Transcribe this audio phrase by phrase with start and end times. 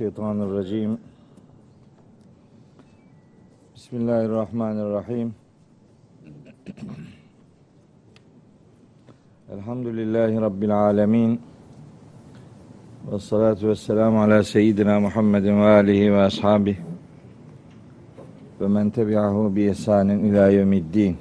[0.00, 0.98] Euzu billahi mineşşeytanirracim.
[3.74, 5.34] Bismillahirrahmanirrahim.
[9.52, 11.40] Elhamdülillahi Rabbil alemin.
[13.12, 16.78] Ve salatu ve selamu ala seyyidina Muhammedin ve alihi ve ashabihi
[18.60, 21.16] ve men tebi'ahu bi ihsanin ila yevmiddin.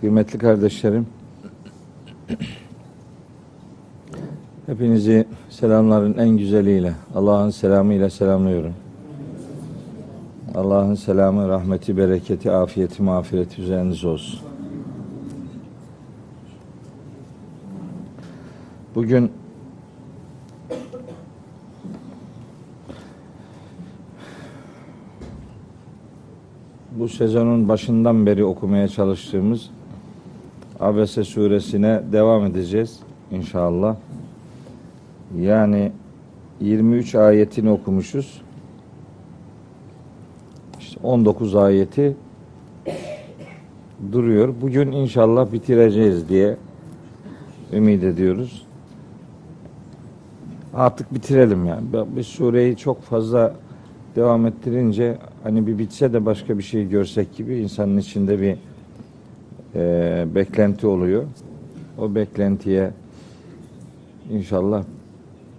[0.00, 1.06] Kıymetli kardeşlerim,
[4.66, 8.74] hepinizi selamların en güzeliyle, Allah'ın selamıyla selamlıyorum.
[10.54, 14.40] Allah'ın selamı, rahmeti, bereketi, afiyeti, mağfireti üzerinize olsun.
[18.94, 19.32] Bugün
[26.98, 29.70] bu sezonun başından beri okumaya çalıştığımız
[30.80, 33.96] Abese suresine devam edeceğiz inşallah.
[35.40, 35.92] Yani
[36.60, 38.42] 23 ayetini okumuşuz.
[40.80, 42.16] İşte 19 ayeti
[44.12, 44.54] duruyor.
[44.62, 46.56] Bugün inşallah bitireceğiz diye
[47.72, 48.66] ümit ediyoruz.
[50.74, 51.82] Artık bitirelim yani.
[52.16, 53.54] Bir sureyi çok fazla
[54.16, 58.56] devam ettirince hani bir bitse de başka bir şey görsek gibi insanın içinde bir
[59.74, 61.24] e, beklenti oluyor.
[61.98, 62.90] O beklentiye
[64.30, 64.84] inşallah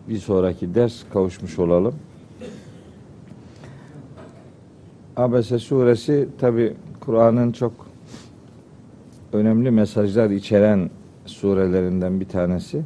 [0.10, 1.96] bir sonraki ders kavuşmuş olalım.
[5.18, 7.74] Abese suresi tabi Kur'an'ın çok
[9.34, 10.90] önemli mesajlar içeren
[11.26, 12.82] surelerinden bir tanesi.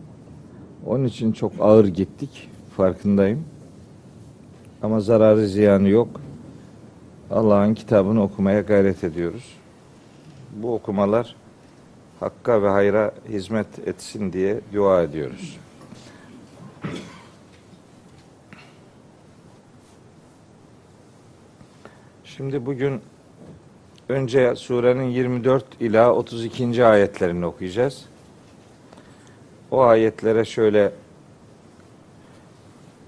[0.86, 2.50] Onun için çok ağır gittik.
[2.78, 3.44] Farkındayım.
[4.82, 6.22] Ama zararı ziyanı yok.
[7.32, 9.56] Allah'ın kitabını okumaya gayret ediyoruz.
[10.62, 11.36] Bu okumalar
[12.20, 15.58] hakka ve hayra hizmet etsin diye dua ediyoruz.
[22.40, 23.02] Şimdi bugün
[24.10, 26.86] önce surenin 24 ila 32.
[26.86, 28.06] ayetlerini okuyacağız.
[29.72, 30.92] O ayetlere şöyle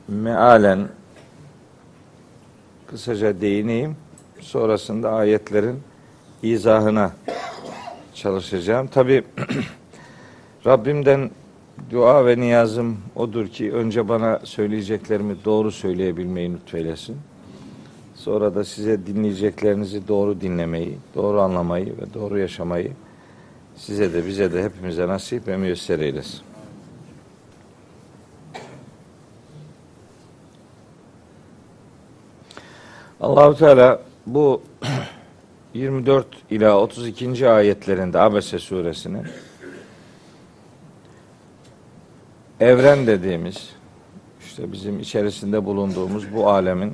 [0.08, 0.88] mealen
[2.88, 3.96] kısaca değineyim.
[4.40, 5.80] Sonrasında ayetlerin
[6.44, 7.12] izahına
[8.13, 8.88] çalışacağım.
[8.88, 9.24] Tabi
[10.66, 11.31] Rabbimden
[11.92, 17.18] dua ve niyazım odur ki önce bana söyleyeceklerimi doğru söyleyebilmeyi lütfeylesin.
[18.24, 22.92] Sonra da size dinleyeceklerinizi doğru dinlemeyi, doğru anlamayı ve doğru yaşamayı
[23.76, 26.40] size de bize de hepimize nasip ve müyesser eylesin.
[33.22, 34.62] Allahu Teala bu
[35.74, 37.50] 24 ila 32.
[37.50, 39.26] ayetlerinde Abese suresinin
[42.60, 43.70] evren dediğimiz
[44.46, 46.94] işte bizim içerisinde bulunduğumuz bu alemin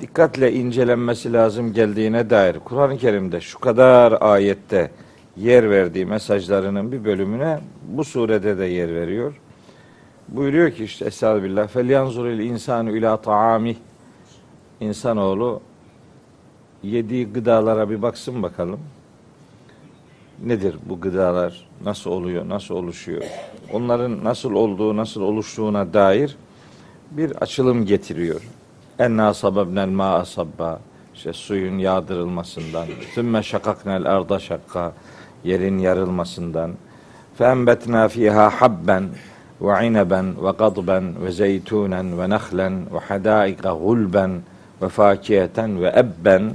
[0.00, 4.90] dikkatle incelenmesi lazım geldiğine dair Kur'an-ı Kerim'de şu kadar ayette
[5.36, 9.40] yer verdiği mesajlarının bir bölümüne bu surede de yer veriyor.
[10.28, 13.76] Buyuruyor ki işte Estağfirullah felyanzuril insanu ila taami
[14.80, 15.60] insanoğlu
[16.82, 18.80] yediği gıdalara bir baksın bakalım.
[20.44, 21.68] Nedir bu gıdalar?
[21.84, 22.48] Nasıl oluyor?
[22.48, 23.22] Nasıl oluşuyor?
[23.72, 26.36] Onların nasıl olduğu, nasıl oluştuğuna dair
[27.10, 28.42] bir açılım getiriyor.
[28.98, 30.80] Enna sababnel ma'a sabba.
[31.14, 32.86] İşte suyun yağdırılmasından.
[33.14, 34.92] Sümme şakaknel arda şakka.
[35.44, 36.70] Yerin yarılmasından.
[37.34, 39.08] Fembetna fiha habben
[39.60, 44.30] ve ineben ve gadben ve zeytunen ve nehlen ve hadaika gulben
[44.82, 46.52] ve fakiyeten ve ebben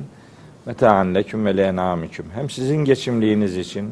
[0.66, 2.26] meta'an leküm ve lenamiküm.
[2.36, 3.92] Hem sizin geçimliğiniz için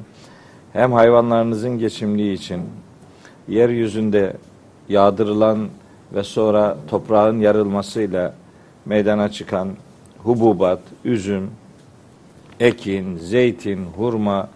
[0.73, 2.61] hem hayvanlarınızın geçimliği için
[3.47, 4.33] yeryüzünde
[4.89, 5.69] yağdırılan
[6.13, 8.40] ve sonra toprağın yarılmasıyla
[8.85, 9.69] meydana çıkan
[10.17, 11.51] hububat, üzüm,
[12.59, 14.49] ekin, zeytin, hurma,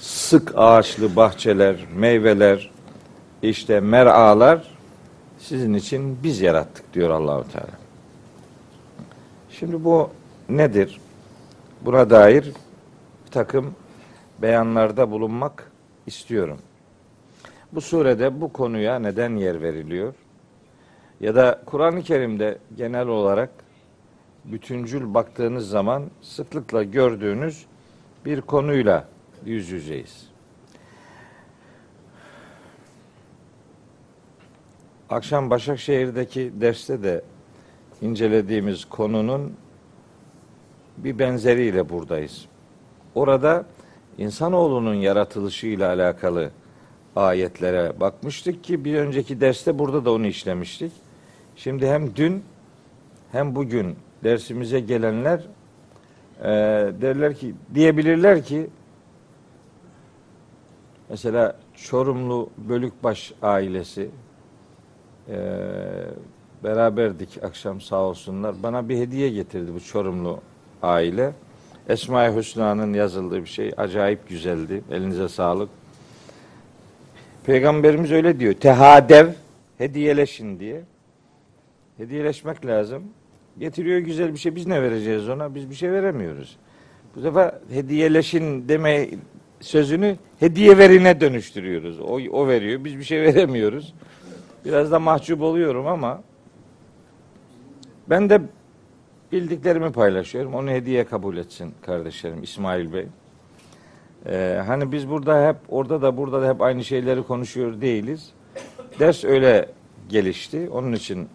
[0.00, 2.70] sık ağaçlı bahçeler, meyveler,
[3.42, 4.68] işte mer'alar
[5.38, 7.80] sizin için biz yarattık diyor Allahu Teala.
[9.50, 10.10] Şimdi bu
[10.48, 11.00] nedir?
[11.80, 12.44] Buna dair
[13.26, 13.74] bir takım
[14.42, 15.70] beyanlarda bulunmak
[16.06, 16.58] istiyorum.
[17.72, 20.14] Bu surede bu konuya neden yer veriliyor?
[21.20, 23.50] Ya da Kur'an-ı Kerim'de genel olarak
[24.44, 27.66] bütüncül baktığınız zaman sıklıkla gördüğünüz
[28.24, 29.08] bir konuyla
[29.44, 30.30] yüz yüzeyiz.
[35.10, 37.24] Akşam Başakşehir'deki derste de
[38.02, 39.52] incelediğimiz konunun
[40.96, 42.46] bir benzeriyle buradayız.
[43.14, 43.64] Orada
[44.18, 46.50] insanoğlunun yaratılışıyla alakalı
[47.16, 50.92] ayetlere bakmıştık ki bir önceki derste burada da onu işlemiştik.
[51.62, 52.44] Şimdi hem dün
[53.32, 55.40] hem bugün dersimize gelenler
[56.40, 56.48] e,
[57.00, 58.66] derler ki diyebilirler ki
[61.08, 64.08] mesela Çorumlu Bölükbaş ailesi
[65.28, 65.36] e,
[66.64, 68.54] beraberdik akşam sağ olsunlar.
[68.62, 70.40] Bana bir hediye getirdi bu Çorumlu
[70.82, 71.32] aile.
[71.88, 73.72] Esma-i Hüsna'nın yazıldığı bir şey.
[73.76, 74.82] Acayip güzeldi.
[74.90, 75.68] Elinize sağlık.
[77.44, 78.54] Peygamberimiz öyle diyor.
[78.54, 79.28] Tehadev,
[79.78, 80.82] hediyeleşin diye.
[82.00, 83.02] Hediyeleşmek lazım.
[83.58, 84.56] Getiriyor güzel bir şey.
[84.56, 85.54] Biz ne vereceğiz ona?
[85.54, 86.56] Biz bir şey veremiyoruz.
[87.16, 89.08] Bu defa hediyeleşin deme
[89.60, 92.00] sözünü hediye verine dönüştürüyoruz.
[92.00, 92.84] O, o veriyor.
[92.84, 93.94] Biz bir şey veremiyoruz.
[94.64, 96.22] Biraz da mahcup oluyorum ama
[98.10, 98.40] ben de
[99.32, 100.54] bildiklerimi paylaşıyorum.
[100.54, 103.06] Onu hediye kabul etsin kardeşlerim İsmail Bey.
[104.26, 108.32] Ee, hani biz burada hep orada da burada da hep aynı şeyleri konuşuyor değiliz.
[108.98, 109.68] Ders öyle
[110.08, 110.68] gelişti.
[110.72, 111.28] Onun için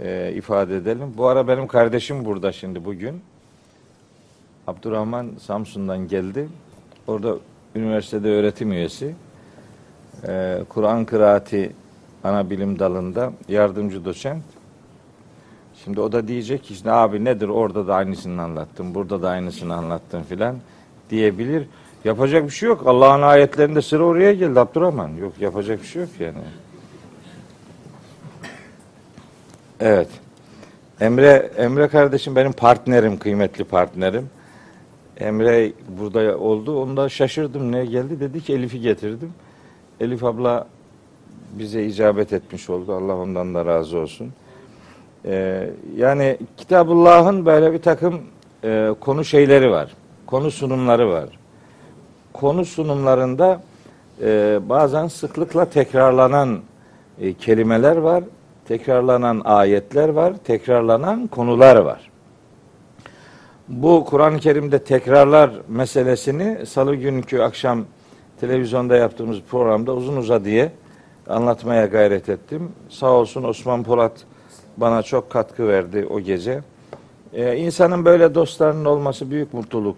[0.00, 1.14] e, ifade edelim.
[1.16, 3.22] Bu ara benim kardeşim burada şimdi bugün.
[4.66, 6.48] Abdurrahman Samsun'dan geldi.
[7.06, 7.36] Orada
[7.74, 9.14] üniversitede öğretim üyesi.
[10.28, 11.72] Ee, Kur'an kıraati
[12.24, 14.42] ana bilim dalında yardımcı doçent.
[15.84, 19.74] Şimdi o da diyecek ki işte abi nedir orada da aynısını anlattım, burada da aynısını
[19.74, 20.56] anlattım filan
[21.10, 21.66] diyebilir.
[22.04, 22.86] Yapacak bir şey yok.
[22.86, 25.08] Allah'ın ayetlerinde sıra oraya geldi Abdurrahman.
[25.08, 26.38] Yok yapacak bir şey yok yani.
[29.80, 30.08] Evet.
[31.00, 34.30] Emre Emre kardeşim benim partnerim, kıymetli partnerim.
[35.16, 36.82] Emre burada oldu.
[36.82, 37.72] Onda şaşırdım.
[37.72, 38.20] Ne geldi?
[38.20, 39.32] Dedi ki Elif'i getirdim.
[40.00, 40.66] Elif abla
[41.58, 42.94] bize icabet etmiş oldu.
[42.94, 44.32] Allah ondan da razı olsun.
[45.24, 48.20] Ee, yani Kitabullah'ın böyle bir takım
[48.64, 49.90] e, konu şeyleri var.
[50.26, 51.28] Konu sunumları var.
[52.32, 53.62] Konu sunumlarında
[54.22, 56.60] e, bazen sıklıkla tekrarlanan
[57.20, 58.24] e, kelimeler var.
[58.68, 60.34] Tekrarlanan ayetler var.
[60.44, 62.10] Tekrarlanan konular var.
[63.68, 67.84] Bu Kur'an-ı Kerim'de tekrarlar meselesini salı günkü akşam
[68.40, 70.72] televizyonda yaptığımız programda uzun uza diye
[71.28, 72.72] anlatmaya gayret ettim.
[72.88, 74.12] Sağ olsun Osman Polat
[74.76, 76.60] bana çok katkı verdi o gece.
[77.32, 79.96] Ee, insanın böyle dostlarının olması büyük mutluluk.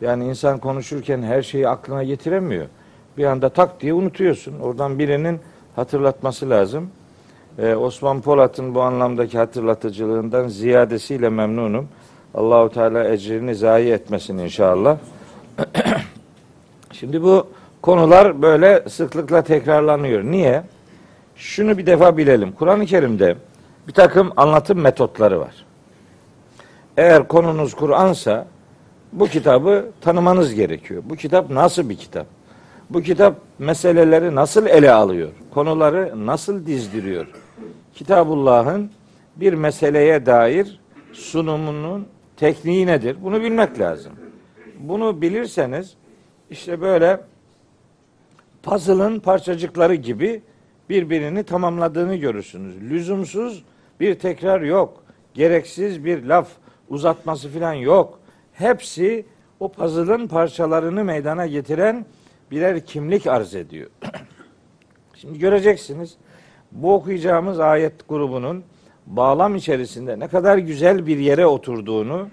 [0.00, 2.66] Yani insan konuşurken her şeyi aklına getiremiyor.
[3.18, 4.60] Bir anda tak diye unutuyorsun.
[4.60, 5.40] Oradan birinin
[5.76, 6.90] hatırlatması lazım.
[7.58, 11.88] Ee, Osman Polat'ın bu anlamdaki hatırlatıcılığından ziyadesiyle memnunum.
[12.34, 14.98] Allahu Teala ecrini zayi etmesin inşallah.
[16.92, 17.46] Şimdi bu
[17.82, 20.24] konular böyle sıklıkla tekrarlanıyor.
[20.24, 20.62] Niye?
[21.36, 22.52] Şunu bir defa bilelim.
[22.52, 23.36] Kur'an-ı Kerim'de
[23.88, 25.66] bir takım anlatım metotları var.
[26.96, 28.46] Eğer konunuz Kur'ansa
[29.12, 31.02] bu kitabı tanımanız gerekiyor.
[31.06, 32.26] Bu kitap nasıl bir kitap?
[32.90, 35.30] Bu kitap meseleleri nasıl ele alıyor?
[35.54, 37.26] Konuları nasıl dizdiriyor?
[37.94, 38.90] Kitabullah'ın
[39.36, 40.80] bir meseleye dair
[41.12, 42.06] sunumunun
[42.36, 43.16] tekniği nedir?
[43.22, 44.12] Bunu bilmek lazım.
[44.78, 45.94] Bunu bilirseniz
[46.50, 47.20] işte böyle
[48.62, 50.42] puzzle'ın parçacıkları gibi
[50.88, 52.80] birbirini tamamladığını görürsünüz.
[52.80, 53.64] Lüzumsuz
[54.00, 55.02] bir tekrar yok.
[55.34, 56.48] Gereksiz bir laf
[56.88, 58.18] uzatması falan yok.
[58.52, 59.24] Hepsi
[59.60, 62.06] o puzzle'ın parçalarını meydana getiren
[62.50, 63.90] birer kimlik arz ediyor.
[65.14, 66.16] Şimdi göreceksiniz
[66.72, 68.64] bu okuyacağımız ayet grubunun
[69.06, 72.28] bağlam içerisinde ne kadar güzel bir yere oturduğunu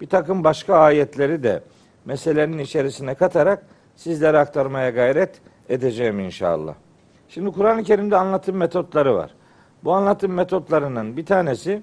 [0.00, 1.62] bir takım başka ayetleri de
[2.04, 6.74] meselenin içerisine katarak sizlere aktarmaya gayret edeceğim inşallah.
[7.28, 9.30] Şimdi Kur'an-ı Kerim'de anlatım metotları var.
[9.84, 11.82] Bu anlatım metotlarının bir tanesi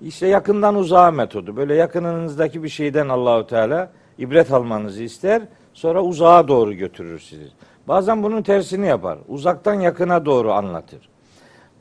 [0.00, 1.56] işte yakından uzağa metodu.
[1.56, 5.42] Böyle yakınınızdaki bir şeyden Allahu Teala ibret almanızı ister.
[5.74, 7.48] Sonra uzağa doğru götürür sizi.
[7.88, 9.18] Bazen bunun tersini yapar.
[9.28, 11.08] Uzaktan yakına doğru anlatır.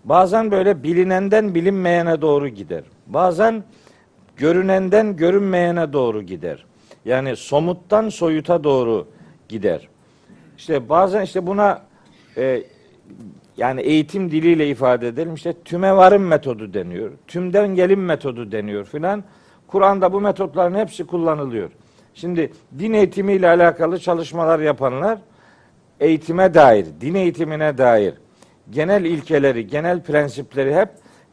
[0.06, 2.84] Bazen böyle bilinenden bilinmeyene doğru gider.
[3.08, 3.64] Bazen
[4.36, 6.66] görünenden görünmeyene doğru gider.
[7.06, 9.08] Yani somuttan soyuta doğru
[9.50, 9.88] gider.
[10.58, 11.82] İşte bazen işte buna
[12.38, 12.64] e,
[13.58, 17.12] yani eğitim diliyle ifade edelim işte tüme varım metodu deniyor.
[17.28, 19.24] Tümden gelim metodu deniyor filan.
[19.68, 21.70] Kur'an'da bu metotların hepsi kullanılıyor.
[22.14, 25.20] Şimdi din eğitimiyle alakalı çalışmalar yapanlar
[26.00, 28.14] eğitime dair, din eğitimine dair
[28.72, 30.90] genel ilkeleri, genel prensipleri hep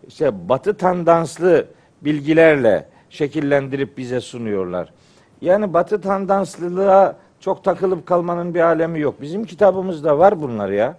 [0.08, 1.66] işte batı tandanslı
[2.02, 4.92] bilgilerle şekillendirip bize sunuyorlar.
[5.40, 9.22] Yani batı tandanslılığa çok takılıp kalmanın bir alemi yok.
[9.22, 10.96] Bizim kitabımızda var bunlar ya.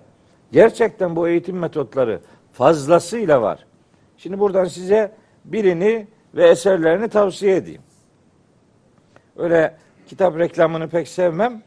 [0.52, 2.20] Gerçekten bu eğitim metotları
[2.54, 3.66] fazlasıyla var.
[4.18, 5.12] Şimdi buradan size
[5.46, 7.82] birini ve eserlerini tavsiye edeyim.
[9.40, 9.76] Öyle
[10.08, 11.62] kitap reklamını pek sevmem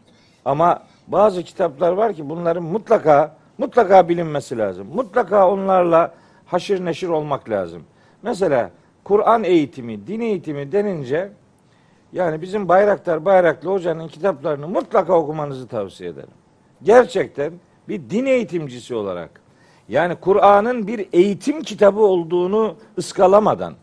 [0.44, 4.86] ama bazı kitaplar var ki bunların mutlaka mutlaka bilinmesi lazım.
[4.94, 6.14] Mutlaka onlarla
[6.46, 7.84] haşır neşir olmak lazım.
[8.22, 8.70] Mesela
[9.04, 11.32] Kur'an eğitimi, din eğitimi denince
[12.12, 16.28] yani bizim Bayraktar Bayraklı Hoca'nın kitaplarını mutlaka okumanızı tavsiye ederim.
[16.82, 17.52] Gerçekten
[17.88, 19.30] bir din eğitimcisi olarak
[19.88, 23.74] yani Kur'an'ın bir eğitim kitabı olduğunu ıskalamadan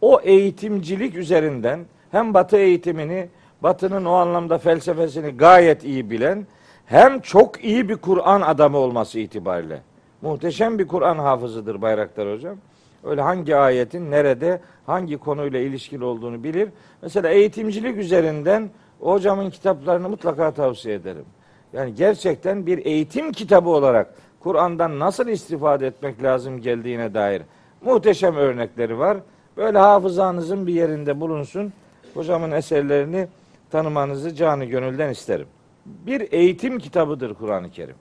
[0.00, 1.80] o eğitimcilik üzerinden
[2.16, 3.28] hem Batı eğitimini,
[3.62, 6.46] Batı'nın o anlamda felsefesini gayet iyi bilen
[6.86, 9.80] hem çok iyi bir Kur'an adamı olması itibariyle.
[10.22, 12.56] Muhteşem bir Kur'an hafızıdır Bayraktar Hocam.
[13.04, 16.68] Öyle hangi ayetin nerede, hangi konuyla ilişkili olduğunu bilir.
[17.02, 18.70] Mesela eğitimcilik üzerinden
[19.00, 21.24] hocamın kitaplarını mutlaka tavsiye ederim.
[21.72, 27.42] Yani gerçekten bir eğitim kitabı olarak Kur'an'dan nasıl istifade etmek lazım geldiğine dair
[27.80, 29.16] muhteşem örnekleri var.
[29.56, 31.72] Böyle hafızanızın bir yerinde bulunsun.
[32.16, 33.28] Hocamın eserlerini
[33.70, 35.46] tanımanızı canı gönülden isterim.
[35.86, 37.96] Bir eğitim kitabıdır Kur'an-ı Kerim.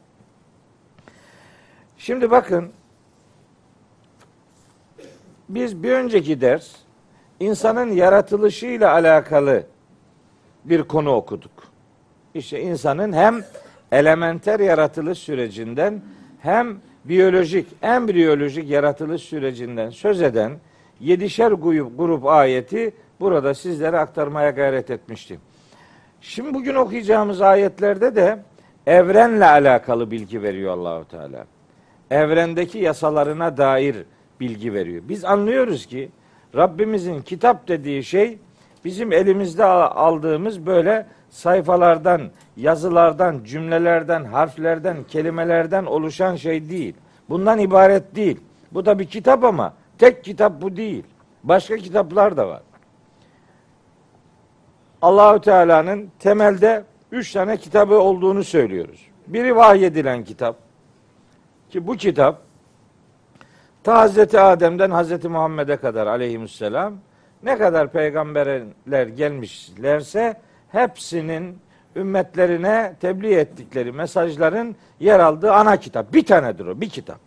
[1.97, 2.71] Şimdi bakın
[5.49, 6.71] biz bir önceki ders
[7.39, 9.63] insanın yaratılışıyla alakalı
[10.65, 11.51] bir konu okuduk.
[12.33, 13.43] İşte insanın hem
[13.91, 16.01] elementer yaratılış sürecinden
[16.41, 20.51] hem biyolojik, embriyolojik yaratılış sürecinden söz eden
[20.99, 25.39] yedişer grup, grup ayeti burada sizlere aktarmaya gayret etmiştim.
[26.21, 28.39] Şimdi bugün okuyacağımız ayetlerde de
[28.87, 31.45] evrenle alakalı bilgi veriyor Allahu Teala.
[32.11, 33.95] Evrendeki yasalarına dair
[34.39, 35.03] bilgi veriyor.
[35.09, 36.09] Biz anlıyoruz ki
[36.55, 38.37] Rabbimizin kitap dediği şey
[38.85, 42.21] bizim elimizde aldığımız böyle sayfalardan,
[42.57, 46.95] yazılardan, cümlelerden, harflerden, kelimelerden oluşan şey değil.
[47.29, 48.39] Bundan ibaret değil.
[48.71, 51.03] Bu da bir kitap ama tek kitap bu değil.
[51.43, 52.61] Başka kitaplar da var.
[55.01, 59.07] Allahü Teala'nın temelde üç tane kitabı olduğunu söylüyoruz.
[59.27, 60.55] Biri vahyedilen kitap.
[61.69, 62.41] Ki bu kitap
[63.83, 66.93] ta Hazreti Adem'den Hazreti Muhammed'e kadar aleyhisselam
[67.43, 70.37] ne kadar peygamberler gelmişlerse
[70.71, 71.57] hepsinin
[71.95, 76.13] ümmetlerine tebliğ ettikleri mesajların yer aldığı ana kitap.
[76.13, 77.19] Bir tanedir o, bir kitap.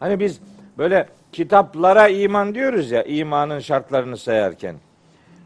[0.00, 0.40] Hani biz
[0.78, 4.76] böyle kitaplara iman diyoruz ya, imanın şartlarını sayarken.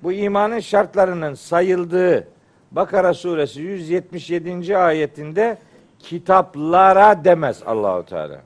[0.03, 2.29] Bu imanın şartlarının sayıldığı
[2.73, 4.77] Bakara suresi 177.
[4.77, 5.59] ayetinde
[5.99, 8.41] kitaplara demez Allahu Teala.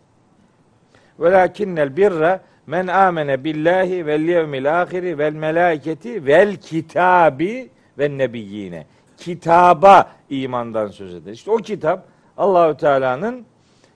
[1.21, 8.87] Velakinnel birra men amene billahi vel yevmil ahiri vel melaiketi vel kitabi ve nebiyyine.
[9.17, 11.33] Kitaba imandan söz eder.
[11.33, 12.05] İşte o kitap
[12.37, 13.45] Allahü Teala'nın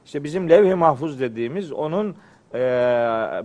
[0.04, 2.16] işte bizim levh-i mahfuz dediğimiz onun
[2.56, 3.42] e,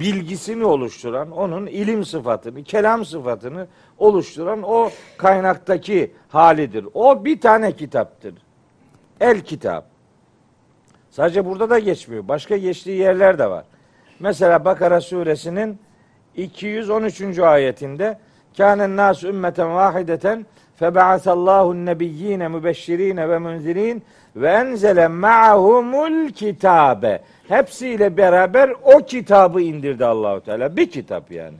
[0.00, 3.66] bilgisini oluşturan, onun ilim sıfatını, kelam sıfatını
[3.98, 6.86] oluşturan o kaynaktaki halidir.
[6.94, 8.34] O bir tane kitaptır.
[9.20, 9.84] El kitap.
[11.10, 12.28] Sadece burada da geçmiyor.
[12.28, 13.64] Başka geçtiği yerler de var.
[14.20, 15.78] Mesela Bakara suresinin
[16.36, 17.38] 213.
[17.38, 18.18] ayetinde
[18.56, 20.46] Kânen nâs ümmeten vahideten
[20.80, 24.02] feba'asallahu nebiyyine mübeşşirine ve munzirin
[24.36, 27.22] ve enzele ma'humul kitabe.
[27.48, 30.76] Hepsiyle beraber o kitabı indirdi Allahu Teala.
[30.76, 31.56] Bir kitap yani.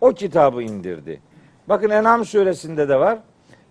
[0.00, 1.20] O kitabı indirdi.
[1.68, 3.18] Bakın En'am suresinde de var.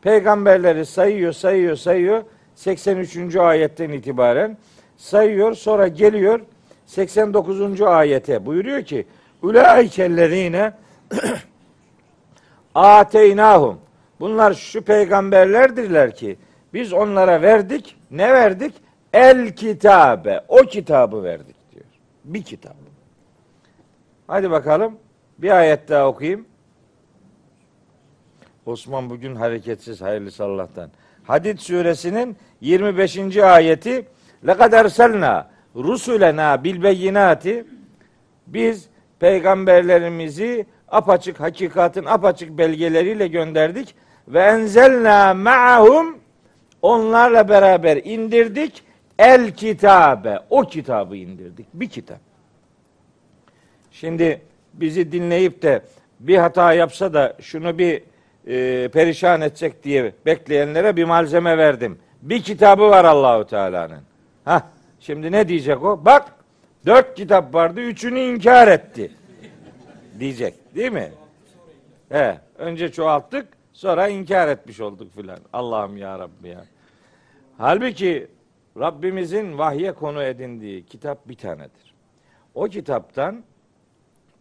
[0.01, 2.23] Peygamberleri sayıyor, sayıyor, sayıyor.
[2.55, 3.35] 83.
[3.35, 4.57] ayetten itibaren
[4.97, 5.53] sayıyor.
[5.53, 6.39] Sonra geliyor
[6.85, 7.81] 89.
[7.81, 9.07] ayete buyuruyor ki
[9.41, 10.73] Ulaikellezine
[12.75, 13.77] ateynahum.
[14.21, 16.37] Bunlar şu peygamberlerdirler ki
[16.73, 17.95] biz onlara verdik.
[18.11, 18.73] Ne verdik?
[19.13, 20.41] El kitabe.
[20.47, 21.85] O kitabı verdik diyor.
[22.25, 22.75] Bir kitap.
[24.27, 24.97] Hadi bakalım.
[25.37, 26.45] Bir ayet daha okuyayım.
[28.65, 30.89] Osman bugün hareketsiz hayırlısı Allah'tan.
[31.23, 33.37] Hadid suresinin 25.
[33.37, 34.05] ayeti
[34.47, 37.65] erselna rusulena bil beyinati
[38.47, 43.95] biz peygamberlerimizi apaçık hakikatin apaçık belgeleriyle gönderdik
[44.33, 46.17] ve enzelna ma'hum
[46.81, 48.83] onlarla beraber indirdik
[49.19, 52.19] el kitabe o kitabı indirdik bir kitap.
[53.91, 54.41] Şimdi
[54.73, 55.81] bizi dinleyip de
[56.19, 58.03] bir hata yapsa da şunu bir
[58.47, 61.99] e, perişan edecek diye bekleyenlere bir malzeme verdim.
[62.21, 64.01] Bir kitabı var Allahu Teala'nın.
[64.45, 64.69] Ha,
[64.99, 66.05] şimdi ne diyecek o?
[66.05, 66.35] Bak
[66.85, 69.11] dört kitap vardı, üçünü inkar etti.
[70.19, 71.11] Diyecek, değil mi?
[72.09, 75.39] He, önce çoğalttık, sonra inkar etmiş olduk filan.
[75.53, 76.65] Allah'ım ya Rabbi ya.
[77.57, 78.27] Halbuki
[78.79, 81.93] Rabbimizin vahye konu edindiği kitap bir tanedir.
[82.55, 83.43] O kitaptan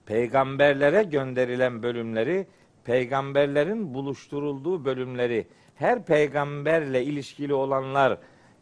[0.07, 2.47] peygamberlere gönderilen bölümleri
[2.85, 8.19] peygamberlerin buluşturulduğu bölümleri her peygamberle ilişkili olanlar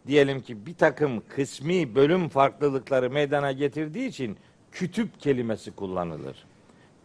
[0.07, 4.37] diyelim ki bir takım kısmi bölüm farklılıkları meydana getirdiği için
[4.73, 6.45] kütüp kelimesi kullanılır.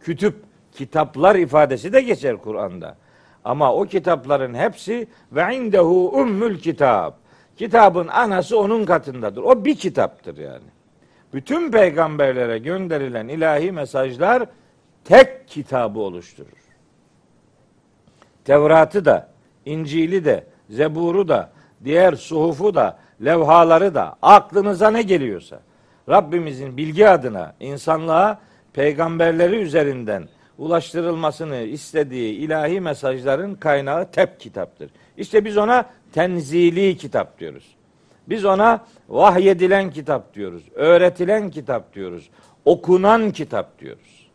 [0.00, 0.36] Kütüp,
[0.72, 2.96] kitaplar ifadesi de geçer Kur'an'da.
[3.44, 7.12] Ama o kitapların hepsi ve indehu ummül kitab.
[7.56, 9.42] Kitabın anası onun katındadır.
[9.42, 10.64] O bir kitaptır yani.
[11.34, 14.46] Bütün peygamberlere gönderilen ilahi mesajlar
[15.04, 16.64] tek kitabı oluşturur.
[18.44, 19.28] Tevrat'ı da,
[19.64, 21.50] İncil'i de, Zebur'u da,
[21.84, 25.60] diğer suhufu da, levhaları da, aklınıza ne geliyorsa
[26.08, 28.38] Rabbimizin bilgi adına insanlığa
[28.72, 34.90] peygamberleri üzerinden ulaştırılmasını istediği ilahi mesajların kaynağı tep kitaptır.
[35.16, 37.74] İşte biz ona tenzili kitap diyoruz.
[38.28, 40.62] Biz ona vahyedilen kitap diyoruz.
[40.74, 42.30] Öğretilen kitap diyoruz.
[42.64, 44.30] Okunan kitap diyoruz.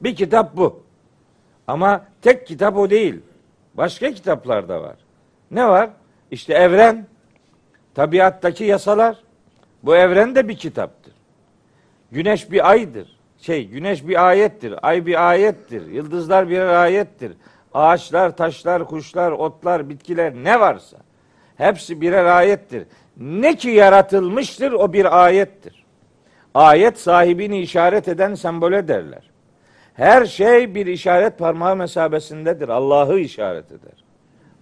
[0.00, 0.82] Bir kitap bu.
[1.66, 3.20] Ama tek kitap o değil.
[3.74, 4.96] Başka kitaplar da var.
[5.50, 5.90] Ne var?
[6.30, 7.06] İşte evren,
[7.94, 9.16] tabiattaki yasalar.
[9.82, 11.14] Bu evren de bir kitaptır.
[12.12, 13.19] Güneş bir aydır.
[13.40, 14.74] Şey, güneş bir ayettir.
[14.82, 15.86] Ay bir ayettir.
[15.86, 17.32] Yıldızlar birer ayettir.
[17.74, 20.96] Ağaçlar, taşlar, kuşlar, otlar, bitkiler ne varsa
[21.56, 22.86] hepsi birer ayettir.
[23.16, 25.84] Ne ki yaratılmıştır o bir ayettir.
[26.54, 29.30] Ayet sahibini işaret eden sembole derler.
[29.94, 32.68] Her şey bir işaret parmağı mesabesindedir.
[32.68, 34.04] Allah'ı işaret eder.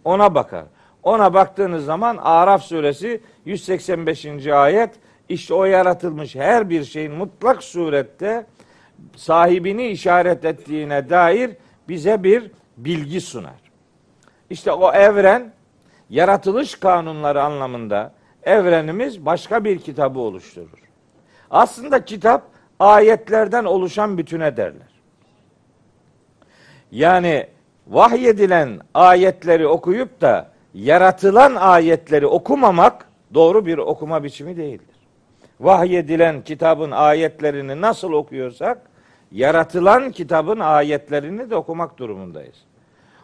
[0.04, 0.64] Ona bakar.
[1.02, 4.46] Ona baktığınız zaman Araf suresi 185.
[4.46, 4.90] ayet
[5.28, 8.46] işte o yaratılmış her bir şeyin mutlak surette
[9.16, 11.50] sahibini işaret ettiğine dair
[11.88, 13.68] bize bir bilgi sunar.
[14.50, 15.52] İşte o evren
[16.10, 20.78] yaratılış kanunları anlamında evrenimiz başka bir kitabı oluşturur.
[21.50, 22.42] Aslında kitap
[22.78, 24.88] ayetlerden oluşan bütüne derler.
[26.92, 27.46] Yani
[27.86, 34.87] vahyedilen ayetleri okuyup da yaratılan ayetleri okumamak doğru bir okuma biçimi değildir.
[35.60, 38.78] Vahyedilen kitabın ayetlerini nasıl okuyorsak
[39.32, 42.56] yaratılan kitabın ayetlerini de okumak durumundayız.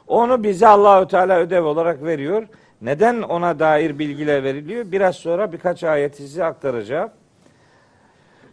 [0.06, 2.46] Onu bize Allahü Teala ödev olarak veriyor.
[2.82, 4.92] Neden ona dair bilgiler veriliyor?
[4.92, 7.10] Biraz sonra birkaç ayet size aktaracağım.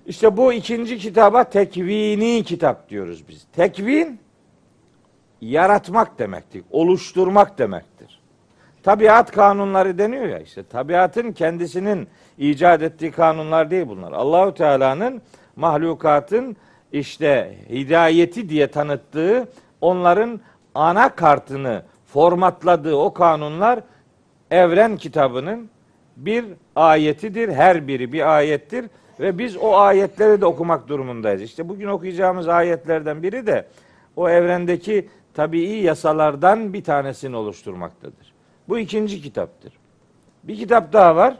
[0.05, 3.47] İşte bu ikinci kitaba tekvini kitap diyoruz biz.
[3.53, 4.19] Tekvin
[5.41, 8.20] yaratmak demektir, oluşturmak demektir.
[8.83, 14.11] Tabiat kanunları deniyor ya işte tabiatın kendisinin icat ettiği kanunlar değil bunlar.
[14.11, 15.21] Allahü Teala'nın
[15.55, 16.55] mahlukatın
[16.91, 19.47] işte hidayeti diye tanıttığı
[19.81, 20.39] onların
[20.75, 23.79] ana kartını formatladığı o kanunlar
[24.51, 25.69] evren kitabının
[26.17, 27.49] bir ayetidir.
[27.49, 28.85] Her biri bir ayettir
[29.19, 31.41] ve biz o ayetleri de okumak durumundayız.
[31.41, 33.65] İşte bugün okuyacağımız ayetlerden biri de
[34.15, 38.30] o evrendeki tabii yasalardan bir tanesini oluşturmaktadır.
[38.69, 39.73] Bu ikinci kitaptır.
[40.43, 41.37] Bir kitap daha var.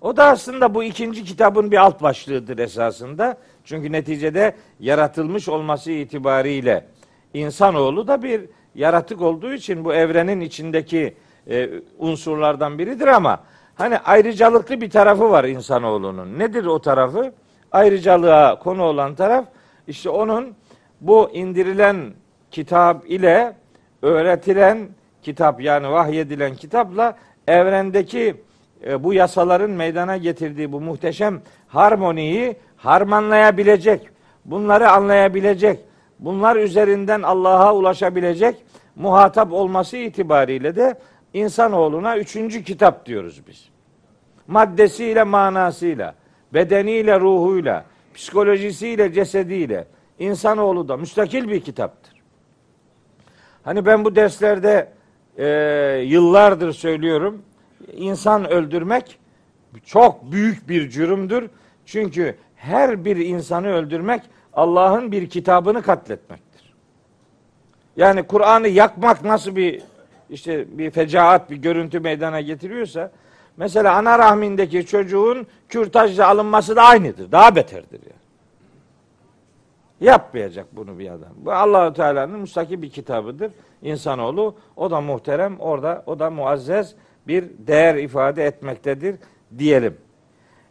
[0.00, 3.36] O da aslında bu ikinci kitabın bir alt başlığıdır esasında.
[3.64, 6.86] Çünkü neticede yaratılmış olması itibariyle
[7.34, 11.14] insanoğlu da bir yaratık olduğu için bu evrenin içindeki
[11.50, 13.40] e, unsurlardan biridir ama
[13.74, 16.38] hani ayrıcalıklı bir tarafı var insanoğlunun.
[16.38, 17.32] Nedir o tarafı?
[17.72, 19.44] Ayrıcalığa konu olan taraf
[19.88, 20.54] işte onun
[21.00, 22.12] bu indirilen
[22.50, 23.56] kitap ile
[24.02, 24.88] öğretilen
[25.22, 27.16] kitap yani vahyedilen kitapla
[27.48, 28.36] evrendeki
[28.86, 34.08] e, bu yasaların meydana getirdiği bu muhteşem harmoniyi harmanlayabilecek,
[34.44, 35.80] bunları anlayabilecek,
[36.18, 38.56] bunlar üzerinden Allah'a ulaşabilecek
[38.96, 40.94] muhatap olması itibariyle de
[41.34, 43.68] insanoğluna üçüncü kitap diyoruz biz.
[44.46, 46.14] Maddesiyle, manasıyla,
[46.54, 49.86] bedeniyle, ruhuyla, psikolojisiyle, cesediyle
[50.18, 52.14] insanoğlu da müstakil bir kitaptır.
[53.62, 54.88] Hani ben bu derslerde
[55.38, 55.46] e,
[56.06, 57.42] yıllardır söylüyorum.
[57.92, 59.18] İnsan öldürmek
[59.84, 61.50] çok büyük bir cürümdür.
[61.86, 64.22] Çünkü her bir insanı öldürmek
[64.52, 66.74] Allah'ın bir kitabını katletmektir.
[67.96, 69.82] Yani Kur'an'ı yakmak nasıl bir
[70.30, 73.10] işte bir fecaat, bir görüntü meydana getiriyorsa
[73.56, 77.32] mesela ana rahmindeki çocuğun kürtajla alınması da aynıdır.
[77.32, 78.17] Daha beterdir yani.
[80.00, 81.32] Yapmayacak bunu bir adam.
[81.36, 83.52] Bu Allahu Teala'nın müstakil bir kitabıdır.
[83.82, 86.94] İnsanoğlu o da muhterem, orada o da muazzez
[87.26, 89.16] bir değer ifade etmektedir
[89.58, 89.96] diyelim.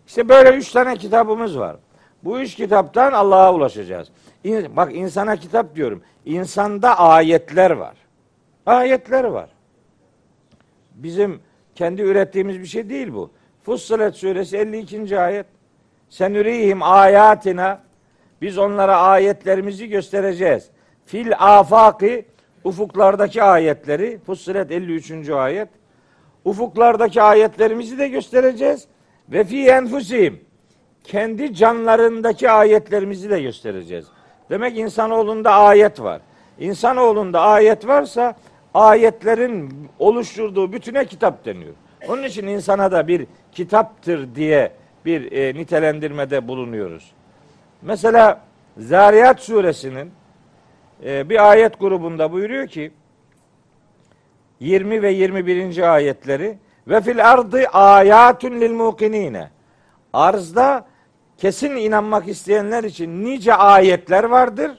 [0.07, 1.75] İşte böyle üç tane kitabımız var.
[2.23, 4.11] Bu üç kitaptan Allah'a ulaşacağız.
[4.75, 6.01] Bak insana kitap diyorum.
[6.25, 7.95] İnsanda ayetler var.
[8.65, 9.49] Ayetler var.
[10.95, 11.39] Bizim
[11.75, 13.31] kendi ürettiğimiz bir şey değil bu.
[13.63, 15.19] Fussilet suresi 52.
[15.19, 15.45] ayet.
[16.09, 17.86] Senürihim ayatina
[18.41, 20.69] biz onlara ayetlerimizi göstereceğiz.
[21.05, 22.25] fil afaki
[22.63, 25.29] ufuklardaki ayetleri Fussilet 53.
[25.29, 25.69] ayet
[26.45, 28.87] ufuklardaki ayetlerimizi de göstereceğiz
[29.29, 30.39] ve fi enfusihim
[31.03, 34.05] kendi canlarındaki ayetlerimizi de göstereceğiz.
[34.49, 36.21] Demek insanoğlunda ayet var.
[36.59, 38.35] İnsanoğlunda ayet varsa
[38.73, 41.73] ayetlerin oluşturduğu bütüne kitap deniyor.
[42.07, 44.71] Onun için insana da bir kitaptır diye
[45.05, 47.11] bir e, nitelendirmede bulunuyoruz.
[47.81, 48.41] Mesela
[48.77, 50.11] Zariyat suresinin
[51.05, 52.91] e, bir ayet grubunda buyuruyor ki
[54.59, 55.93] 20 ve 21.
[55.93, 59.49] ayetleri ve fil ardı ayatun lil mukinine.
[60.13, 60.87] Arzda
[61.37, 64.71] kesin inanmak isteyenler için nice ayetler vardır.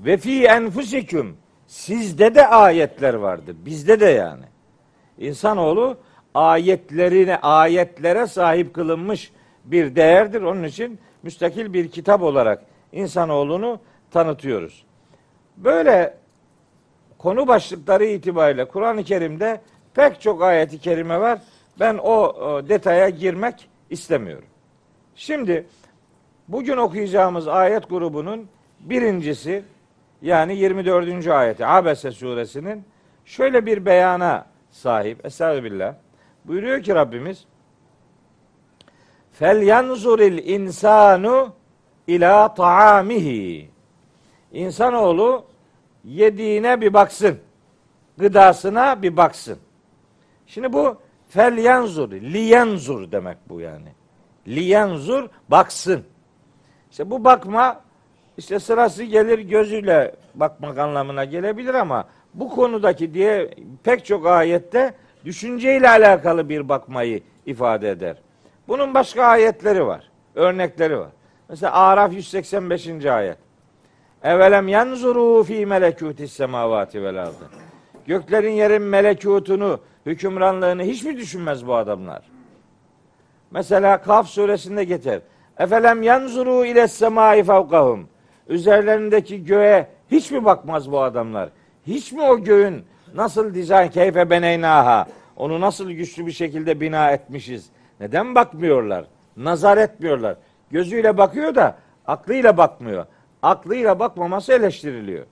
[0.00, 3.56] Ve fi enfusikum sizde de ayetler vardır.
[3.66, 4.44] Bizde de yani.
[5.18, 5.98] İnsanoğlu
[6.34, 9.32] ayetlerine, ayetlere sahip kılınmış
[9.64, 10.42] bir değerdir.
[10.42, 14.84] Onun için müstakil bir kitap olarak insanoğlunu tanıtıyoruz.
[15.56, 16.14] Böyle
[17.18, 19.60] konu başlıkları itibariyle Kur'an-ı Kerim'de
[19.94, 21.38] pek çok ayeti kerime var.
[21.80, 24.48] Ben o, o detaya girmek istemiyorum.
[25.14, 25.66] Şimdi
[26.48, 28.48] bugün okuyacağımız ayet grubunun
[28.80, 29.64] birincisi
[30.22, 31.26] yani 24.
[31.26, 32.84] ayeti Abese suresinin
[33.24, 35.26] şöyle bir beyana sahip.
[35.26, 35.94] Estağfirullah.
[36.44, 37.44] Buyuruyor ki Rabbimiz
[39.34, 41.52] Fel yanzuril insanu
[42.06, 43.70] ila taamihi.
[44.52, 45.44] İnsanoğlu
[46.04, 47.38] yediğine bir baksın.
[48.18, 49.58] Gıdasına bir baksın.
[50.46, 50.96] Şimdi bu
[51.28, 53.88] fel yanzur, li yanzur demek bu yani.
[54.48, 56.04] Li yanzur baksın.
[56.90, 57.80] İşte bu bakma
[58.38, 63.50] işte sırası gelir gözüyle bakmak anlamına gelebilir ama bu konudaki diye
[63.84, 64.94] pek çok ayette
[65.24, 68.16] düşünceyle alakalı bir bakmayı ifade eder.
[68.68, 70.10] Bunun başka ayetleri var.
[70.34, 71.10] Örnekleri var.
[71.48, 73.06] Mesela Araf 185.
[73.06, 73.38] ayet.
[74.22, 77.50] Evelem yanzuru fi melekutis semavati vel ardı.
[78.06, 82.22] Göklerin yerin melekutunu, hükümranlığını hiç mi düşünmez bu adamlar?
[83.50, 85.20] Mesela Kaf suresinde geçer.
[85.58, 88.08] Efelem yanzuru ile semai fevkahum.
[88.48, 91.48] Üzerlerindeki göğe hiç mi bakmaz bu adamlar?
[91.86, 97.70] Hiç mi o göğün nasıl dizayn keyfe beneynaha onu nasıl güçlü bir şekilde bina etmişiz?
[98.00, 99.04] Neden bakmıyorlar?
[99.36, 100.36] Nazar etmiyorlar.
[100.70, 101.76] Gözüyle bakıyor da
[102.06, 103.06] aklıyla bakmıyor.
[103.42, 105.26] Aklıyla bakmaması eleştiriliyor.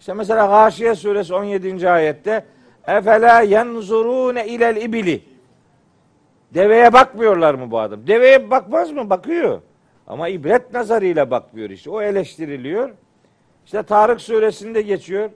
[0.00, 1.90] İşte mesela Gâşiye suresi 17.
[1.90, 2.44] ayette
[2.86, 5.30] Efela yenzurune ilel ibili
[6.54, 8.06] Deveye bakmıyorlar mı bu adam?
[8.06, 9.10] Deveye bakmaz mı?
[9.10, 9.60] Bakıyor.
[10.06, 11.90] Ama ibret nazarıyla bakmıyor işte.
[11.90, 12.90] O eleştiriliyor.
[13.64, 15.30] İşte Tarık suresinde geçiyor.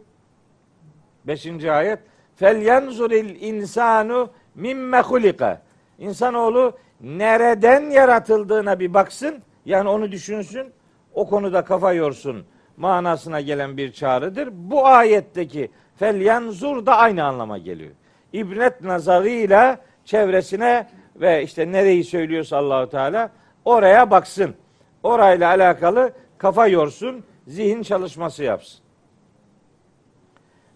[1.24, 1.98] Beşinci ayet.
[2.36, 5.62] Fel yanzuril insanu mimme hulika.
[5.98, 9.42] İnsanoğlu nereden yaratıldığına bir baksın.
[9.64, 10.72] Yani onu düşünsün.
[11.14, 12.44] O konuda kafa yorsun
[12.76, 14.48] manasına gelen bir çağrıdır.
[14.52, 17.92] Bu ayetteki fel yanzur da aynı anlama geliyor.
[18.32, 23.30] İbret nazarıyla çevresine ve işte nereyi söylüyorsa Allahu Teala
[23.64, 24.54] oraya baksın.
[25.02, 28.80] Orayla alakalı kafa yorsun, zihin çalışması yapsın.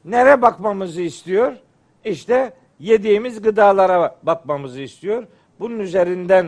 [0.05, 1.57] Nere bakmamızı istiyor?
[2.05, 5.27] İşte yediğimiz gıdalara bakmamızı istiyor.
[5.61, 6.47] Bunun üzerinden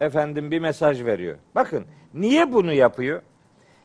[0.00, 1.36] efendim bir mesaj veriyor.
[1.54, 1.84] Bakın
[2.14, 3.22] niye bunu yapıyor?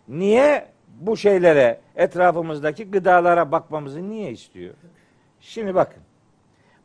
[0.08, 4.74] Niye bu şeylere, etrafımızdaki gıdalara bakmamızı niye istiyor?
[5.40, 6.04] Şimdi bakın.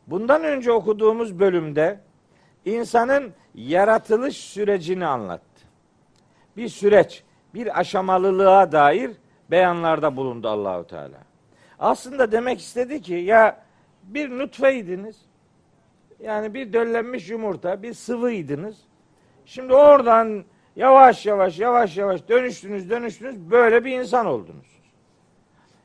[0.07, 1.99] Bundan önce okuduğumuz bölümde
[2.65, 5.61] insanın yaratılış sürecini anlattı.
[6.57, 9.11] Bir süreç, bir aşamalılığa dair
[9.51, 11.17] beyanlarda bulundu Allahu Teala.
[11.79, 13.66] Aslında demek istedi ki ya
[14.07, 15.15] bir nutfeydiniz.
[16.19, 18.77] Yani bir döllenmiş yumurta, bir sıvıydınız.
[19.45, 20.43] Şimdi oradan
[20.75, 24.67] yavaş yavaş yavaş yavaş dönüştünüz dönüştünüz böyle bir insan oldunuz.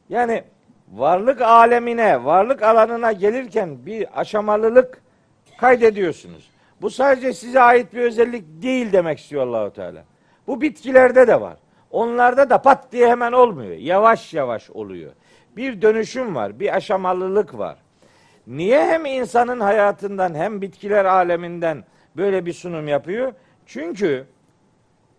[0.09, 0.45] Yani
[0.93, 5.03] varlık alemine, varlık alanına gelirken bir aşamalılık
[5.59, 6.51] kaydediyorsunuz.
[6.83, 10.05] Bu sadece size ait bir özellik değil demek istiyor Allahu Teala.
[10.47, 11.57] Bu bitkilerde de var.
[11.91, 13.77] Onlarda da pat diye hemen olmuyor.
[13.77, 15.13] Yavaş yavaş oluyor.
[15.57, 17.77] Bir dönüşüm var, bir aşamalılık var.
[18.47, 21.85] Niye hem insanın hayatından hem bitkiler aleminden
[22.17, 23.33] böyle bir sunum yapıyor?
[23.67, 24.27] Çünkü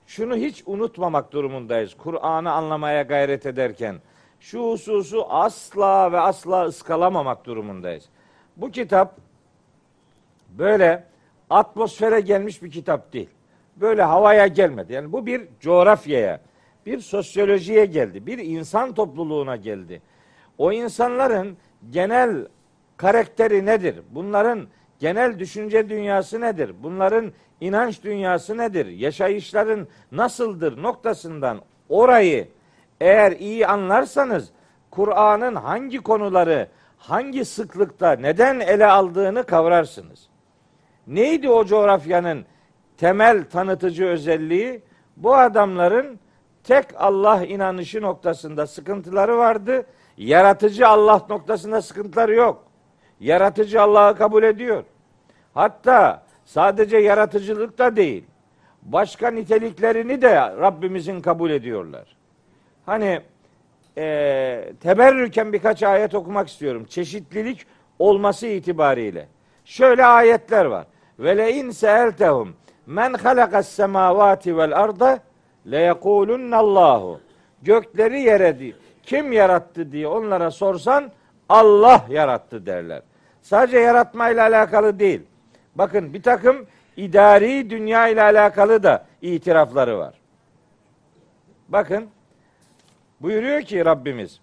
[0.08, 1.94] şunu hiç unutmamak durumundayız.
[1.98, 3.96] Kur'an'ı anlamaya gayret ederken
[4.40, 8.10] şu hususu asla ve asla ıskalamamak durumundayız.
[8.58, 9.18] Bu kitap
[10.50, 11.04] böyle
[11.50, 13.30] atmosfere gelmiş bir kitap değil.
[13.76, 14.94] Böyle havaya gelmedi.
[14.94, 16.42] Yani bu bir coğrafyaya,
[16.86, 18.26] bir sosyolojiye geldi.
[18.26, 20.02] Bir insan topluluğuna geldi.
[20.58, 21.58] O insanların
[21.90, 22.48] genel
[23.04, 23.96] karakteri nedir?
[24.12, 24.68] Bunların
[25.00, 26.76] genel düşünce dünyası nedir?
[26.84, 28.86] Bunların inanç dünyası nedir?
[28.86, 32.48] Yaşayışların nasıldır noktasından orayı
[33.02, 34.50] Eğer iyi anlarsanız
[34.92, 40.30] Kur'an'ın hangi konuları hangi sıklıkta neden ele aldığını kavrarsınız.
[41.08, 42.46] Neydi o coğrafyanın
[42.98, 44.84] temel tanıtıcı özelliği?
[45.18, 46.20] Bu adamların
[46.64, 49.86] tek Allah inanışı noktasında sıkıntıları vardı.
[50.18, 52.73] Yaratıcı Allah noktasında sıkıntıları yok.
[53.24, 54.84] Yaratıcı Allah'ı kabul ediyor.
[55.54, 58.24] Hatta sadece yaratıcılık da değil.
[58.82, 62.16] Başka niteliklerini de Rabbimizin kabul ediyorlar.
[62.86, 63.22] Hani
[63.98, 66.86] e, teberrüken birkaç ayet okumak istiyorum.
[66.90, 67.66] Çeşitlilik
[68.00, 69.28] olması itibariyle.
[69.66, 70.86] Şöyle ayetler var.
[71.20, 72.56] Ve le in seeltehum
[72.86, 75.20] men halakas semavati vel arda
[75.72, 77.20] le yekulunallahu.
[77.62, 81.12] Gökleri yere di- kim yarattı diye onlara sorsan
[81.50, 83.02] Allah yarattı derler.
[83.44, 85.22] Sadece yaratmayla alakalı değil.
[85.76, 86.66] Bakın bir takım
[86.98, 90.14] idari dünya ile alakalı da itirafları var.
[91.70, 92.10] Bakın
[93.22, 94.40] buyuruyor ki Rabbimiz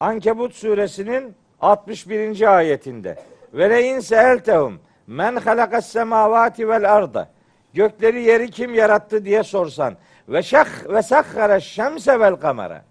[0.00, 2.56] Ankebut suresinin 61.
[2.56, 3.18] ayetinde
[3.54, 7.28] ve le in seeltehum men halakas semavati vel arda
[7.74, 9.96] gökleri yeri kim yarattı diye sorsan
[10.28, 12.84] ve şah ve sahhara şemse vel kamera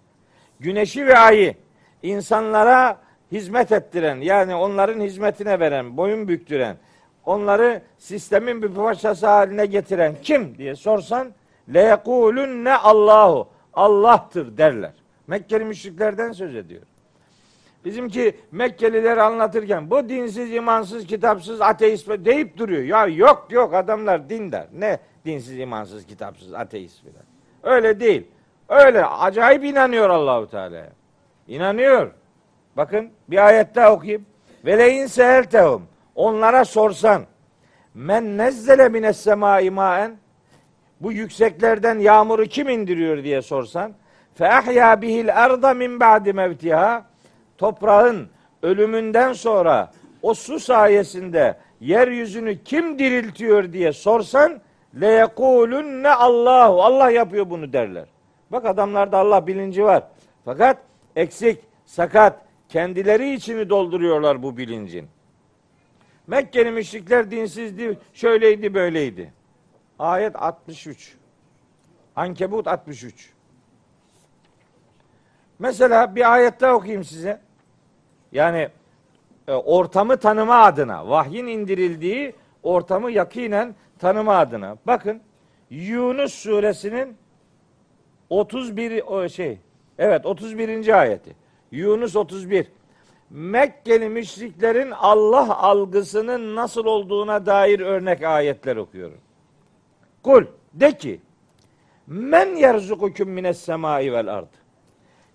[0.60, 1.54] güneşi ve ayı
[2.02, 3.03] insanlara
[3.34, 6.76] hizmet ettiren yani onların hizmetine veren, boyun büktüren,
[7.24, 11.28] onları sistemin bir parçası haline getiren kim diye sorsan
[11.74, 12.00] le
[12.64, 14.92] ne Allahu Allah'tır derler.
[15.26, 16.82] Mekkeli müşriklerden söz ediyor.
[17.84, 22.82] Bizimki Mekkelileri anlatırken bu dinsiz, imansız, kitapsız, ateist deyip duruyor.
[22.82, 24.66] Ya yok yok adamlar dindar.
[24.72, 27.24] Ne dinsiz, imansız, kitapsız, ateist filan.
[27.62, 28.26] Öyle değil.
[28.68, 30.92] Öyle acayip inanıyor Allahu Teala'ya.
[31.48, 32.10] İnanıyor.
[32.76, 34.26] Bakın bir ayet daha okuyayım.
[34.64, 35.82] Ve leyin seheltehum.
[36.14, 37.22] Onlara sorsan.
[37.94, 40.16] Men nezzele mines semai maen.
[41.00, 43.92] Bu yükseklerden yağmuru kim indiriyor diye sorsan.
[44.34, 47.04] Fe ahya bihil arda min ba'di mevtiha.
[47.58, 48.28] Toprağın
[48.62, 49.90] ölümünden sonra
[50.22, 54.60] o su sayesinde yeryüzünü kim diriltiyor diye sorsan
[55.00, 55.26] le
[56.02, 58.04] ne Allahu Allah yapıyor bunu derler.
[58.52, 60.02] Bak adamlarda Allah bilinci var.
[60.44, 60.76] Fakat
[61.16, 62.43] eksik, sakat,
[62.74, 65.08] kendileri içini dolduruyorlar bu bilincin.
[66.26, 69.32] Mekkeli müşrikler dinsizdi, şöyleydi, böyleydi.
[69.98, 71.16] Ayet 63.
[72.16, 73.32] Ankebut 63.
[75.58, 77.40] Mesela bir ayet daha okuyayım size.
[78.32, 78.68] Yani
[79.48, 84.76] e, ortamı tanıma adına, vahyin indirildiği ortamı yakinen tanıma adına.
[84.86, 85.20] Bakın
[85.70, 87.16] Yunus suresinin
[88.30, 89.58] 31 o şey.
[89.98, 91.00] Evet 31.
[91.00, 91.43] ayeti.
[91.74, 92.66] Yunus 31.
[93.30, 99.18] Mekkeli müşriklerin Allah algısının nasıl olduğuna dair örnek ayetler okuyorum.
[100.22, 101.20] Kul de ki
[102.06, 104.48] men yerzukukum mines semai vel ard.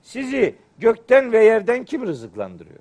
[0.02, 2.80] Sizi gökten ve yerden kim rızıklandırıyor?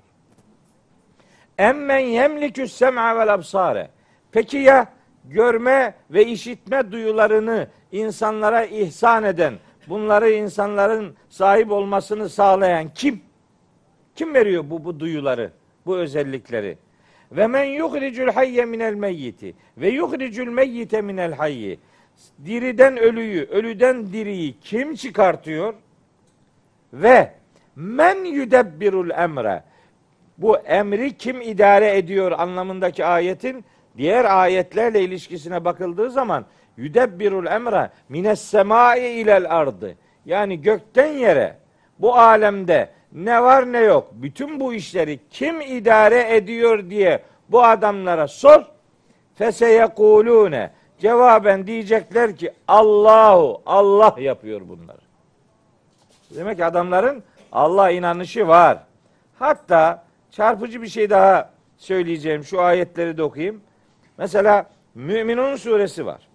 [1.57, 3.89] Emmen yemlikü sem'a vel absare.
[4.31, 4.93] Peki ya
[5.25, 9.53] görme ve işitme duyularını insanlara ihsan eden,
[9.87, 13.28] bunları insanların sahip olmasını sağlayan kim?
[14.19, 15.51] Kim veriyor bu bu duyuları,
[15.85, 16.77] bu özellikleri?
[17.31, 21.79] Ve men yuhricul hayye minel meyyiti ve yuhricul meyyite minel hayyi.
[22.45, 25.73] Diriden ölüyü, ölüden diriyi kim çıkartıyor?
[26.93, 27.31] Ve
[27.75, 29.63] men yudebbirul emre.
[30.37, 33.65] Bu emri kim idare ediyor anlamındaki ayetin
[33.97, 36.45] diğer ayetlerle ilişkisine bakıldığı zaman
[36.77, 39.95] yudebbirul emre mines semai ilel ardı.
[40.25, 41.57] Yani gökten yere
[41.99, 48.27] bu alemde ne var ne yok bütün bu işleri kim idare ediyor diye bu adamlara
[48.27, 48.63] sor.
[49.35, 55.01] Feseyekulune cevaben diyecekler ki Allahu Allah yapıyor bunları.
[56.35, 58.77] Demek ki adamların Allah inanışı var.
[59.39, 62.43] Hatta çarpıcı bir şey daha söyleyeceğim.
[62.43, 63.61] Şu ayetleri de okuyayım.
[64.17, 66.27] Mesela Müminun suresi var.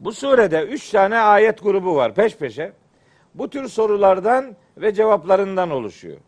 [0.00, 2.72] Bu surede üç tane ayet grubu var peş peşe.
[3.34, 6.18] Bu tür sorulardan ve cevaplarından oluşuyor.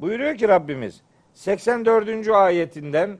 [0.00, 1.02] Buyuruyor ki Rabbimiz
[1.34, 2.28] 84.
[2.28, 3.18] ayetinden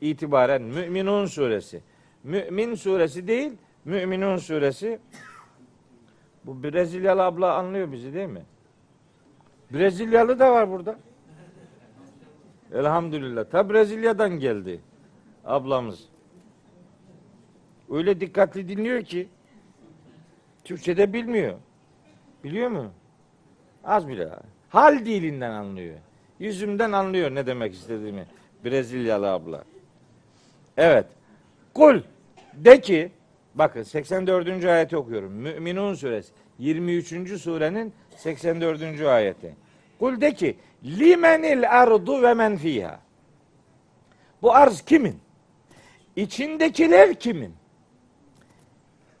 [0.00, 1.82] itibaren Müminun suresi.
[2.24, 3.52] Mümin suresi değil,
[3.84, 4.98] Müminun suresi.
[6.44, 8.42] Bu Brezilyalı abla anlıyor bizi değil mi?
[9.72, 10.98] Brezilyalı da var burada.
[12.72, 13.44] Elhamdülillah.
[13.44, 14.80] Ta Brezilya'dan geldi
[15.44, 16.08] ablamız.
[17.90, 19.28] Öyle dikkatli dinliyor ki
[20.64, 21.54] Türkçe'de bilmiyor.
[22.44, 22.90] Biliyor mu?
[23.84, 24.28] Az bile.
[24.68, 25.96] Hal dilinden anlıyor.
[26.38, 28.26] Yüzümden anlıyor ne demek istediğimi.
[28.64, 29.64] Brezilyalı abla.
[30.76, 31.06] Evet.
[31.74, 32.00] Kul
[32.54, 33.10] de ki
[33.54, 34.64] Bakın 84.
[34.64, 35.32] ayeti okuyorum.
[35.32, 37.40] Müminun suresi 23.
[37.40, 39.00] surenin 84.
[39.00, 39.54] ayeti.
[39.98, 43.00] Kul de ki limenil ardu ve men fiha.
[44.42, 45.20] Bu arz kimin?
[46.16, 47.54] İçindekiler kimin?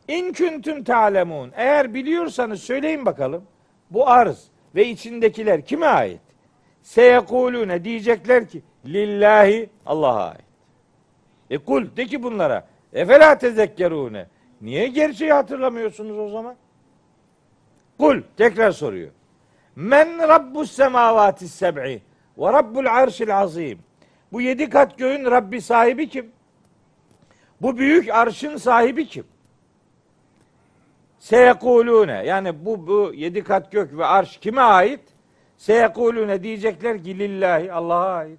[0.08, 1.52] İn küntüm ta'lemun.
[1.56, 3.44] Eğer biliyorsanız söyleyin bakalım.
[3.90, 6.20] Bu arz ve içindekiler kime ait?
[6.82, 10.44] Seyekulune diyecekler ki lillahi Allah'a ait.
[11.50, 14.26] E kul de ki bunlara efela tezekkerune.
[14.60, 16.56] Niye gerçeği hatırlamıyorsunuz o zaman?
[17.98, 19.10] Kul tekrar soruyor.
[19.76, 22.02] Men rabbus semavati seb'i
[22.38, 23.78] ve rabbul arşil azim.
[24.32, 26.32] Bu yedi kat göğün Rabbi sahibi kim?
[27.62, 29.24] Bu büyük arşın sahibi kim?
[31.24, 35.00] Seyekulune yani bu, bu yedi kat gök ve arş kime ait?
[35.56, 38.38] Seyekulune diyecekler ki lillahi Allah'a ait.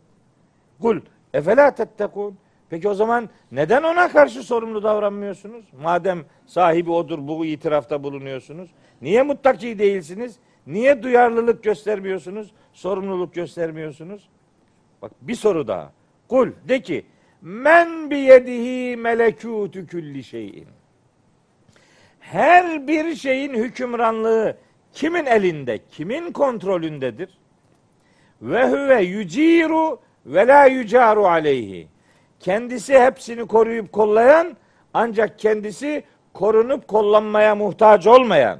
[0.81, 1.01] Kul
[1.33, 2.37] efela tettekun.
[2.69, 5.65] Peki o zaman neden ona karşı sorumlu davranmıyorsunuz?
[5.81, 8.69] Madem sahibi odur bu itirafta bulunuyorsunuz.
[9.01, 10.35] Niye muttaki değilsiniz?
[10.67, 12.51] Niye duyarlılık göstermiyorsunuz?
[12.73, 14.29] Sorumluluk göstermiyorsunuz?
[15.01, 15.91] Bak bir soru daha.
[16.27, 17.05] Kul de ki
[17.41, 20.67] men biyedihi melekutu külli şeyin.
[22.31, 24.57] Her bir şeyin hükümranlığı
[24.93, 27.37] kimin elinde, kimin kontrolündedir?
[28.41, 31.87] Ve huve yuciru ve la yucaru aleyhi.
[32.39, 34.57] Kendisi hepsini koruyup kollayan
[34.93, 38.59] ancak kendisi korunup kollanmaya muhtaç olmayan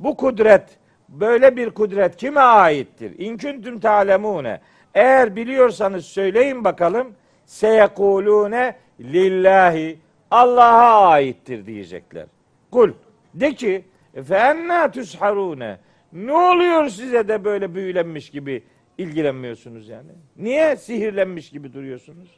[0.00, 3.18] bu kudret böyle bir kudret kime aittir?
[3.18, 4.60] İnküntüm talemune.
[4.94, 7.14] Eğer biliyorsanız söyleyin bakalım.
[7.46, 9.98] Seyekulune lillahi
[10.30, 12.26] Allah'a aittir diyecekler.
[12.72, 12.92] Kul
[13.34, 13.84] de ki
[14.24, 15.78] fe enna tusharune.
[16.12, 18.62] Ne oluyor size de böyle büyülenmiş gibi
[18.98, 20.10] ilgilenmiyorsunuz yani?
[20.36, 22.28] Niye sihirlenmiş gibi duruyorsunuz?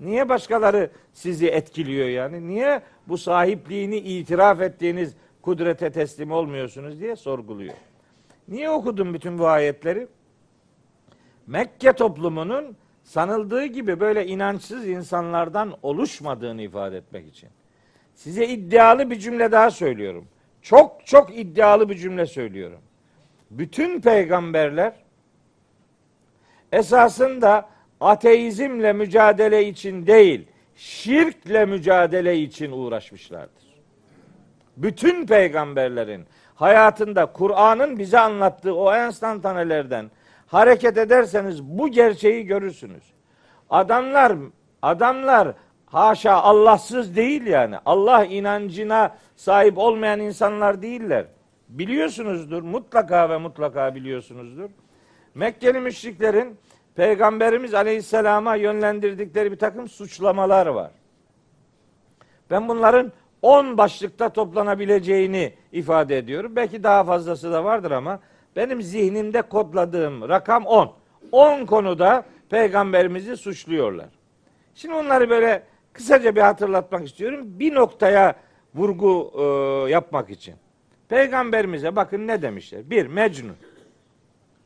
[0.00, 2.48] Niye başkaları sizi etkiliyor yani?
[2.48, 7.74] Niye bu sahipliğini itiraf ettiğiniz kudrete teslim olmuyorsunuz diye sorguluyor.
[8.48, 10.08] Niye okudum bütün bu ayetleri?
[11.46, 17.48] Mekke toplumunun sanıldığı gibi böyle inançsız insanlardan oluşmadığını ifade etmek için.
[18.14, 20.28] Size iddialı bir cümle daha söylüyorum.
[20.62, 22.80] Çok çok iddialı bir cümle söylüyorum.
[23.50, 24.92] Bütün peygamberler
[26.72, 27.68] esasında
[28.00, 30.46] ateizmle mücadele için değil,
[30.76, 33.64] şirkle mücadele için uğraşmışlardır.
[34.76, 36.24] Bütün peygamberlerin
[36.54, 40.10] hayatında Kur'an'ın bize anlattığı o enstantanelerden
[40.46, 43.04] hareket ederseniz bu gerçeği görürsünüz.
[43.70, 44.32] Adamlar
[44.82, 45.54] adamlar
[45.94, 47.76] haşa Allahsız değil yani.
[47.86, 51.26] Allah inancına sahip olmayan insanlar değiller.
[51.68, 54.70] Biliyorsunuzdur mutlaka ve mutlaka biliyorsunuzdur.
[55.34, 56.58] Mekkeli müşriklerin
[56.94, 60.90] Peygamberimiz Aleyhisselam'a yönlendirdikleri bir takım suçlamalar var.
[62.50, 66.56] Ben bunların 10 başlıkta toplanabileceğini ifade ediyorum.
[66.56, 68.20] Belki daha fazlası da vardır ama
[68.56, 70.92] benim zihnimde kodladığım rakam 10.
[71.32, 74.08] 10 konuda peygamberimizi suçluyorlar.
[74.74, 75.62] Şimdi onları böyle
[75.94, 77.40] kısaca bir hatırlatmak istiyorum.
[77.46, 78.34] Bir noktaya
[78.74, 79.42] vurgu e,
[79.90, 80.54] yapmak için.
[81.08, 82.90] Peygamberimize bakın ne demişler.
[82.90, 83.56] Bir, Mecnun.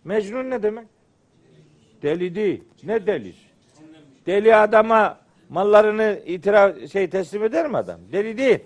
[0.04, 0.86] Mecnun ne demek?
[2.02, 2.64] Deli değil.
[2.82, 3.34] Ne deli?
[4.26, 8.00] Deli adama mallarını itiraf şey teslim eder mi adam?
[8.12, 8.58] Deli değil.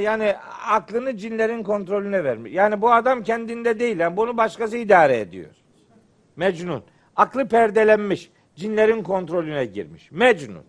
[0.00, 0.34] Yani
[0.68, 2.52] aklını cinlerin kontrolüne vermiş.
[2.52, 3.98] Yani bu adam kendinde değil.
[3.98, 5.50] Yani bunu başkası idare ediyor.
[6.36, 6.82] Mecnun.
[7.16, 8.30] Aklı perdelenmiş.
[8.56, 10.12] Cinlerin kontrolüne girmiş.
[10.12, 10.64] Mecnun.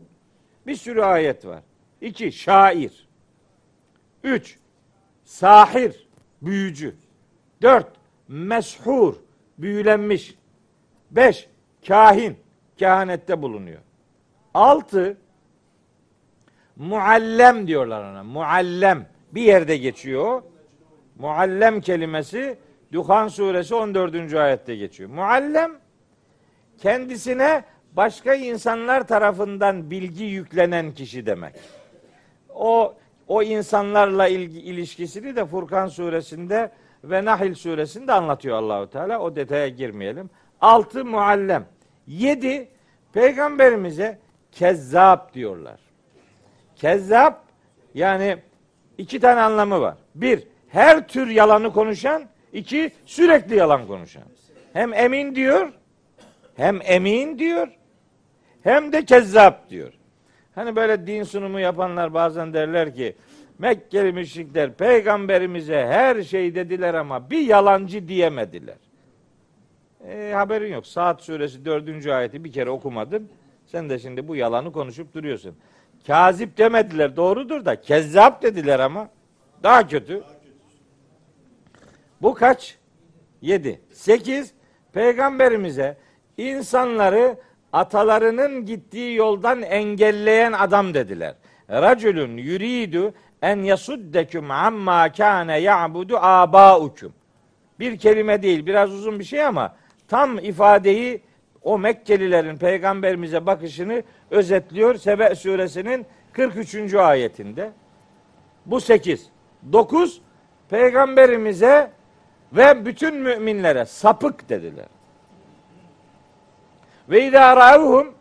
[0.67, 1.63] Bir sürü ayet var.
[2.01, 3.07] İki, şair.
[4.23, 4.57] Üç,
[5.23, 6.07] sahir,
[6.41, 6.95] büyücü.
[7.61, 7.87] Dört,
[8.27, 9.15] meshur,
[9.57, 10.35] büyülenmiş.
[11.11, 11.49] Beş,
[11.87, 12.37] kahin,
[12.77, 13.79] kehanette bulunuyor.
[14.53, 15.17] Altı,
[16.75, 18.23] muallem diyorlar ona.
[18.23, 19.07] Muallem.
[19.31, 20.41] Bir yerde geçiyor.
[21.15, 22.57] Muallem kelimesi
[22.91, 24.33] Duhan suresi 14.
[24.33, 25.09] ayette geçiyor.
[25.09, 25.71] Muallem
[26.77, 27.63] kendisine
[27.95, 31.55] başka insanlar tarafından bilgi yüklenen kişi demek.
[32.55, 32.93] O
[33.27, 36.71] o insanlarla ilgi, ilişkisini de Furkan suresinde
[37.03, 39.19] ve Nahil suresinde anlatıyor Allahu Teala.
[39.19, 40.29] O detaya girmeyelim.
[40.61, 41.65] Altı muallem.
[42.07, 42.67] Yedi
[43.13, 44.19] peygamberimize
[44.51, 45.79] kezzap diyorlar.
[46.75, 47.43] Kezzap
[47.93, 48.37] yani
[48.97, 49.97] iki tane anlamı var.
[50.15, 52.23] Bir, her tür yalanı konuşan.
[52.53, 54.23] iki sürekli yalan konuşan.
[54.73, 55.73] Hem emin diyor,
[56.57, 57.67] hem emin diyor,
[58.65, 59.93] hem de kezzap diyor.
[60.55, 63.15] Hani böyle din sunumu yapanlar bazen derler ki
[63.59, 68.77] Mekkeli müşrikler peygamberimize her şey dediler ama bir yalancı diyemediler.
[70.07, 70.87] E, haberin yok.
[70.87, 73.29] Saat suresi dördüncü ayeti bir kere okumadın.
[73.65, 75.55] Sen de şimdi bu yalanı konuşup duruyorsun.
[76.07, 79.09] Kazip demediler doğrudur da kezzap dediler ama
[79.63, 80.23] daha kötü.
[82.21, 82.77] Bu kaç?
[83.41, 83.81] Yedi.
[83.91, 84.53] Sekiz.
[84.93, 85.97] Peygamberimize
[86.37, 87.37] insanları
[87.75, 91.35] atalarının gittiği yoldan engelleyen adam dediler.
[91.69, 97.13] Racülün yuridu en yasuddekum amma kâne ya'budu âbâukum.
[97.79, 99.75] Bir kelime değil, biraz uzun bir şey ama
[100.07, 101.21] tam ifadeyi
[101.61, 106.93] o Mekkelilerin peygamberimize bakışını özetliyor Sebe suresinin 43.
[106.93, 107.71] ayetinde.
[108.65, 109.29] Bu 8.
[109.73, 110.21] 9
[110.69, 111.91] peygamberimize
[112.53, 114.94] ve bütün müminlere sapık dediler.
[117.09, 118.13] Ve idâ râuhum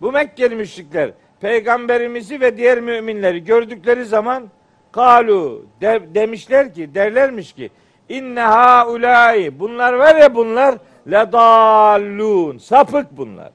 [0.00, 1.10] bu Mekkeli müşrikler
[1.40, 4.50] peygamberimizi ve diğer müminleri gördükleri zaman
[4.92, 7.70] kalu de, demişler ki derlermiş ki
[8.08, 10.78] inne haulâi bunlar var ya bunlar
[11.10, 13.52] ledallûn sapık bunlar.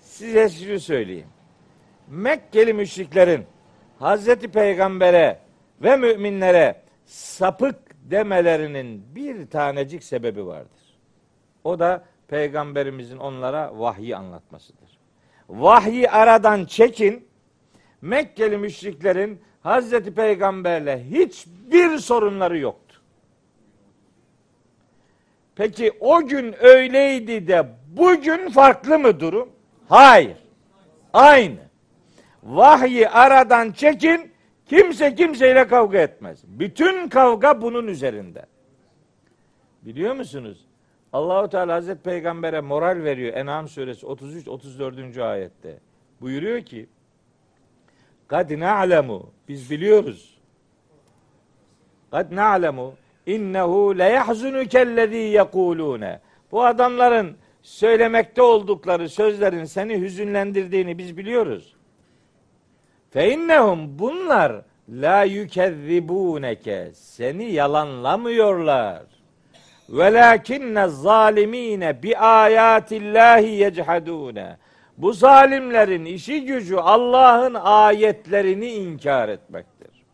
[0.00, 1.28] Size şunu söyleyeyim.
[2.08, 3.44] Mekkeli müşriklerin
[3.98, 5.38] Hazreti Peygamber'e
[5.82, 7.76] ve müminlere sapık
[8.10, 10.98] demelerinin bir tanecik sebebi vardır.
[11.64, 14.98] O da peygamberimizin onlara vahyi anlatmasıdır.
[15.48, 17.28] Vahyi aradan çekin.
[18.00, 23.00] Mekkeli müşriklerin Hazreti Peygamberle hiçbir sorunları yoktu.
[25.56, 29.52] Peki o gün öyleydi de bugün farklı mı durum?
[29.88, 30.36] Hayır.
[31.12, 31.58] Aynı.
[32.42, 34.32] Vahyi aradan çekin,
[34.66, 36.42] kimse kimseyle kavga etmez.
[36.44, 38.46] Bütün kavga bunun üzerinde.
[39.82, 40.65] Biliyor musunuz?
[41.12, 45.18] Allahu Teala Hazreti Peygamber'e moral veriyor En'am suresi 33 34.
[45.18, 45.78] ayette.
[46.20, 46.86] Buyuruyor ki:
[48.28, 50.38] "Kad na'lemu biz biliyoruz.
[52.10, 52.94] Kad na'lemu
[53.26, 56.20] innehu le yahzunukellezî yekulûne."
[56.52, 61.76] Bu adamların söylemekte oldukları sözlerin seni hüzünlendirdiğini biz biliyoruz.
[63.10, 69.15] Fe innehum bunlar la yükezzibûneke seni yalanlamıyorlar.
[69.88, 74.56] Velakinne zalimine bi ayatillahi yechadune.
[74.98, 80.04] Bu zalimlerin işi gücü Allah'ın ayetlerini inkar etmektir.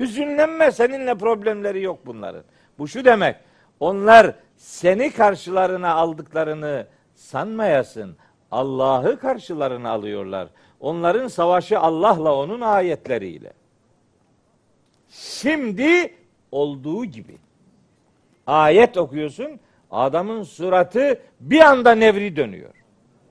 [0.00, 2.44] Hüzünlenme seninle problemleri yok bunların.
[2.78, 3.36] Bu şu demek.
[3.80, 8.16] Onlar seni karşılarına aldıklarını sanmayasın.
[8.50, 10.48] Allah'ı karşılarına alıyorlar.
[10.80, 13.52] Onların savaşı Allah'la onun ayetleriyle.
[15.08, 16.14] Şimdi
[16.52, 17.36] olduğu gibi
[18.46, 19.60] ayet okuyorsun.
[19.90, 22.70] Adamın suratı bir anda nevri dönüyor.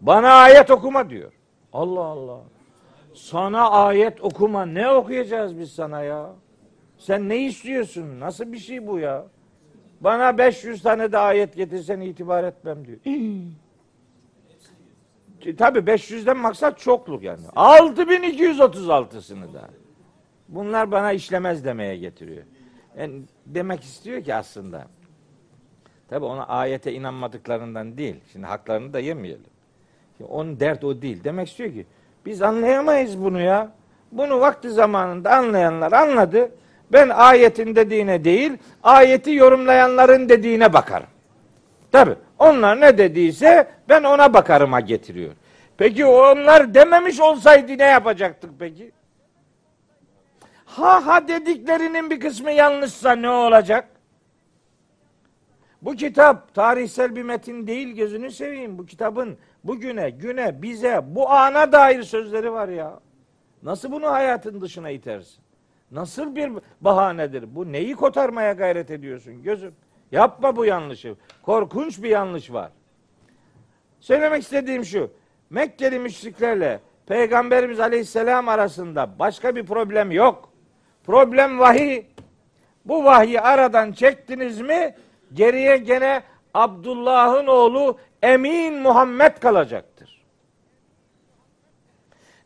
[0.02, 1.32] Bana ayet okuma diyor.
[1.74, 2.40] Allah Allah.
[3.14, 4.66] Sana ayet okuma.
[4.66, 6.30] Ne okuyacağız biz sana ya?
[6.98, 8.20] Sen ne istiyorsun?
[8.20, 9.26] Nasıl bir şey bu ya?
[10.02, 13.00] Bana 500 tane de ayet getirsen itibar etmem diyor.
[15.58, 17.40] Tabi 500'den maksat çokluk yani.
[17.56, 19.70] 6236'sını da.
[20.50, 22.44] Bunlar bana işlemez demeye getiriyor.
[22.98, 24.88] Yani demek istiyor ki aslında
[26.10, 28.16] Tabi ona ayete inanmadıklarından değil.
[28.32, 29.46] Şimdi haklarını da yemeyelim.
[30.18, 31.24] Şimdi onun dert o değil.
[31.24, 31.86] Demek istiyor ki
[32.26, 33.72] biz anlayamayız bunu ya.
[34.12, 36.52] Bunu vakti zamanında anlayanlar anladı.
[36.94, 41.08] Ben ayetin dediğine değil, ayeti yorumlayanların dediğine bakarım.
[41.92, 45.32] Tabi onlar ne dediyse ben ona bakarıma getiriyor.
[45.78, 48.92] Peki onlar dememiş olsaydı ne yapacaktık peki?
[50.66, 53.88] Ha ha dediklerinin bir kısmı yanlışsa ne olacak?
[55.86, 58.78] Bu kitap tarihsel bir metin değil gözünü seveyim.
[58.78, 63.00] Bu kitabın bugüne, güne, bize, bu ana dair sözleri var ya.
[63.64, 65.44] Nasıl bunu hayatın dışına itersin?
[65.92, 67.56] Nasıl bir bahanedir?
[67.56, 69.74] Bu neyi kotarmaya gayret ediyorsun gözüm?
[70.12, 71.16] Yapma bu yanlışı.
[71.42, 72.72] Korkunç bir yanlış var.
[74.00, 75.12] Söylemek istediğim şu.
[75.50, 80.50] Mekkeli müşriklerle Peygamberimiz Aleyhisselam arasında başka bir problem yok.
[81.04, 82.06] Problem vahiy.
[82.86, 84.96] Bu vahyi aradan çektiniz mi
[85.36, 86.24] Geriye gene
[86.54, 90.26] Abdullah'ın oğlu Emin Muhammed kalacaktır.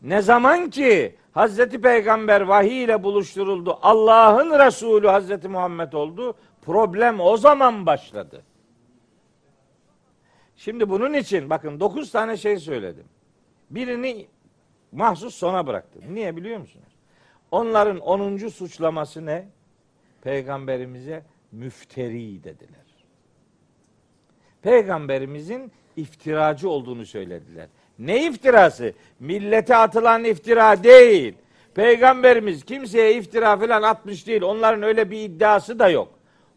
[0.02, 7.38] Ne zaman ki Hazreti Peygamber vahiy ile buluşturuldu, Allah'ın Resulü Hazreti Muhammed oldu, problem o
[7.38, 8.44] zaman başladı.
[10.56, 13.06] Şimdi bunun için bakın dokuz tane şey söyledim.
[13.70, 14.28] Birini
[14.92, 16.04] mahsus sona bıraktım.
[16.10, 16.96] Niye biliyor musunuz?
[17.52, 19.48] Onların onuncu suçlaması ne?
[20.22, 22.79] Peygamberimize müfteri dediler.
[24.62, 27.68] Peygamberimizin iftiracı olduğunu söylediler.
[28.00, 28.94] Ne iftirası?
[29.20, 31.36] Millete atılan iftira değil.
[31.76, 34.42] Peygamberimiz kimseye iftira falan atmış değil.
[34.42, 36.10] Onların öyle bir iddiası da yok.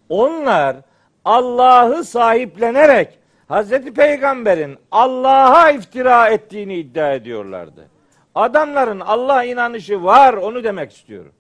[0.09, 0.77] Onlar
[1.25, 7.89] Allah'ı sahiplenerek Hazreti Peygamber'in Allah'a iftira ettiğini iddia ediyorlardı.
[8.35, 11.33] Adamların Allah inanışı var onu demek istiyorum.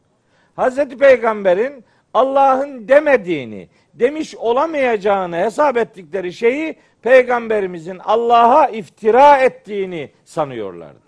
[0.57, 1.85] Hazreti Peygamber'in
[2.15, 11.01] Allah'ın demediğini, demiş olamayacağını hesap ettikleri şeyi Peygamberimizin Allah'a iftira ettiğini sanıyorlardı.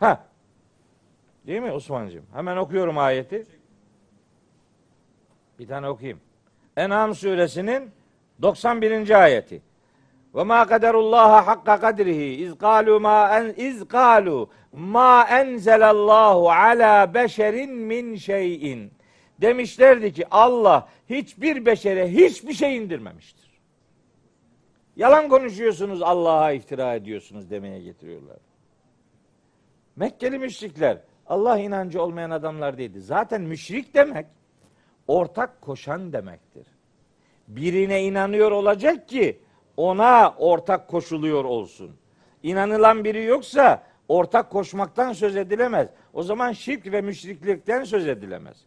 [0.00, 0.24] Ha.
[1.46, 2.24] Değil mi Osman'cığım?
[2.34, 3.46] Hemen okuyorum ayeti.
[5.58, 6.20] Bir tane okuyayım.
[6.76, 7.90] En'am suresinin
[8.42, 9.22] 91.
[9.22, 9.62] ayeti.
[10.34, 17.70] Ve ma kaderullaha hakka kadrihi iz kalu ma en iz kalu ma enzelallahu ala beşerin
[17.72, 18.92] min şeyin.
[19.40, 23.50] Demişlerdi ki Allah hiçbir beşere hiçbir şey indirmemiştir.
[24.96, 28.36] Yalan konuşuyorsunuz Allah'a iftira ediyorsunuz demeye getiriyorlar.
[29.96, 33.00] Mekkeli müşrikler Allah inancı olmayan adamlar değildi.
[33.00, 34.26] Zaten müşrik demek
[35.08, 36.66] ortak koşan demektir.
[37.48, 39.38] Birine inanıyor olacak ki
[39.76, 41.96] ona ortak koşuluyor olsun.
[42.42, 45.88] İnanılan biri yoksa ortak koşmaktan söz edilemez.
[46.12, 48.66] O zaman şirk ve müşriklikten söz edilemez.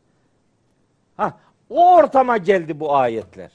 [1.17, 1.37] Ha,
[1.69, 3.51] o ortama geldi bu ayetler.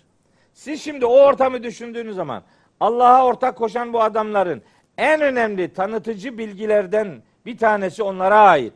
[0.52, 2.42] Siz şimdi o ortamı düşündüğünüz zaman
[2.80, 4.62] Allah'a ortak koşan bu adamların
[4.98, 8.74] en önemli tanıtıcı bilgilerden bir tanesi onlara ait.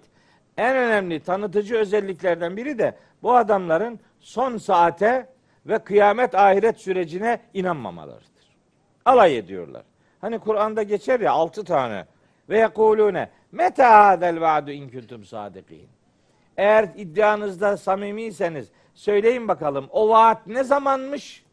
[0.57, 5.27] En önemli tanıtıcı özelliklerden biri de bu adamların son saate
[5.67, 8.57] ve kıyamet ahiret sürecine inanmamalarıdır.
[9.05, 9.83] Alay ediyorlar.
[10.21, 12.07] Hani Kur'an'da geçer ya altı tane
[12.49, 15.89] ve yekulune meta hadel vaadu in kuntum sadikin.
[16.57, 21.45] Eğer iddianızda samimiyseniz söyleyin bakalım o vaat ne zamanmış?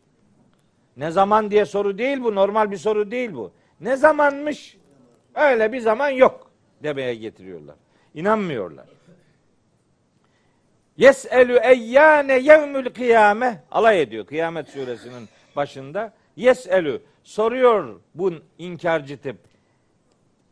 [0.98, 2.36] Ne zaman diye soru değil bu.
[2.36, 3.52] Normal bir soru değil bu.
[3.82, 4.78] Ne zamanmış?
[5.36, 6.52] Öyle bir zaman yok
[6.84, 7.76] demeye getiriyorlar.
[8.14, 8.86] İnanmıyorlar.
[10.98, 16.14] Yes'elü eyyâne yevmül kıyame alay ediyor kıyamet suresinin başında.
[16.36, 19.38] Yes'elü soruyor bu inkarcı tip.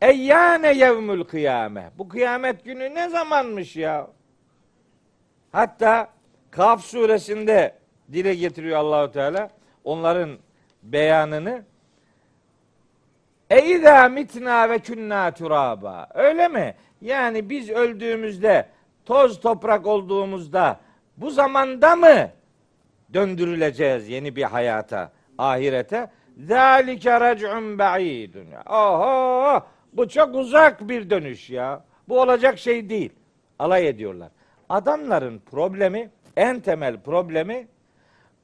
[0.02, 1.92] Eyyâne yevmül kıyame.
[1.98, 4.08] Bu kıyamet günü ne zamanmış ya?
[5.52, 6.10] Hatta
[6.52, 7.76] Kaf suresinde
[8.12, 9.50] dile getiriyor Allahu Teala
[9.84, 10.38] onların
[10.84, 11.64] beyanını.
[13.50, 16.08] Eyza mitna ve kunna turaba.
[16.14, 16.76] Öyle mi?
[17.02, 18.70] Yani biz öldüğümüzde,
[19.06, 20.80] toz toprak olduğumuzda
[21.18, 22.30] bu zamanda mı
[23.14, 26.12] döndürüleceğiz yeni bir hayata, ahirete?
[26.38, 28.48] Zalike rec'un ba'idun.
[28.70, 29.64] Oho!
[29.94, 31.84] Bu çok uzak bir dönüş ya.
[32.10, 33.12] Bu olacak şey değil.
[33.60, 34.30] Alay ediyorlar.
[34.70, 37.68] Adamların problemi, en temel problemi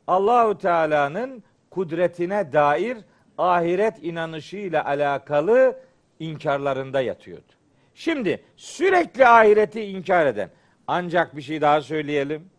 [0.08, 2.98] Allahu Teala'nın kudretine dair
[3.38, 5.80] ahiret inanışıyla alakalı
[6.20, 7.52] inkarlarında yatıyordu.
[7.96, 10.50] Şimdi sürekli ahireti inkar eden
[10.88, 12.50] ancak bir şey daha söyleyelim.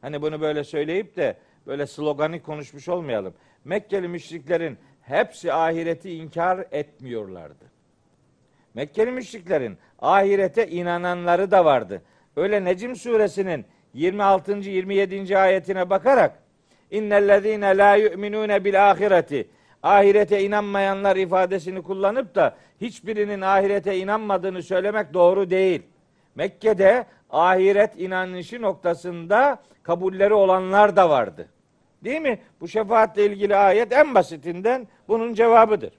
[0.00, 1.36] Hani bunu böyle söyleyip de
[1.66, 3.34] böyle sloganik konuşmuş olmayalım.
[3.64, 7.64] Mekkeli müşriklerin hepsi ahireti inkar etmiyorlardı.
[8.74, 12.02] Mekkeli müşriklerin ahirete inananları da vardı.
[12.38, 13.64] Öyle Necim suresinin
[13.94, 14.52] 26.
[14.52, 15.38] 27.
[15.38, 16.32] ayetine bakarak
[16.90, 19.48] innellezine la yu'minune bil ahireti
[19.82, 25.82] ahirete inanmayanlar ifadesini kullanıp da hiçbirinin ahirete inanmadığını söylemek doğru değil.
[26.34, 31.48] Mekke'de ahiret inanışı noktasında kabulleri olanlar da vardı.
[32.04, 32.38] Değil mi?
[32.60, 35.92] Bu şefaatle ilgili ayet en basitinden bunun cevabıdır.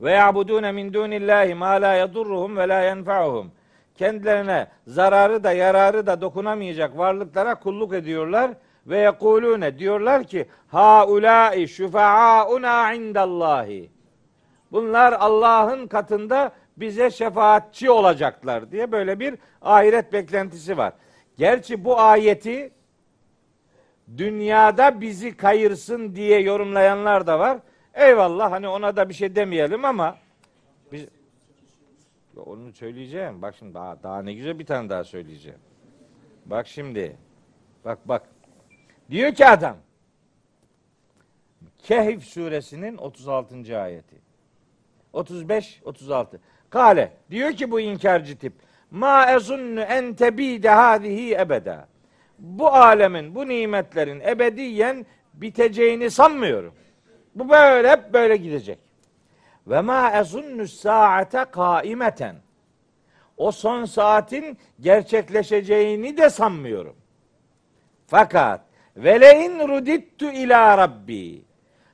[0.00, 3.50] Ve ya'budune min dunillahi ma la yedurruhum ve la yenfa'uhum.
[3.96, 8.50] Kendilerine zararı da yararı da dokunamayacak varlıklara kulluk ediyorlar
[8.86, 13.90] ve yekulune diyorlar ki haulai şufaauna indallahi.
[14.72, 20.92] Bunlar Allah'ın katında bize şefaatçi olacaklar diye böyle bir ahiret beklentisi var.
[21.36, 22.70] Gerçi bu ayeti
[24.16, 27.58] dünyada bizi kayırsın diye yorumlayanlar da var.
[27.94, 30.16] Eyvallah hani ona da bir şey demeyelim ama
[32.40, 33.42] onu söyleyeceğim.
[33.42, 35.58] Bak şimdi daha, daha ne güzel bir tane daha söyleyeceğim.
[36.46, 37.16] Bak şimdi.
[37.84, 38.22] Bak bak.
[39.10, 39.76] Diyor ki adam.
[41.78, 43.80] Kehf suresinin 36.
[43.80, 44.16] ayeti.
[45.12, 46.40] 35 36.
[46.70, 48.52] Kale diyor ki bu inkarcı tip
[48.90, 51.88] ma ezunnu en tebide hadihi ebeda.
[52.38, 56.74] Bu alemin, bu nimetlerin ebediyen biteceğini sanmıyorum.
[57.34, 58.78] Bu böyle hep böyle gidecek.
[59.66, 62.36] Ve ma ezunnu saate kaimeten.
[63.36, 66.96] O son saatin gerçekleşeceğini de sanmıyorum.
[68.06, 68.60] Fakat
[68.96, 71.42] velein rudittu ila rabbi.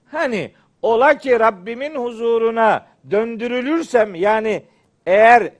[0.07, 0.53] Hani
[0.83, 4.63] ola ki Rabbimin huzuruna döndürülürsem yani
[5.07, 5.53] eğer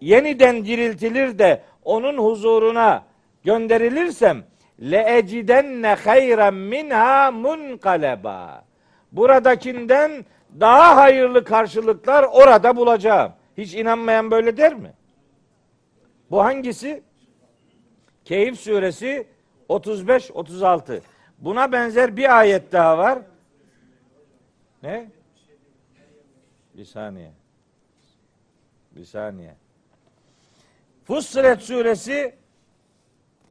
[0.00, 3.04] yeniden diriltilir de onun huzuruna
[3.44, 4.44] gönderilirsem
[4.80, 8.64] le ecidenne hayran minha munqaleba.
[9.12, 10.24] Buradakinden
[10.60, 13.32] daha hayırlı karşılıklar orada bulacağım.
[13.58, 14.92] Hiç inanmayan böyle der mi?
[16.30, 17.02] Bu hangisi?
[18.24, 19.26] Keyif suresi
[19.68, 21.02] 35 36.
[21.38, 23.18] Buna benzer bir ayet daha var.
[24.82, 25.10] Ne?
[26.74, 27.32] Bir saniye.
[28.96, 29.54] Bir saniye.
[31.04, 32.34] Fussilet suresi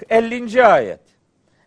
[0.10, 0.66] 50.
[0.66, 0.99] ayet.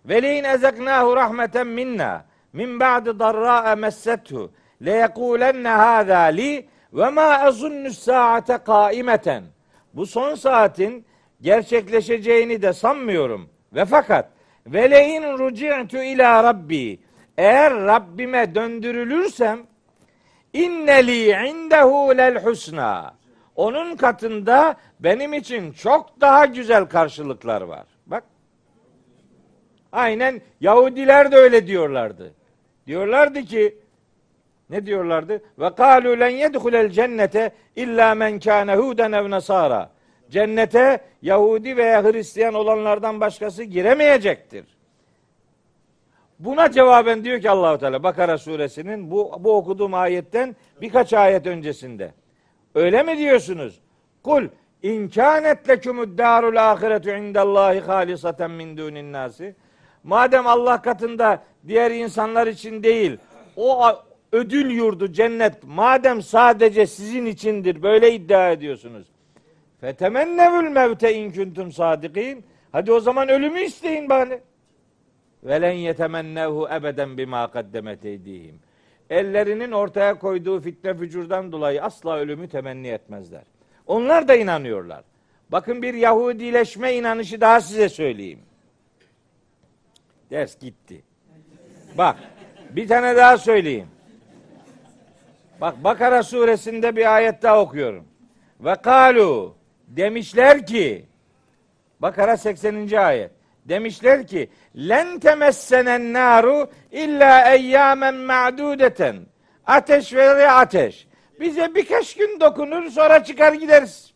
[0.05, 4.53] Ve leyin ezeknahu rahmeten minna min ba'di darra'a messethu
[4.85, 9.45] le yekulenne hâzâ li ve ma ezunnu saate kaimeten.
[9.95, 11.07] Bu son saatin
[11.41, 13.49] gerçekleşeceğini de sanmıyorum.
[13.73, 14.29] Ve fakat
[14.67, 16.99] ve leyin ruci'tu ila rabbi
[17.39, 19.59] eğer Rabbime döndürülürsem
[20.53, 23.15] inneli indehu lel husna
[23.57, 27.87] onun katında benim için çok daha güzel karşılıklar var.
[28.07, 28.25] Bak.
[29.93, 32.35] Aynen Yahudiler de öyle diyorlardı.
[32.87, 33.79] Diyorlardı ki
[34.71, 35.43] ne diyorlardı?
[35.59, 39.91] Ve kalu len yedhulel cennete illa men kâne huden ev nasara.
[40.31, 44.77] Cennete Yahudi veya Hristiyan olanlardan başkası giremeyecektir.
[46.39, 52.13] Buna cevaben diyor ki Allahu Teala Bakara suresinin bu bu okuduğum ayetten birkaç ayet öncesinde.
[52.75, 53.81] Öyle mi diyorsunuz?
[54.23, 54.49] Kul
[54.83, 59.55] in kânet lekumud darul ahiretu indallahi halisaten min dunin nasi.
[60.05, 63.19] Madem Allah katında diğer insanlar için değil,
[63.57, 63.93] o
[64.37, 69.07] ödül yurdu cennet madem sadece sizin içindir böyle iddia ediyorsunuz.
[69.81, 72.45] Fetemennevül mevte in kuntum sadikin.
[72.73, 74.41] Hadi o zaman ölümü isteyin bari.
[75.45, 78.59] Velen yetemennehu ebeden bima kaddemet eydihim.
[79.11, 83.43] Ellerinin ortaya koyduğu fitne fücurdan dolayı asla ölümü temenni etmezler.
[83.87, 85.05] Onlar da inanıyorlar.
[85.49, 88.41] Bakın bir Yahudileşme inanışı daha size söyleyeyim.
[90.31, 91.03] Ders gitti.
[91.99, 92.17] Bak
[92.71, 93.89] bir tane daha söyleyeyim.
[95.61, 98.05] Bak Bakara suresinde bir ayet daha okuyorum.
[98.61, 101.07] Ve kalu demişler ki
[102.01, 102.97] Bakara 80.
[102.97, 103.31] ayet.
[103.65, 109.17] Demişler ki len temessenen naru illa eyyamen ma'dudeten.
[109.67, 111.09] Ateş ve ateş.
[111.41, 114.15] Bize birkaç gün dokunur sonra çıkar gideriz.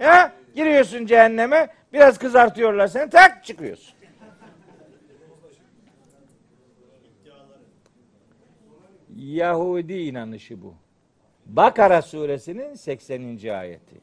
[0.00, 3.95] Ya giriyorsun cehenneme biraz kızartıyorlar seni tak çıkıyorsun.
[9.16, 10.74] Yahudi inanışı bu.
[11.46, 13.22] Bakara suresinin 80.
[13.48, 14.00] ayeti.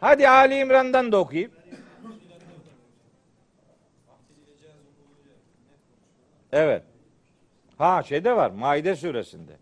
[0.00, 1.50] Hadi Ali İmran'dan da okuyayım.
[6.52, 6.82] Evet.
[7.78, 8.50] Ha şeyde var.
[8.50, 9.52] Maide suresinde.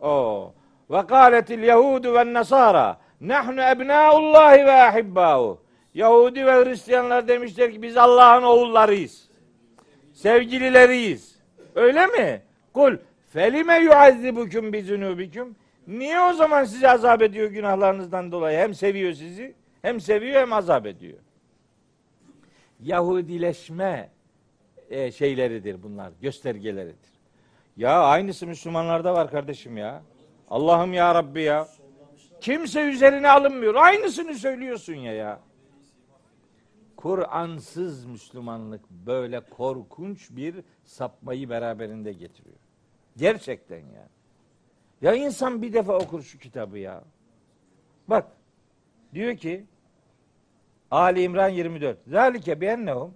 [0.00, 0.54] O
[0.90, 5.60] ve kâletil yehudu ve nasara nahnu ebnâullahi ve ahibbâhu.
[5.94, 9.28] Yahudi ve Hristiyanlar demişler ki biz Allah'ın oğullarıyız.
[10.12, 11.38] Sevgilileriyiz.
[11.74, 12.42] Öyle mi?
[12.72, 12.96] Kul
[13.32, 15.56] felime yuazzibukum bi zunubikum.
[15.86, 18.58] Niye o zaman sizi azap ediyor günahlarınızdan dolayı?
[18.58, 21.18] Hem seviyor sizi, hem seviyor hem azap ediyor.
[22.80, 24.10] Yahudileşme
[24.90, 27.12] e, şeyleridir bunlar, göstergeleridir.
[27.76, 30.02] Ya aynısı Müslümanlarda var kardeşim ya.
[30.50, 31.68] Allah'ım ya Rabbi ya.
[32.40, 33.74] Kimse üzerine alınmıyor.
[33.74, 35.40] Aynısını söylüyorsun ya ya.
[36.96, 40.54] Kur'ansız Müslümanlık böyle korkunç bir
[40.84, 42.61] sapmayı beraberinde getiriyor.
[43.16, 44.08] Gerçekten ya.
[45.02, 47.04] Ya insan bir defa okur şu kitabı ya.
[48.08, 48.26] Bak
[49.14, 49.64] diyor ki
[50.90, 51.98] Ali İmran 24.
[52.06, 53.14] Zalike biennehum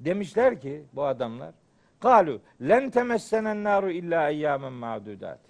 [0.00, 1.54] demişler ki bu adamlar
[2.00, 5.40] kalu len temessenen naru illa eyyamen ma'dudat.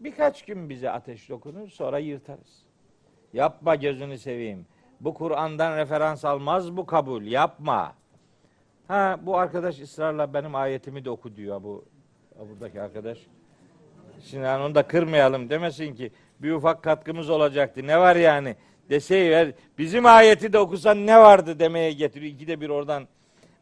[0.00, 2.62] Birkaç gün bize ateş dokunur sonra yırtarız.
[3.32, 4.66] Yapma gözünü seveyim.
[5.00, 7.22] Bu Kur'an'dan referans almaz bu kabul.
[7.22, 7.94] Yapma.
[8.88, 11.84] Ha bu arkadaş ısrarla benim ayetimi de oku diyor bu
[12.38, 13.18] buradaki arkadaş.
[14.32, 17.86] Yani onu da kırmayalım demesin ki bir ufak katkımız olacaktı.
[17.86, 18.56] Ne var yani?
[18.90, 22.32] Deseyi bizim ayeti de okusan ne vardı demeye getiriyor.
[22.32, 23.08] İkide bir oradan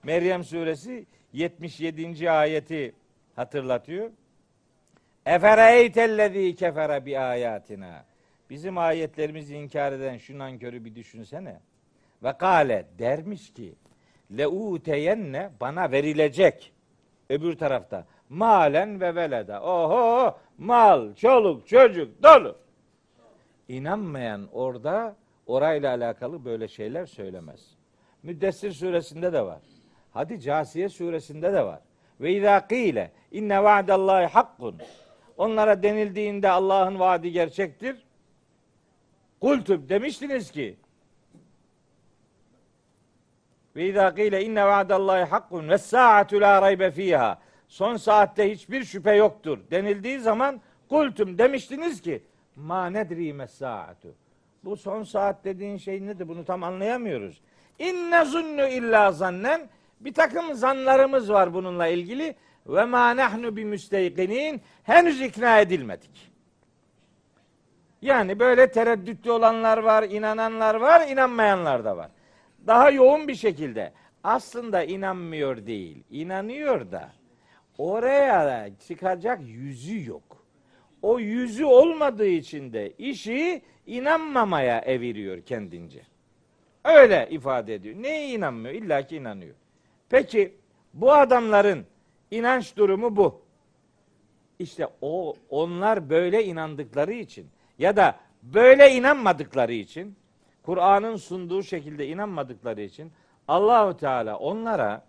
[0.02, 2.30] Meryem suresi 77.
[2.30, 2.94] ayeti
[3.36, 4.10] hatırlatıyor.
[5.26, 8.04] Efereytellezî kefere bi ayatina.
[8.50, 11.60] Bizim ayetlerimizi inkar eden şu nankörü bir düşünsene.
[12.22, 13.74] Ve kale dermiş ki
[14.38, 16.72] leuteyenne bana verilecek.
[17.30, 19.62] Öbür tarafta malen ve veleda.
[19.62, 22.56] Oho mal, çoluk, çocuk dolu.
[23.68, 25.16] İnanmayan orada
[25.46, 27.76] orayla alakalı böyle şeyler söylemez.
[28.22, 29.62] Müddessir suresinde de var.
[30.12, 31.80] Hadi Casiye suresinde de var.
[32.20, 34.76] Ve izâ kîle inne va'dallahi hakkun.
[35.36, 38.06] Onlara denildiğinde Allah'ın vaadi gerçektir.
[39.40, 40.76] Kultub demiştiniz ki
[43.76, 47.38] ve izâ kîle inne va'dallahi hakkun ve sa'atu la raybe fiha.
[47.68, 52.22] Son saatte hiçbir şüphe yoktur denildiği zaman Kultum demiştiniz ki
[52.56, 54.14] ma nedri saatu.
[54.64, 56.28] Bu son saat dediğin şey nedir?
[56.28, 57.40] Bunu tam anlayamıyoruz.
[57.78, 59.68] İnne zunnu illa zannen.
[60.00, 62.34] Bir takım zanlarımız var bununla ilgili.
[62.66, 64.62] Ve ma nahnu bi müsteykinin.
[64.82, 66.32] Henüz ikna edilmedik.
[68.02, 72.10] Yani böyle tereddütlü olanlar var, inananlar var, inanmayanlar da var.
[72.66, 73.92] Daha yoğun bir şekilde
[74.24, 77.12] aslında inanmıyor değil, inanıyor da
[77.78, 80.46] oraya çıkacak yüzü yok.
[81.02, 86.02] O yüzü olmadığı için de işi inanmamaya eviriyor kendince.
[86.84, 88.02] Öyle ifade ediyor.
[88.02, 88.74] Neye inanmıyor?
[88.74, 89.54] İlla ki inanıyor.
[90.08, 90.54] Peki
[90.94, 91.86] bu adamların
[92.30, 93.42] inanç durumu bu.
[94.58, 97.46] İşte o onlar böyle inandıkları için
[97.78, 100.16] ya da böyle inanmadıkları için
[100.62, 103.12] Kur'an'ın sunduğu şekilde inanmadıkları için
[103.48, 105.04] Allahu Teala onlara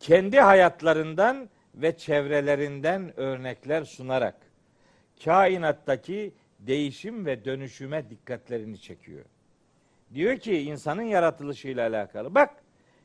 [0.00, 4.36] kendi hayatlarından ve çevrelerinden örnekler sunarak
[5.24, 9.24] kainattaki değişim ve dönüşüme dikkatlerini çekiyor.
[10.14, 12.34] Diyor ki insanın yaratılışıyla alakalı.
[12.34, 12.50] Bak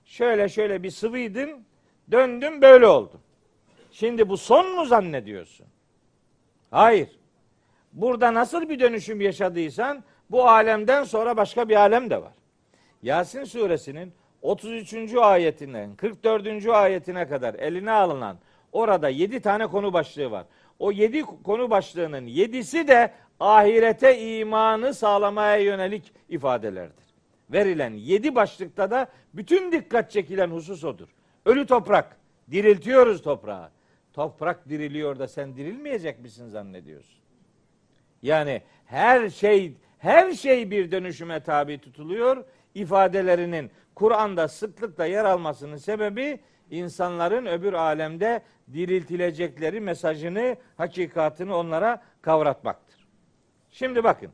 [0.06, 1.66] şöyle şöyle bir sıvıydın,
[2.12, 3.22] döndün böyle oldun.
[3.92, 5.68] Şimdi bu son mu zannediyorsun?
[6.72, 7.10] Hayır.
[7.94, 12.34] Burada nasıl bir dönüşüm yaşadıysan bu alemden sonra başka bir alem de var.
[13.04, 14.14] Yasin suresinin
[14.44, 15.14] 33.
[15.16, 16.66] ayetinden 44.
[16.66, 18.38] ayetine kadar eline alınan
[18.72, 20.46] orada 7 tane konu başlığı var.
[20.80, 27.06] O 7 konu başlığının 7'si de ahirete imanı sağlamaya yönelik ifadelerdir.
[27.50, 31.08] Verilen 7 başlıkta da bütün dikkat çekilen husus odur.
[31.46, 32.18] Ölü toprak,
[32.52, 33.70] diriltiyoruz toprağı.
[34.14, 37.20] Toprak diriliyor da sen dirilmeyecek misin zannediyorsun?
[38.22, 42.46] Yani her şey her şey bir dönüşüme tabi tutuluyor.
[42.76, 46.40] İfadelerinin Kur'an'da sıklıkla yer almasının sebebi
[46.72, 48.42] insanların öbür alemde
[48.74, 53.08] diriltilecekleri mesajını, hakikatini onlara kavratmaktır.
[53.72, 54.32] Şimdi bakın.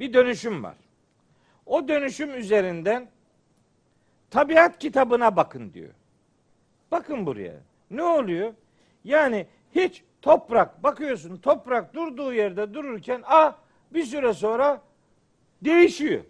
[0.00, 0.76] Bir dönüşüm var.
[1.66, 3.10] O dönüşüm üzerinden
[4.30, 5.94] tabiat kitabına bakın diyor.
[6.90, 7.54] Bakın buraya.
[7.90, 8.54] Ne oluyor?
[9.04, 13.56] Yani hiç toprak bakıyorsun toprak durduğu yerde dururken ah
[13.92, 14.82] bir süre sonra
[15.62, 16.24] değişiyor.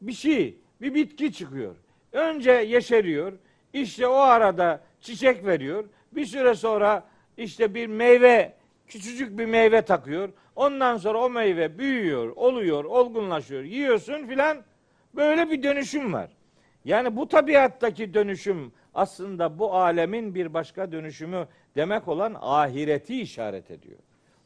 [0.00, 1.76] Bir şey, bir bitki çıkıyor.
[2.12, 3.32] Önce yeşeriyor.
[3.72, 5.84] İşte o arada çiçek veriyor.
[6.12, 7.04] Bir süre sonra
[7.36, 8.52] işte bir meyve,
[8.86, 10.28] küçücük bir meyve takıyor.
[10.56, 13.62] Ondan sonra o meyve büyüyor, oluyor, olgunlaşıyor.
[13.62, 14.58] Yiyorsun filan.
[15.14, 16.30] Böyle bir dönüşüm var.
[16.84, 23.98] Yani bu tabiattaki dönüşüm aslında bu alemin bir başka dönüşümü demek olan ahireti işaret ediyor.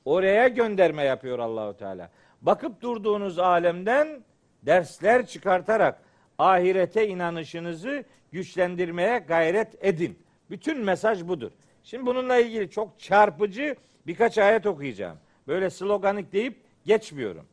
[0.05, 2.11] Oraya gönderme yapıyor Allahu Teala.
[2.43, 4.25] Bakıp durduğunuz alemden
[4.67, 6.03] dersler çıkartarak
[6.39, 10.19] ahirete inanışınızı güçlendirmeye gayret edin.
[10.51, 11.51] Bütün mesaj budur.
[11.83, 15.19] Şimdi bununla ilgili çok çarpıcı birkaç ayet okuyacağım.
[15.49, 17.47] Böyle sloganik deyip geçmiyorum.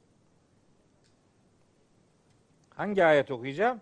[2.76, 3.82] Hangi ayet okuyacağım?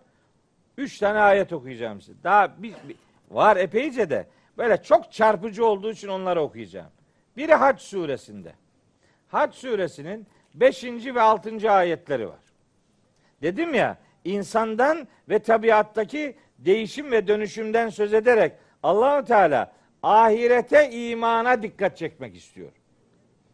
[0.78, 2.22] Üç tane ayet okuyacağım size.
[2.24, 2.96] Daha bir, bir,
[3.30, 4.26] var epeyce de
[4.58, 6.90] böyle çok çarpıcı olduğu için onları okuyacağım.
[7.36, 8.52] Biri Hac suresinde.
[9.28, 10.84] Hac suresinin 5.
[10.84, 11.72] ve 6.
[11.72, 12.49] ayetleri var.
[13.42, 19.72] Dedim ya insandan ve tabiattaki değişim ve dönüşümden söz ederek Allahu Teala
[20.02, 22.72] ahirete imana dikkat çekmek istiyor.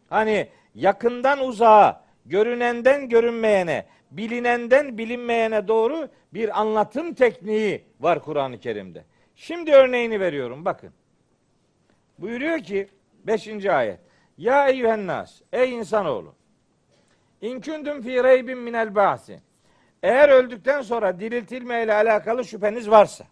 [0.09, 9.05] Hani yakından uzağa, görünenden görünmeyene, bilinenden bilinmeyene doğru bir anlatım tekniği var Kur'an-ı Kerim'de.
[9.35, 10.93] Şimdi örneğini veriyorum bakın.
[12.19, 12.87] Buyuruyor ki
[13.23, 13.65] 5.
[13.65, 13.99] ayet.
[14.37, 16.35] Ya eyyühen ey insanoğlu.
[17.41, 19.39] İn kuntum fi reybin minel ba'si.
[20.03, 23.25] Eğer öldükten sonra diriltilme ile alakalı şüpheniz varsa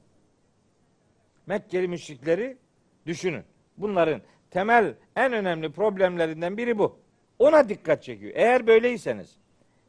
[1.48, 2.58] Mekkeli müşrikleri
[3.06, 3.44] düşünün.
[3.78, 7.00] Bunların temel en önemli problemlerinden biri bu.
[7.40, 8.32] Ona dikkat çekiyor.
[8.36, 9.38] Eğer böyleyseniz.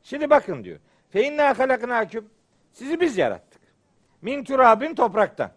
[0.03, 0.79] Şimdi bakın diyor.
[1.11, 2.31] Fe inna halaknaküm.
[2.73, 3.63] Sizi biz yarattık.
[4.23, 5.51] Min turabin topraktan.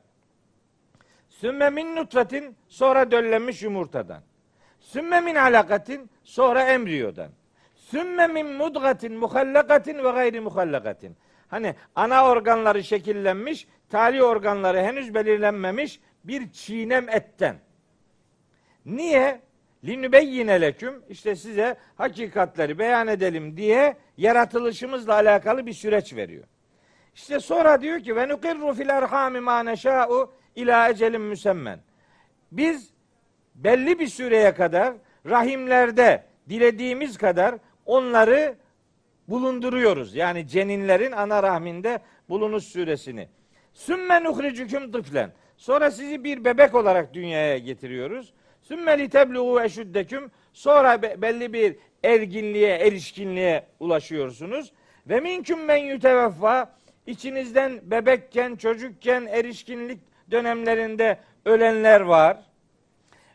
[1.29, 4.21] Sümme min nutfetin sonra döllenmiş yumurtadan.
[4.79, 7.31] Sümme min alakatin sonra embriyodan.
[7.91, 11.17] Sümme min mudgatin muhallakatin ve gayri muhallakatin.
[11.47, 17.55] Hani ana organları şekillenmiş, tali organları henüz belirlenmemiş bir çiğnem etten.
[18.85, 19.41] Niye?
[19.83, 26.43] Linübeyyine leküm işte size hakikatleri beyan edelim diye yaratılışımızla alakalı bir süreç veriyor.
[27.15, 31.79] İşte sonra diyor ki ve nukirru fil erhami ma neşa'u ila ecelin müsemmen.
[32.51, 32.89] Biz
[33.55, 34.93] belli bir süreye kadar
[35.25, 37.55] rahimlerde dilediğimiz kadar
[37.89, 38.55] onları
[39.27, 40.15] bulunduruyoruz.
[40.15, 43.27] Yani ceninlerin ana rahminde bulunuş süresini.
[43.73, 45.31] Sümme nuhricüküm tıflen.
[45.57, 48.33] Sonra sizi bir bebek olarak dünyaya getiriyoruz.
[48.61, 50.31] Sümme litebluğu eşüddeküm.
[50.53, 54.71] Sonra be- belli bir erginliğe, erişkinliğe ulaşıyorsunuz.
[55.07, 56.75] Ve minküm men yüteveffa.
[57.07, 59.99] İçinizden bebekken, çocukken, erişkinlik
[60.31, 62.37] dönemlerinde ölenler var.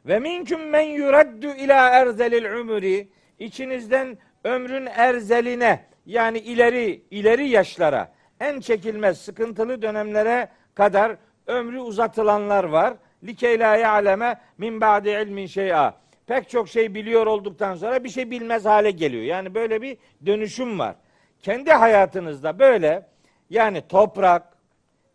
[0.06, 3.08] Ve minküm men yuraddu ila erzelil umri.
[3.38, 11.16] İçinizden ömrün erzeline yani ileri ileri yaşlara en çekilmez sıkıntılı dönemlere kadar
[11.46, 12.94] ömrü uzatılanlar var.
[13.24, 15.94] Likey la ya'leme min ba'di ilmin şey'a.
[16.26, 19.22] Pek çok şey biliyor olduktan sonra bir şey bilmez hale geliyor.
[19.22, 20.94] Yani böyle bir dönüşüm var.
[21.42, 23.06] Kendi hayatınızda böyle
[23.50, 24.42] yani toprak,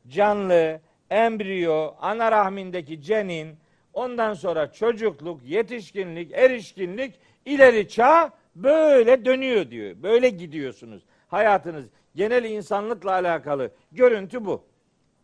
[0.08, 3.56] canlı, embriyo, ana rahmindeki cenin,
[3.94, 8.32] ondan sonra çocukluk, yetişkinlik, erişkinlik, ileri çağ
[8.64, 9.96] böyle dönüyor diyor.
[10.04, 11.04] Böyle gidiyorsunuz.
[11.28, 11.86] Hayatınız
[12.16, 14.64] genel insanlıkla alakalı görüntü bu.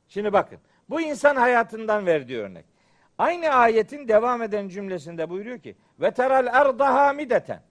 [0.08, 0.60] Şimdi bakın.
[0.90, 2.66] Bu insan hayatından verdiği örnek.
[3.18, 7.62] Aynı ayetin devam eden cümlesinde buyuruyor ki ve teral erda hamideten.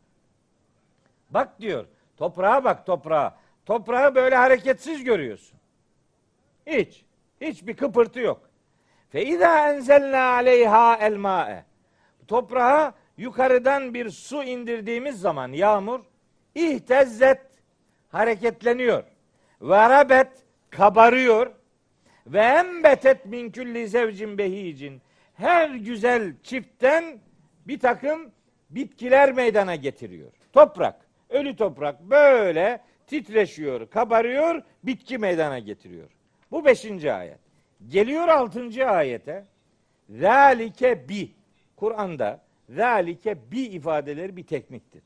[1.31, 1.87] Bak diyor.
[2.17, 3.37] Toprağa bak toprağa.
[3.67, 5.59] Toprağı böyle hareketsiz görüyorsun.
[6.67, 7.05] Hiç.
[7.41, 8.51] Hiçbir kıpırtı yok.
[9.11, 11.65] Fe izâ enzelnâ aleyhâ el mâe.
[12.29, 16.01] Toprağa yukarıdan bir su indirdiğimiz zaman yağmur
[16.55, 17.41] ihtezzet
[18.09, 19.05] hareketleniyor.
[19.61, 20.29] Ve rabet
[20.71, 21.53] kabarıyor.
[22.27, 25.03] Ve embetet min külli zevcin behicin.
[25.35, 27.19] Her güzel çiftten
[27.67, 28.31] bir takım
[28.71, 30.33] bitkiler meydana getiriyor.
[30.53, 30.97] Toprak,
[31.31, 36.09] ölü toprak böyle titreşiyor, kabarıyor, bitki meydana getiriyor.
[36.51, 37.39] Bu beşinci ayet.
[37.89, 39.45] Geliyor altıncı ayete.
[40.09, 41.31] Zalike bi.
[41.77, 45.03] Kur'an'da zalike bi ifadeleri bir tekniktir.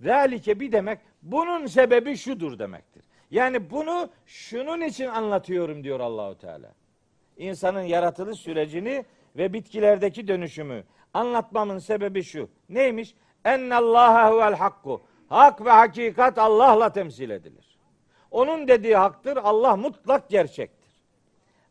[0.00, 3.04] Zalike bi demek bunun sebebi şudur demektir.
[3.30, 6.72] Yani bunu şunun için anlatıyorum diyor Allahu Teala.
[7.36, 9.04] İnsanın yaratılış sürecini
[9.36, 10.84] ve bitkilerdeki dönüşümü
[11.14, 12.48] anlatmamın sebebi şu.
[12.68, 13.14] Neymiş?
[13.44, 15.02] Ennallaha huvel hakku.
[15.28, 17.78] Hak ve hakikat Allah'la temsil edilir.
[18.30, 19.36] Onun dediği haktır.
[19.36, 20.90] Allah mutlak gerçektir.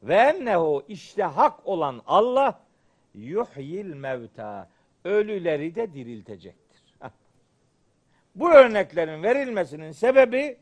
[0.03, 2.59] Ve ennehu işte hak olan Allah
[3.13, 4.69] yuhyil mevta.
[5.05, 6.81] Ölüleri de diriltecektir.
[8.35, 10.57] Bu örneklerin verilmesinin sebebi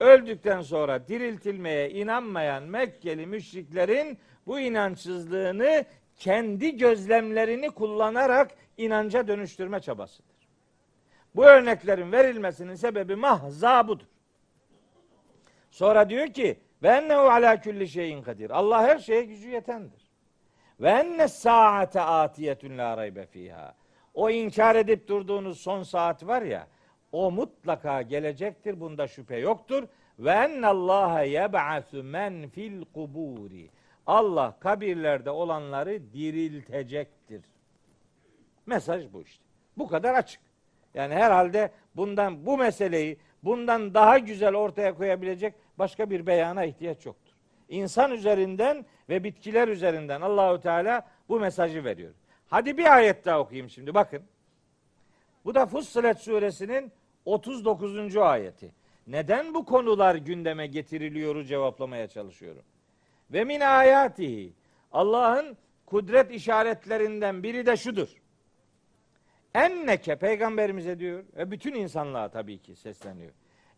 [0.00, 5.84] öldükten sonra diriltilmeye inanmayan Mekkeli müşriklerin bu inançsızlığını
[6.16, 10.48] kendi gözlemlerini kullanarak inanca dönüştürme çabasıdır.
[11.34, 14.06] Bu örneklerin verilmesinin sebebi mahza budur.
[15.70, 18.50] Sonra diyor ki ve ennehu ala külli şeyin kadir.
[18.50, 20.10] Allah her şeye gücü yetendir.
[20.80, 23.74] Ve enne saate atiyetun la raybe fiha.
[24.14, 26.66] O inkar edip durduğunuz son saat var ya,
[27.12, 28.80] o mutlaka gelecektir.
[28.80, 29.84] Bunda şüphe yoktur.
[30.18, 33.70] Ve ennallaha yeb'asu men fil kuburi.
[34.06, 37.44] Allah kabirlerde olanları diriltecektir.
[38.66, 39.44] Mesaj bu işte.
[39.78, 40.40] Bu kadar açık.
[40.94, 47.32] Yani herhalde bundan bu meseleyi bundan daha güzel ortaya koyabilecek başka bir beyana ihtiyaç yoktur.
[47.68, 52.12] İnsan üzerinden ve bitkiler üzerinden Allahu Teala bu mesajı veriyor.
[52.48, 54.22] Hadi bir ayet daha okuyayım şimdi bakın.
[55.44, 56.92] Bu da Fussilet suresinin
[57.24, 58.16] 39.
[58.16, 58.72] ayeti.
[59.06, 62.62] Neden bu konular gündeme getiriliyoru cevaplamaya çalışıyorum.
[63.30, 64.52] Ve min ayatihi
[64.92, 68.08] Allah'ın kudret işaretlerinden biri de şudur.
[69.54, 73.32] Enneke peygamberimize diyor ve bütün insanlığa tabii ki sesleniyor.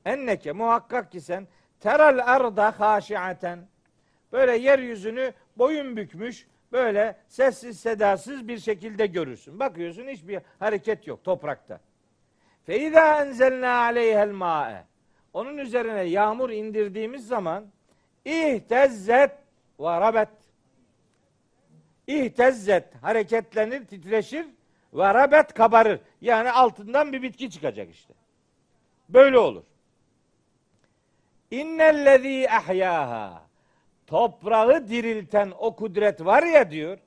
[0.05, 1.49] Enneke muhakkak ki sen
[1.81, 3.69] teral arda haşiaten
[4.33, 9.61] böyle yeryüzünü boyun bükmüş böyle sessiz sedasız bir şekilde görürsün.
[9.61, 11.81] Bakıyorsun hiçbir hareket yok toprakta.
[12.67, 14.85] Fe izâ enzelnâ aleyhel mâe
[15.33, 17.65] onun üzerine yağmur indirdiğimiz zaman
[18.27, 19.31] İhtezzet
[19.81, 20.29] ve rabet.
[22.07, 24.47] İhtezzet hareketlenir, titreşir
[24.95, 26.01] ve rabet kabarır.
[26.21, 28.15] Yani altından bir bitki çıkacak işte.
[29.09, 29.65] Böyle olur.
[31.51, 33.46] İnnellezî ahyâhâ.
[34.07, 36.99] Toprağı dirilten o kudret var ya diyor.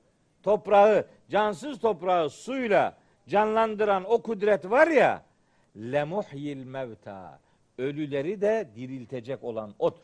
[0.42, 2.96] Toprağı, cansız toprağı suyla
[3.28, 5.22] canlandıran o kudret var ya.
[5.76, 7.40] Lemuhyil mevta.
[7.78, 10.00] Ölüleri de diriltecek olan odur.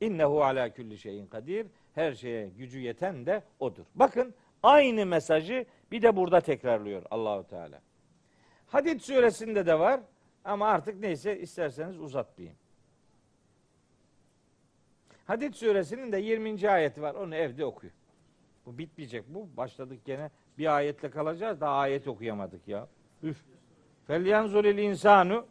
[0.00, 1.66] İnnehu ala külli şeyin kadir.
[1.94, 3.84] Her şeye gücü yeten de odur.
[3.94, 7.80] Bakın aynı mesajı bir de burada tekrarlıyor Allahu Teala.
[8.66, 10.00] Hadid suresinde de var
[10.44, 12.58] ama artık neyse isterseniz uzatmayayım.
[15.26, 16.70] Hadid suresinin de 20.
[16.70, 17.14] ayeti var.
[17.14, 17.94] Onu evde okuyun.
[18.66, 19.48] Bu bitmeyecek bu.
[19.56, 21.60] Başladık gene bir ayetle kalacağız.
[21.60, 22.88] Daha ayet okuyamadık ya.
[23.22, 23.44] Üf.
[24.06, 25.46] Felyanzuril insanu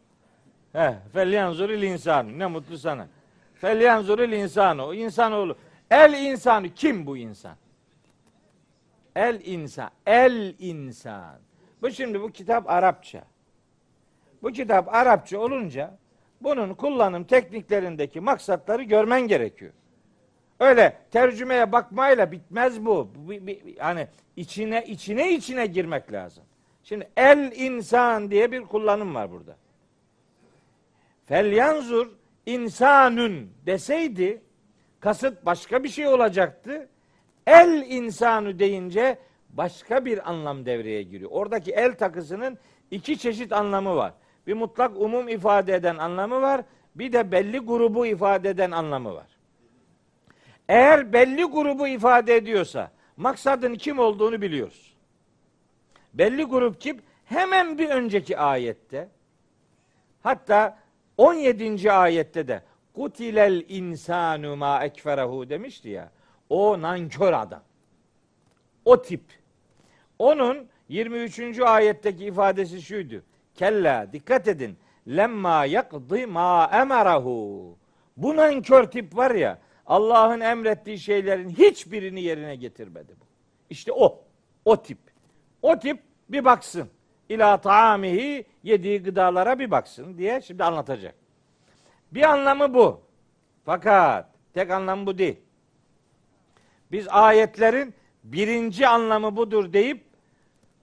[0.72, 2.38] He, felyanzuril insanu.
[2.38, 3.08] Ne mutlu sana.
[3.54, 4.94] Felyanzuril insanu.
[4.94, 5.56] İnsanoğlu.
[5.90, 7.56] El insanı kim bu insan?
[9.16, 9.90] El insan.
[10.06, 11.38] El insan.
[11.82, 13.24] Bu şimdi bu kitap Arapça.
[14.42, 15.98] Bu kitap Arapça olunca
[16.44, 19.72] bunun kullanım tekniklerindeki maksatları görmen gerekiyor.
[20.60, 23.08] Öyle tercümeye bakmayla bitmez bu.
[23.78, 26.44] yani içine içine içine girmek lazım.
[26.82, 29.56] Şimdi el insan diye bir kullanım var burada.
[31.26, 32.08] Felyanzur
[32.46, 34.42] insanün deseydi
[35.00, 36.88] kasıt başka bir şey olacaktı.
[37.46, 39.18] El insanı deyince
[39.50, 41.30] başka bir anlam devreye giriyor.
[41.30, 42.58] Oradaki el takısının
[42.90, 44.14] iki çeşit anlamı var.
[44.46, 46.64] Bir mutlak umum ifade eden anlamı var.
[46.94, 49.26] Bir de belli grubu ifade eden anlamı var.
[50.68, 54.94] Eğer belli grubu ifade ediyorsa maksadın kim olduğunu biliyoruz.
[56.14, 57.02] Belli grup kim?
[57.24, 59.08] Hemen bir önceki ayette
[60.22, 60.78] hatta
[61.16, 61.92] 17.
[61.92, 62.62] ayette de
[62.94, 66.10] kutilel insanu ma ekferehu demişti ya.
[66.48, 67.62] O nankör adam.
[68.84, 69.22] O tip.
[70.18, 71.60] Onun 23.
[71.60, 73.22] ayetteki ifadesi şuydu.
[73.54, 74.78] Kella dikkat edin.
[75.08, 77.78] Lemma yakdı ma emerahu.
[78.16, 83.24] Bu nankör tip var ya Allah'ın emrettiği şeylerin hiçbirini yerine getirmedi bu.
[83.70, 84.24] İşte o.
[84.64, 84.98] O tip.
[85.62, 86.88] O tip bir baksın.
[87.28, 91.14] İla taamihi yediği gıdalara bir baksın diye şimdi anlatacak.
[92.12, 93.00] Bir anlamı bu.
[93.64, 95.40] Fakat tek anlamı bu değil.
[96.92, 97.94] Biz ayetlerin
[98.24, 100.04] birinci anlamı budur deyip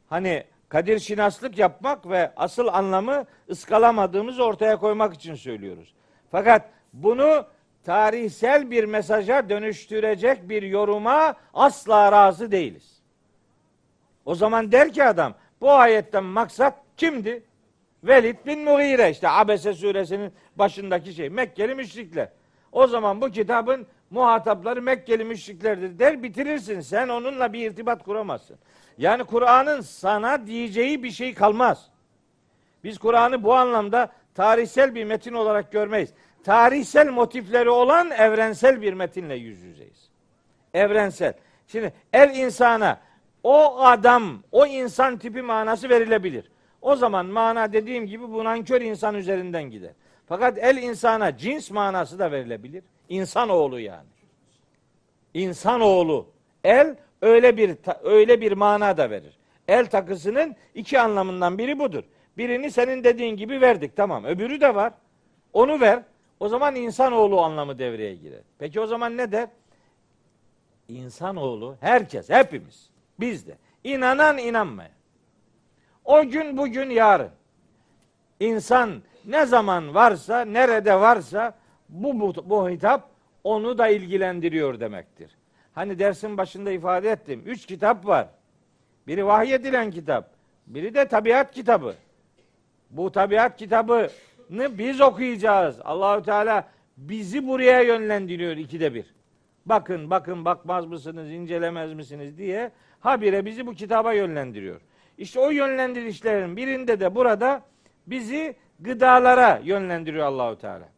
[0.09, 5.93] hani kadir şinaslık yapmak ve asıl anlamı ıskalamadığımız ortaya koymak için söylüyoruz.
[6.31, 7.45] Fakat bunu
[7.83, 13.01] tarihsel bir mesaja dönüştürecek bir yoruma asla razı değiliz.
[14.25, 17.43] O zaman der ki adam bu ayetten maksat kimdi?
[18.03, 22.29] Velid bin Mughire işte Abese suresinin başındaki şey Mekkeli müşrikler.
[22.71, 26.79] O zaman bu kitabın muhatapları Mekkeli müşriklerdir der bitirirsin.
[26.79, 28.57] Sen onunla bir irtibat kuramazsın.
[28.97, 31.89] Yani Kur'an'ın sana diyeceği bir şey kalmaz.
[32.83, 36.13] Biz Kur'an'ı bu anlamda tarihsel bir metin olarak görmeyiz.
[36.43, 40.09] Tarihsel motifleri olan evrensel bir metinle yüz yüzeyiz.
[40.73, 41.33] Evrensel.
[41.67, 42.99] Şimdi el insana
[43.43, 46.51] o adam, o insan tipi manası verilebilir.
[46.81, 49.91] O zaman mana dediğim gibi bu nankör insan üzerinden gider.
[50.25, 52.83] Fakat el insana cins manası da verilebilir.
[53.09, 54.07] İnsan oğlu yani.
[55.33, 56.27] İnsan oğlu.
[56.63, 59.37] El öyle bir öyle bir mana da verir.
[59.67, 62.03] El takısının iki anlamından biri budur.
[62.37, 64.25] Birini senin dediğin gibi verdik tamam.
[64.25, 64.93] Öbürü de var.
[65.53, 66.03] Onu ver.
[66.39, 68.41] O zaman insanoğlu anlamı devreye girer.
[68.59, 69.49] Peki o zaman ne der?
[70.87, 73.57] İnsanoğlu herkes, hepimiz, biz de.
[73.83, 74.91] İnanan inanmayan.
[76.05, 77.29] O gün bugün yarın.
[78.39, 81.57] İnsan ne zaman varsa, nerede varsa
[81.89, 83.09] bu, bu, bu hitap
[83.43, 85.37] onu da ilgilendiriyor demektir.
[85.73, 87.43] Hani dersin başında ifade ettim.
[87.45, 88.27] Üç kitap var.
[89.07, 90.29] Biri vahyedilen kitap.
[90.67, 91.95] Biri de tabiat kitabı.
[92.89, 95.79] Bu tabiat kitabını biz okuyacağız.
[95.83, 96.67] Allahü Teala
[96.97, 99.05] bizi buraya yönlendiriyor ikide bir.
[99.65, 104.81] Bakın bakın bakmaz mısınız, incelemez misiniz diye habire bizi bu kitaba yönlendiriyor.
[105.17, 107.61] İşte o yönlendirişlerin birinde de burada
[108.07, 110.89] bizi gıdalara yönlendiriyor Allahü Teala.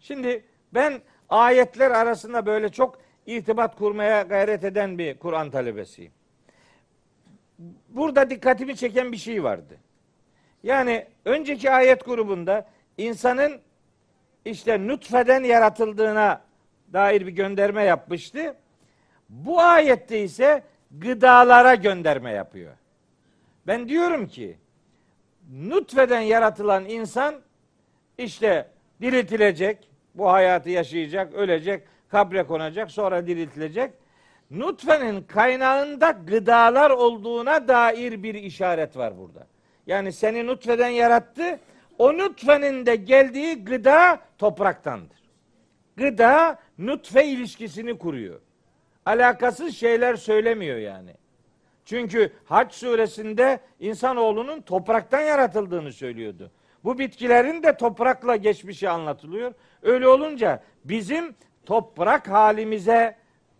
[0.00, 0.44] Şimdi
[0.74, 6.12] ben ayetler arasında böyle çok irtibat kurmaya gayret eden bir Kur'an talebesiyim.
[7.88, 9.76] Burada dikkatimi çeken bir şey vardı.
[10.62, 12.68] Yani önceki ayet grubunda
[12.98, 13.60] insanın
[14.44, 16.42] işte nutfeden yaratıldığına
[16.92, 18.56] dair bir gönderme yapmıştı.
[19.28, 22.72] Bu ayette ise gıdalara gönderme yapıyor.
[23.66, 24.58] Ben diyorum ki
[25.52, 27.34] nutfeden yaratılan insan
[28.18, 28.68] işte
[29.00, 29.87] diriltilecek,
[30.18, 33.92] bu hayatı yaşayacak, ölecek, kabre konacak, sonra diriltilecek.
[34.50, 39.46] Nutfenin kaynağında gıdalar olduğuna dair bir işaret var burada.
[39.86, 41.60] Yani seni nutfeden yarattı,
[41.98, 45.18] o nutfenin de geldiği gıda topraktandır.
[45.96, 48.40] Gıda nutfe ilişkisini kuruyor.
[49.06, 51.10] Alakasız şeyler söylemiyor yani.
[51.84, 56.50] Çünkü Haç suresinde insanoğlunun topraktan yaratıldığını söylüyordu.
[56.84, 59.54] Bu bitkilerin de toprakla geçmişi anlatılıyor.
[59.82, 61.34] Öyle olunca bizim
[61.66, 63.16] toprak halimize,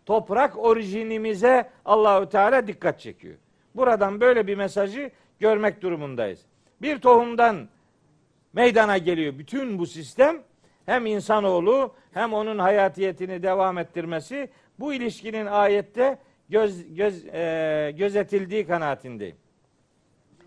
[0.06, 3.36] toprak orijinimize Allahü Teala dikkat çekiyor.
[3.74, 5.10] Buradan böyle bir mesajı
[5.40, 6.40] görmek durumundayız.
[6.82, 7.68] Bir tohumdan
[8.52, 10.42] meydana geliyor bütün bu sistem.
[10.86, 19.36] Hem insanoğlu hem onun hayatiyetini devam ettirmesi bu ilişkinin ayette göz, göz e, gözetildiği kanaatindeyim.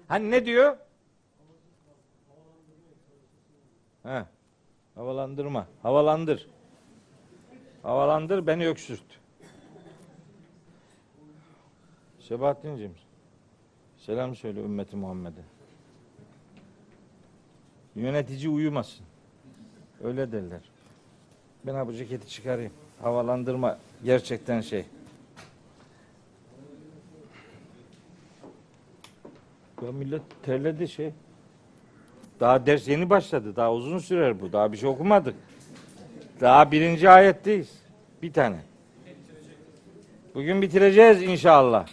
[0.08, 0.78] Hani ne diyor?
[4.04, 4.26] He.
[4.96, 5.68] Havalandırma.
[5.84, 6.48] Havalandır.
[7.84, 9.22] Havalandır beni öksürt.
[12.20, 12.96] Sebahattin'cim
[13.98, 15.42] selam söyle ümmeti Muhammed'e.
[17.96, 19.06] Yönetici uyumasın.
[20.04, 20.62] Öyle derler.
[21.66, 22.74] Ben ha ceketi çıkarayım.
[23.02, 24.86] Havalandırma gerçekten şey.
[29.82, 31.14] Ya millet terledi şey.
[32.42, 33.56] Daha ders yeni başladı.
[33.56, 34.54] Daha uzun sürer bu.
[34.54, 35.36] Daha bir şey okumadık.
[36.42, 37.70] Daha birinci ayetteyiz.
[38.22, 38.56] Bir tane.
[40.36, 41.86] Bugün bitireceğiz inşallah.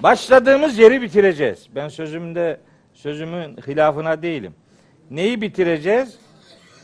[0.00, 1.66] Başladığımız yeri bitireceğiz.
[1.74, 2.60] Ben sözümde
[2.94, 4.54] sözümün hilafına değilim.
[5.10, 6.18] Neyi bitireceğiz?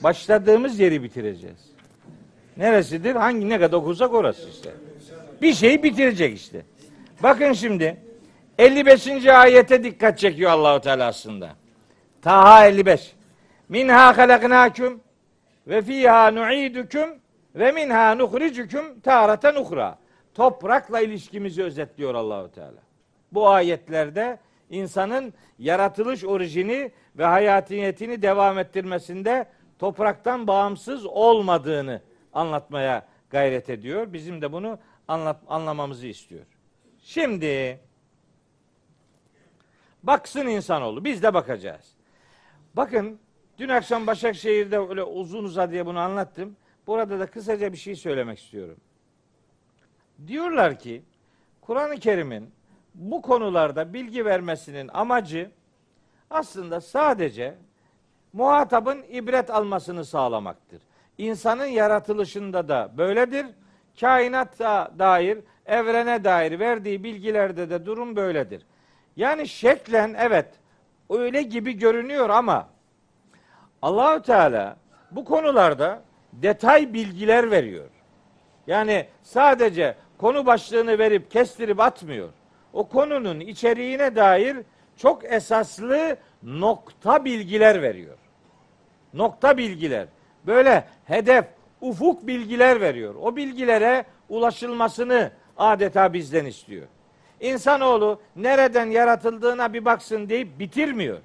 [0.03, 1.71] Başladığımız yeri bitireceğiz.
[2.57, 3.15] Neresidir?
[3.15, 4.71] Hangi ne kadar okursak orası işte.
[5.43, 6.63] Bir şeyi bitirecek işte.
[7.23, 7.97] Bakın şimdi
[8.59, 9.27] 55.
[9.27, 11.60] ayete dikkat çekiyor Allahu Teala aslında.
[12.23, 13.15] Taha 55.
[13.69, 15.01] Minha halaknakum
[15.67, 17.11] ve fiha nu'idukum
[17.55, 19.99] ve minha nuhricukum taratan uhra.
[20.35, 22.81] Toprakla ilişkimizi özetliyor Allahu Teala.
[23.33, 24.39] Bu ayetlerde
[24.71, 29.47] insanın yaratılış orijini ve hayatiyetini devam ettirmesinde
[29.79, 32.01] topraktan bağımsız olmadığını
[32.33, 34.13] anlatmaya gayret ediyor.
[34.13, 36.47] Bizim de bunu anlat, anlamamızı istiyor.
[37.03, 37.81] Şimdi
[40.03, 41.05] baksın insanoğlu.
[41.05, 42.00] Biz de bakacağız.
[42.77, 43.19] Bakın
[43.59, 46.57] dün akşam Başakşehir'de öyle uzun uzadıya bunu anlattım.
[46.87, 48.77] Burada da kısaca bir şey söylemek istiyorum.
[50.27, 51.03] Diyorlar ki
[51.61, 52.51] Kur'an-ı Kerim'in
[52.95, 55.51] bu konularda bilgi vermesinin amacı
[56.31, 57.55] aslında sadece
[58.33, 60.83] muhatabın ibret almasını sağlamaktır.
[61.19, 63.47] İnsanın yaratılışında da böyledir.
[64.01, 68.67] Kainatta dair, evrene dair verdiği bilgilerde de durum böyledir.
[69.17, 70.60] Yani şeklen evet
[71.11, 72.69] öyle gibi görünüyor ama
[73.83, 74.77] Allahü Teala
[75.11, 76.03] bu konularda
[76.33, 77.89] detay bilgiler veriyor.
[78.67, 82.29] Yani sadece konu başlığını verip kestirip atmıyor.
[82.73, 84.57] O konunun içeriğine dair
[84.97, 88.17] çok esaslı nokta bilgiler veriyor.
[89.15, 90.07] Nokta bilgiler.
[90.47, 91.45] Böyle hedef,
[91.81, 93.15] ufuk bilgiler veriyor.
[93.15, 96.87] O bilgilere ulaşılmasını adeta bizden istiyor.
[97.41, 101.19] İnsanoğlu nereden yaratıldığına bir baksın deyip bitirmiyor.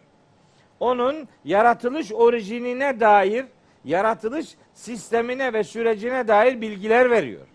[0.79, 3.45] Onun yaratılış orijinine dair,
[3.85, 7.47] yaratılış sistemine ve sürecine dair bilgiler veriyor.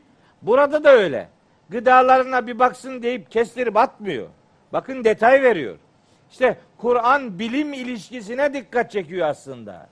[0.43, 1.29] Burada da öyle.
[1.69, 4.29] Gıdalarına bir baksın deyip kestirip atmıyor.
[4.73, 5.77] Bakın detay veriyor.
[6.31, 9.89] İşte Kur'an bilim ilişkisine dikkat çekiyor aslında.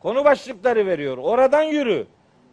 [0.00, 1.18] Konu başlıkları veriyor.
[1.18, 2.06] Oradan yürü.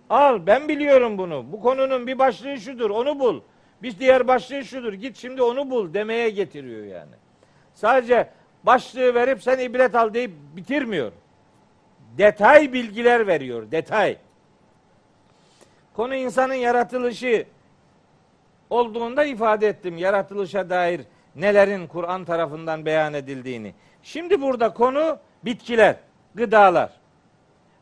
[0.10, 1.46] Al ben biliyorum bunu.
[1.52, 3.42] Bu konunun bir başlığı şudur onu bul.
[3.84, 4.94] Bir diğer başlığı şudur.
[4.94, 7.16] Git şimdi onu bul demeye getiriyor yani.
[7.74, 8.30] Sadece
[8.64, 11.12] başlığı verip sen ibret al deyip bitirmiyor.
[12.18, 13.72] Detay bilgiler veriyor.
[13.72, 14.18] Detay.
[15.94, 17.46] Konu insanın yaratılışı
[18.70, 19.98] olduğunda ifade ettim.
[19.98, 21.02] Yaratılışa dair
[21.36, 23.74] nelerin Kur'an tarafından beyan edildiğini.
[24.04, 25.96] Şimdi burada konu bitkiler,
[26.36, 26.90] gıdalar.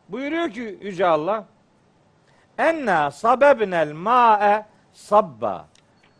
[0.09, 1.45] Buyuruyor ki Yüce Allah
[2.57, 5.70] Enna sabebnel ma'e sabba.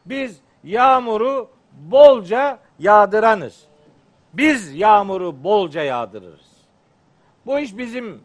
[0.06, 3.66] Biz yağmuru bolca yağdıranız.
[4.34, 6.52] Biz yağmuru bolca yağdırırız.
[7.46, 8.22] Bu iş bizim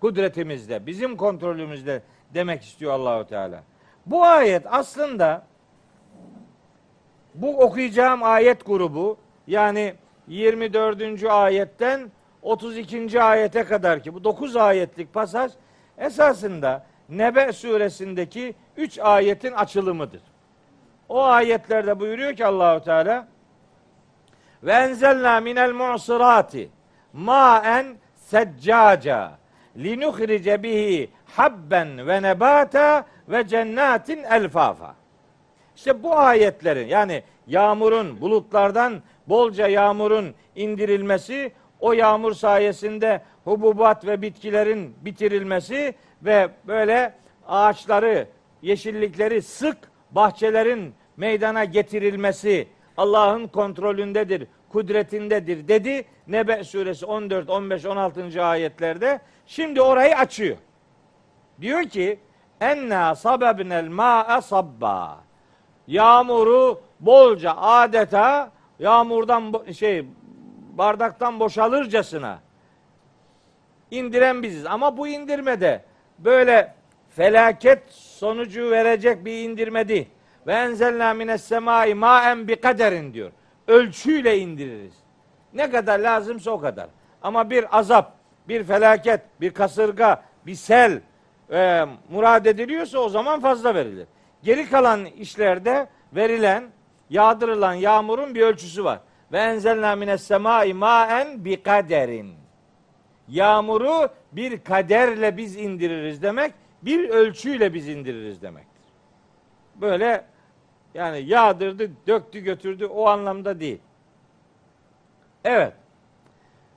[0.00, 2.02] kudretimizde, bizim kontrolümüzde
[2.34, 3.62] demek istiyor Allahu Teala.
[4.06, 5.46] Bu ayet aslında
[7.34, 9.16] bu okuyacağım ayet grubu
[9.46, 9.94] yani
[10.28, 11.24] 24.
[11.24, 12.10] ayetten
[12.42, 13.22] 32.
[13.22, 15.52] ayete kadar ki bu 9 ayetlik pasaj
[15.98, 20.22] esasında Nebe suresindeki 3 ayetin açılımıdır.
[21.08, 23.26] O ayetlerde buyuruyor ki Allahu Teala
[24.62, 26.70] ve enzelna minel mu'sirati
[27.12, 27.86] ma'en
[28.16, 29.30] seccaca
[29.76, 34.94] linuhrice bihi habben ve nebata ve cennatin elfafa.
[35.76, 44.96] İşte bu ayetlerin yani yağmurun bulutlardan bolca yağmurun indirilmesi o yağmur sayesinde hububat ve bitkilerin
[45.00, 47.14] bitirilmesi ve böyle
[47.48, 48.28] ağaçları,
[48.62, 49.76] yeşillikleri sık
[50.14, 58.44] bahçelerin meydana getirilmesi Allah'ın kontrolündedir, kudretindedir dedi Nebe suresi 14, 15, 16.
[58.44, 59.20] ayetlerde.
[59.46, 60.56] Şimdi orayı açıyor.
[61.60, 62.18] Diyor ki
[62.60, 65.18] enna sabebnel ma'a sabba.
[65.86, 70.06] Yağmuru bolca adeta yağmurdan şey
[70.72, 72.38] bardaktan boşalırcasına
[73.90, 74.66] indiren biziz.
[74.66, 75.84] Ama bu indirmede
[76.18, 76.74] böyle
[77.10, 77.82] felaket
[78.14, 80.06] sonucu verecek bir indirme değil.
[80.46, 83.30] Ve enzelna mines semai maen bi kaderin diyor.
[83.68, 84.94] Ölçüyle indiririz.
[85.54, 86.86] Ne kadar lazımsa o kadar.
[87.22, 88.12] Ama bir azap,
[88.48, 91.00] bir felaket, bir kasırga, bir sel
[91.52, 94.06] e, murad ediliyorsa o zaman fazla verilir.
[94.42, 96.64] Geri kalan işlerde verilen
[97.10, 98.98] yağdırılan yağmurun bir ölçüsü var.
[99.32, 102.34] Ve enzelna mines semai maen bi kaderin.
[103.28, 106.52] Yağmuru bir kaderle biz indiririz demek,
[106.84, 108.84] bir ölçüyle biz indiririz demektir.
[109.76, 110.24] Böyle
[110.94, 113.80] yani yağdırdı, döktü, götürdü o anlamda değil.
[115.44, 115.72] Evet.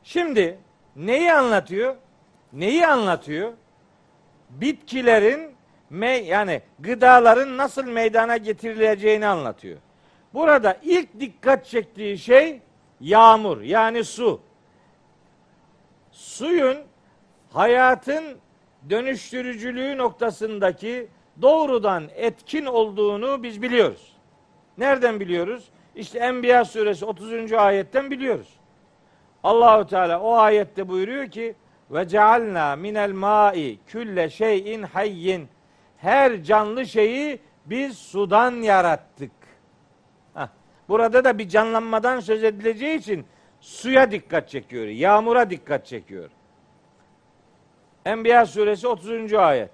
[0.04, 0.60] Şimdi
[0.96, 1.96] neyi anlatıyor?
[2.54, 3.54] Neyi anlatıyor?
[4.50, 5.56] Bitkilerin
[5.90, 9.78] me yani gıdaların nasıl meydana getirileceğini anlatıyor.
[10.34, 12.62] Burada ilk dikkat çektiği şey
[13.02, 14.42] yağmur yani su.
[16.12, 16.78] Suyun
[17.54, 18.38] hayatın
[18.90, 21.08] dönüştürücülüğü noktasındaki
[21.42, 24.14] doğrudan etkin olduğunu biz biliyoruz.
[24.78, 25.70] Nereden biliyoruz?
[25.96, 27.54] İşte Enbiya suresi 30.
[27.54, 28.54] ayetten biliyoruz.
[29.44, 31.56] Allahu Teala o ayette buyuruyor ki
[31.92, 35.48] ve cealna minel mai külle şeyin hayyin
[35.98, 39.32] her canlı şeyi biz sudan yarattık.
[40.34, 40.48] Heh.
[40.90, 43.26] Burada da bir canlanmadan söz edileceği için
[43.62, 44.88] suya dikkat çekiyor.
[44.88, 46.30] Yağmura dikkat çekiyor.
[48.08, 49.34] Enbiya suresi 30.
[49.34, 49.70] ayet.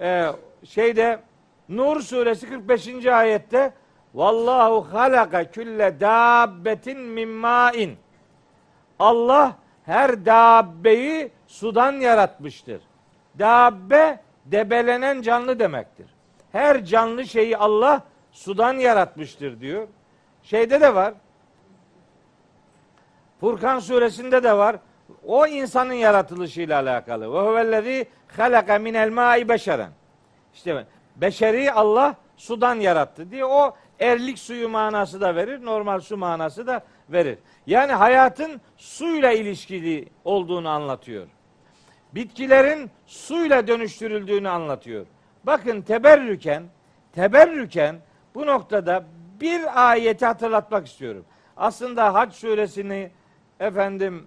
[0.00, 0.26] Ee,
[0.64, 1.20] şeyde
[1.68, 3.06] Nur suresi 45.
[3.06, 3.72] ayette
[4.14, 7.96] Vallahu halaka külle dabbetin min ma'in.
[8.98, 12.82] Allah her dabbeyi sudan yaratmıştır.
[13.38, 16.06] Dabbe debelenen canlı demektir.
[16.52, 18.02] Her canlı şeyi Allah
[18.32, 19.88] sudan yaratmıştır diyor.
[20.42, 21.14] Şeyde de var.
[23.40, 24.76] Furkan suresinde de var.
[25.26, 27.34] O insanın yaratılışıyla alakalı.
[27.34, 28.06] Ve huvellezî
[28.36, 29.90] halaka minel ma'i beşeren.
[30.54, 30.86] İşte
[31.16, 36.82] beşeri Allah sudan yarattı diye o erlik suyu manası da verir, normal su manası da
[37.08, 37.38] verir.
[37.66, 41.26] Yani hayatın suyla ilişkili olduğunu anlatıyor.
[42.14, 45.06] Bitkilerin suyla dönüştürüldüğünü anlatıyor.
[45.44, 46.62] Bakın teberrüken,
[47.12, 47.96] teberrüken
[48.34, 49.04] bu noktada
[49.40, 51.24] bir ayeti hatırlatmak istiyorum.
[51.56, 53.10] Aslında Hac suresini
[53.60, 54.26] efendim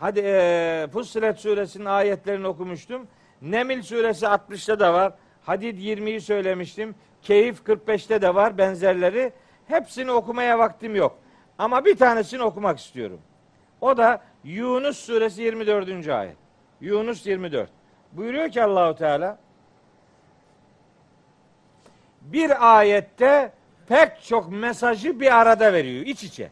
[0.00, 3.06] hadi e, Fussilet suresinin ayetlerini okumuştum.
[3.42, 5.12] Nemil suresi 60'ta da var.
[5.42, 6.94] Hadid 20'yi söylemiştim.
[7.22, 9.32] Keyif 45'te de var benzerleri.
[9.66, 11.18] Hepsini okumaya vaktim yok.
[11.58, 13.20] Ama bir tanesini okumak istiyorum.
[13.80, 16.08] O da Yunus suresi 24.
[16.08, 16.36] ayet.
[16.80, 17.70] Yunus 24.
[18.12, 19.38] Buyuruyor ki Allahu Teala
[22.20, 23.52] bir ayette
[23.88, 26.50] pek çok mesajı bir arada veriyor iç içe.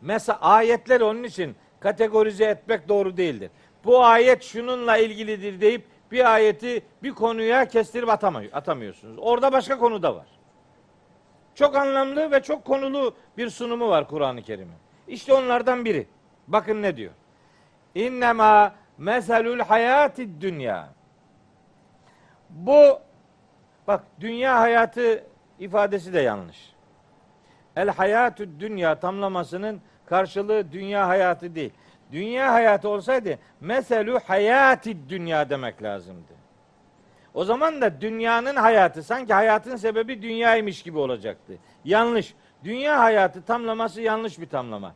[0.00, 3.50] Mesela ayetler onun için kategorize etmek doğru değildir.
[3.84, 9.16] Bu ayet şununla ilgilidir deyip bir ayeti bir konuya kestirip atamıyor, atamıyorsunuz.
[9.18, 10.26] Orada başka konu da var.
[11.54, 14.76] Çok anlamlı ve çok konulu bir sunumu var Kur'an-ı Kerim'in.
[15.08, 16.06] İşte onlardan biri.
[16.48, 17.12] Bakın ne diyor.
[17.94, 20.88] İnnemâ meselül hayati dünya.
[22.50, 22.98] Bu
[23.86, 25.24] bak dünya hayatı
[25.58, 26.74] ifadesi de yanlış.
[27.76, 31.72] El hayatü dünya tamlamasının karşılığı dünya hayatı değil.
[32.12, 36.32] Dünya hayatı olsaydı meselü hayati dünya demek lazımdı.
[37.34, 41.52] O zaman da dünyanın hayatı sanki hayatın sebebi dünyaymış gibi olacaktı.
[41.84, 42.34] Yanlış.
[42.64, 44.94] Dünya hayatı tamlaması yanlış bir tamlama.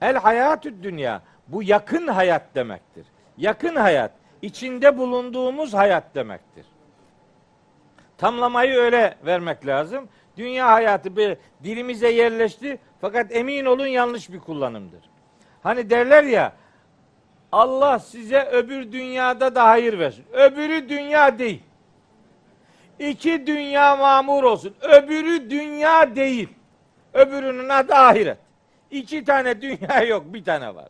[0.00, 3.06] El hayatü dünya bu yakın hayat demektir.
[3.38, 4.12] Yakın hayat
[4.42, 6.66] içinde bulunduğumuz hayat demektir.
[8.18, 10.08] Tamlamayı öyle vermek lazım.
[10.36, 15.10] Dünya hayatı bir dilimize yerleşti fakat emin olun yanlış bir kullanımdır.
[15.62, 16.52] Hani derler ya
[17.52, 20.24] Allah size öbür dünyada da hayır versin.
[20.32, 21.62] Öbürü dünya değil.
[22.98, 24.74] İki dünya mamur olsun.
[24.80, 26.48] Öbürü dünya değil.
[27.14, 28.38] Öbürünün adı ahiret.
[28.90, 30.88] İki tane dünya yok, bir tane var.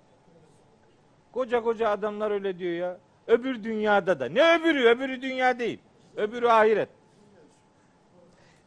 [1.32, 2.96] Koca koca adamlar öyle diyor ya.
[3.26, 4.28] Öbür dünyada da.
[4.28, 4.88] Ne öbürü?
[4.88, 5.78] Öbürü dünya değil.
[6.16, 6.88] Öbürü ahiret.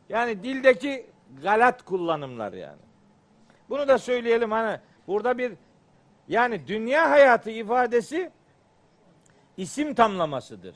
[0.09, 1.05] Yani dildeki
[1.43, 2.81] galat kullanımlar yani.
[3.69, 5.53] Bunu da söyleyelim hani burada bir
[6.27, 8.31] yani dünya hayatı ifadesi
[9.57, 10.75] isim tamlamasıdır.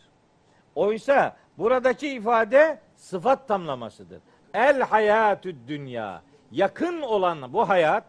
[0.76, 4.22] Oysa buradaki ifade sıfat tamlamasıdır.
[4.54, 6.22] El hayatü dünya.
[6.52, 8.04] Yakın olan bu hayat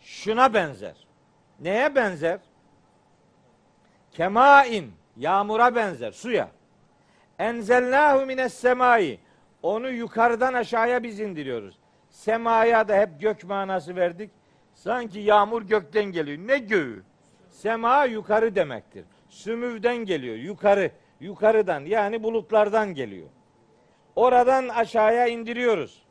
[0.00, 0.94] şuna benzer.
[1.60, 2.40] Neye benzer?
[4.12, 4.92] Kemain.
[5.16, 6.12] Yağmura benzer.
[6.12, 6.48] Suya.
[7.38, 9.18] Enzelnahu mines semai.
[9.64, 11.78] Onu yukarıdan aşağıya biz indiriyoruz.
[12.10, 14.30] Semaya da hep gök manası verdik.
[14.74, 16.38] Sanki yağmur gökten geliyor.
[16.38, 17.02] Ne göğü?
[17.48, 19.04] Sema yukarı demektir.
[19.28, 20.36] Sümüvden geliyor.
[20.36, 20.90] Yukarı.
[21.20, 23.28] Yukarıdan yani bulutlardan geliyor.
[24.16, 26.02] Oradan aşağıya indiriyoruz.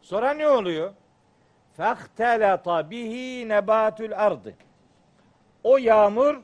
[0.00, 0.92] Sonra ne oluyor?
[1.76, 4.54] Fehtelata bihi nebatül ardı.
[5.64, 6.40] O yağmur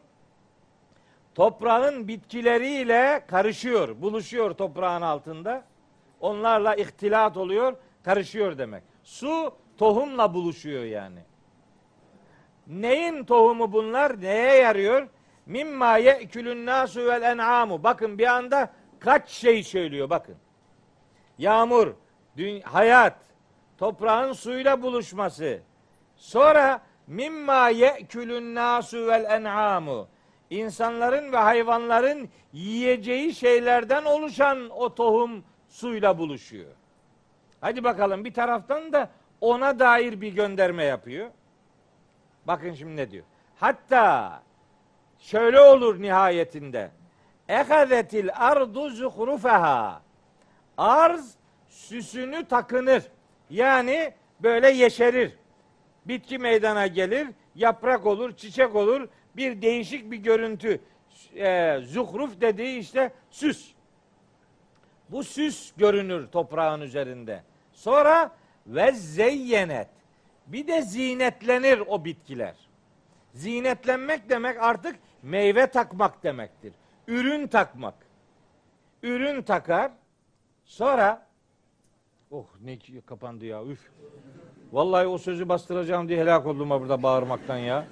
[1.35, 5.72] toprağın bitkileriyle karışıyor, buluşuyor toprağın altında.
[6.23, 8.83] Onlarla ihtilat oluyor, karışıyor demek.
[9.03, 11.19] Su tohumla buluşuyor yani.
[12.67, 14.21] Neyin tohumu bunlar?
[14.21, 15.09] Neye yarıyor?
[15.47, 17.83] Mimma ye'kulun nasu vel en'amu.
[17.83, 20.37] Bakın bir anda kaç şey söylüyor bakın.
[21.39, 21.93] Yağmur,
[22.65, 23.17] hayat,
[23.79, 25.61] toprağın suyla buluşması.
[26.17, 30.09] Sonra mimma ye'kulun nasu vel en'amu.
[30.51, 36.71] İnsanların ve hayvanların yiyeceği şeylerden oluşan o tohum suyla buluşuyor.
[37.61, 41.31] Hadi bakalım bir taraftan da ona dair bir gönderme yapıyor.
[42.47, 43.25] Bakın şimdi ne diyor.
[43.57, 44.43] Hatta
[45.19, 46.91] şöyle olur nihayetinde.
[47.49, 50.03] Ehazetil ardu zuhrufeha.
[50.79, 51.35] Arz
[51.69, 53.03] süsünü takınır.
[53.51, 55.33] Yani böyle yeşerir.
[56.05, 60.81] Bitki meydana gelir, yaprak olur, çiçek olur, bir değişik bir görüntü.
[61.37, 63.72] E, zuhruf dediği işte süs.
[65.13, 67.43] Bu süs görünür toprağın üzerinde.
[67.73, 68.31] Sonra
[68.67, 69.89] ve zeyyenet.
[70.47, 72.55] Bir de zinetlenir o bitkiler.
[73.35, 76.73] Zinetlenmek demek artık meyve takmak demektir.
[77.09, 77.95] Ürün takmak.
[79.03, 79.93] Ürün takar.
[80.65, 81.27] Sonra
[82.31, 83.91] oh ne kapandı ya üf.
[84.73, 87.87] Vallahi o sözü bastıracağım diye helak oldum ha burada bağırmaktan ya.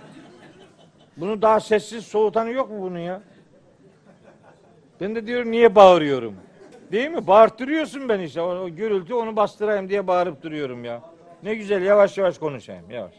[1.17, 3.23] Bunu daha sessiz soğutanı yok mu bunun ya?
[5.01, 6.50] Ben de diyorum niye bağırıyorum?
[6.93, 7.27] Değil mi?
[7.27, 8.41] Bağırttırıyorsun ben işte.
[8.41, 11.03] O, o gürültü onu bastırayım diye bağırıp duruyorum ya.
[11.43, 13.15] Ne güzel yavaş yavaş konuşayım yavaş.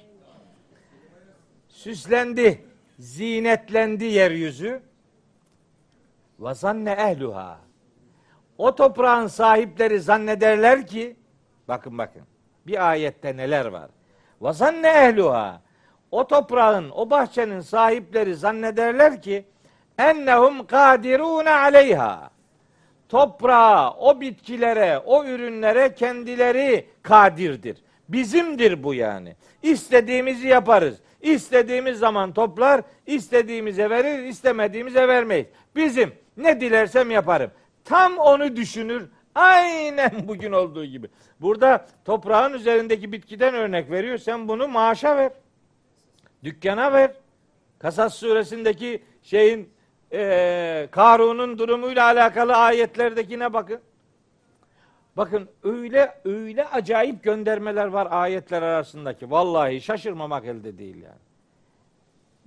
[1.68, 2.66] Süslendi,
[3.00, 4.82] zinetlendi yeryüzü.
[6.40, 7.58] Ve zanne ehluha.
[8.58, 11.16] O toprağın sahipleri zannederler ki
[11.68, 12.22] bakın bakın
[12.68, 13.90] bir ayette neler var.
[14.42, 15.62] Ve zanne ehluha.
[16.12, 19.46] O toprağın, o bahçenin sahipleri zannederler ki
[19.98, 22.32] ennehum kadirune aleyha.
[23.12, 27.78] Toprağa, o bitkilere, o ürünlere kendileri kadirdir.
[28.10, 29.36] Bizimdir bu yani.
[29.64, 31.00] İstediğimizi yaparız.
[31.22, 35.48] İstediğimiz zaman toplar, istediğimize verir, istemediğimize vermeyiz.
[35.76, 37.52] Bizim ne dilersem yaparım.
[37.86, 39.10] Tam onu düşünür.
[39.36, 41.08] Aynen bugün olduğu gibi.
[41.42, 44.18] Burada toprağın üzerindeki bitkiden örnek veriyor.
[44.18, 45.32] Sen bunu maaşa ver.
[46.44, 47.12] Dükkana ver.
[47.80, 49.70] Kasas suresindeki şeyin
[50.14, 53.80] e, Karun'un durumuyla alakalı ayetlerdekine bakın.
[55.18, 59.32] Bakın öyle öyle acayip göndermeler var ayetler arasındaki.
[59.32, 61.22] Vallahi şaşırmamak elde değil yani.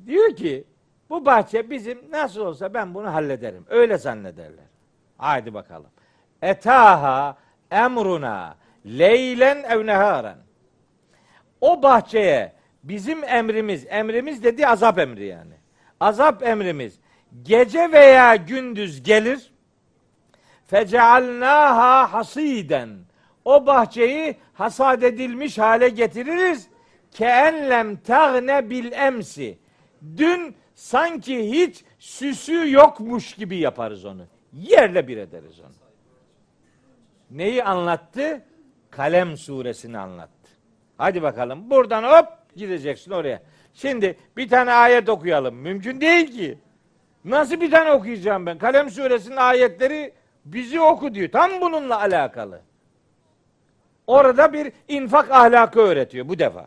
[0.07, 0.65] Diyor ki
[1.11, 3.65] bu bahçe bizim nasıl olsa ben bunu hallederim.
[3.69, 4.65] Öyle zannederler.
[5.19, 5.91] Haydi bakalım.
[6.43, 7.37] Etaha
[7.71, 10.37] emruna leylen ev neharen.
[11.61, 15.55] O bahçeye bizim emrimiz, emrimiz dedi azap emri yani.
[16.01, 16.99] Azap emrimiz
[17.43, 19.53] gece veya gündüz gelir.
[20.67, 22.99] Fecealnaha hasiden.
[23.45, 26.69] O bahçeyi hasat edilmiş hale getiririz.
[27.11, 29.59] Keenlem tagne bil emsi.
[30.17, 34.27] Dün sanki hiç süsü yokmuş gibi yaparız onu.
[34.53, 35.75] Yerle bir ederiz onu.
[37.31, 38.45] Neyi anlattı?
[38.91, 40.51] Kalem suresini anlattı.
[40.97, 43.43] Hadi bakalım buradan hop gideceksin oraya.
[43.75, 45.55] Şimdi bir tane ayet okuyalım.
[45.55, 46.59] Mümkün değil ki.
[47.25, 48.59] Nasıl bir tane okuyacağım ben?
[48.59, 50.13] Kalem suresinin ayetleri
[50.45, 51.31] bizi oku diyor.
[51.31, 52.61] Tam bununla alakalı.
[54.07, 56.67] Orada bir infak ahlakı öğretiyor bu defa.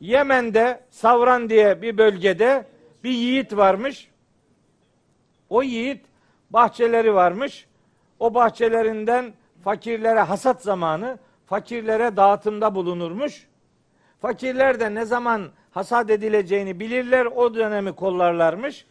[0.00, 2.66] Yemen'de Savran diye bir bölgede
[3.04, 4.08] bir yiğit varmış.
[5.50, 6.06] O yiğit
[6.50, 7.66] bahçeleri varmış.
[8.18, 9.32] O bahçelerinden
[9.64, 13.48] fakirlere hasat zamanı fakirlere dağıtımda bulunurmuş.
[14.20, 18.86] Fakirler de ne zaman hasat edileceğini bilirler, o dönemi kollarlarmış.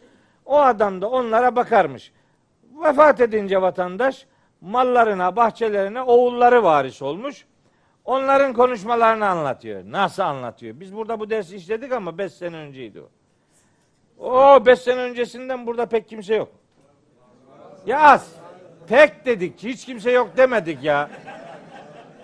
[0.48, 2.12] O adam da onlara bakarmış.
[2.84, 4.26] Vefat edince vatandaş
[4.60, 7.44] mallarına, bahçelerine oğulları varis olmuş.
[8.04, 9.82] Onların konuşmalarını anlatıyor.
[9.86, 10.80] Nasıl anlatıyor?
[10.80, 13.08] Biz burada bu dersi işledik ama 5 sene önceydi o.
[14.28, 16.48] O 5 sene öncesinden burada pek kimse yok.
[17.86, 18.32] Ya az.
[18.86, 19.62] Pek dedik.
[19.62, 21.10] Hiç kimse yok demedik ya.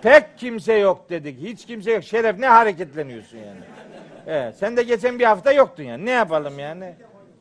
[0.01, 1.39] Pek kimse yok dedik.
[1.39, 2.03] Hiç kimse yok.
[2.03, 3.61] Şeref ne hareketleniyorsun yani.
[4.27, 6.05] Evet, sen de geçen bir hafta yoktun yani.
[6.05, 6.95] Ne yapalım yani?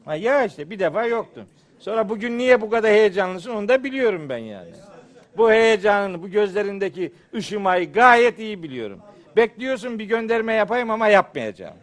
[0.04, 1.44] Ha, ya işte bir defa yoktun.
[1.78, 4.70] Sonra bugün niye bu kadar heyecanlısın onu da biliyorum ben yani.
[5.36, 9.00] Bu heyecanını, bu gözlerindeki ışımayı gayet iyi biliyorum.
[9.36, 11.74] Bekliyorsun bir gönderme yapayım ama yapmayacağım.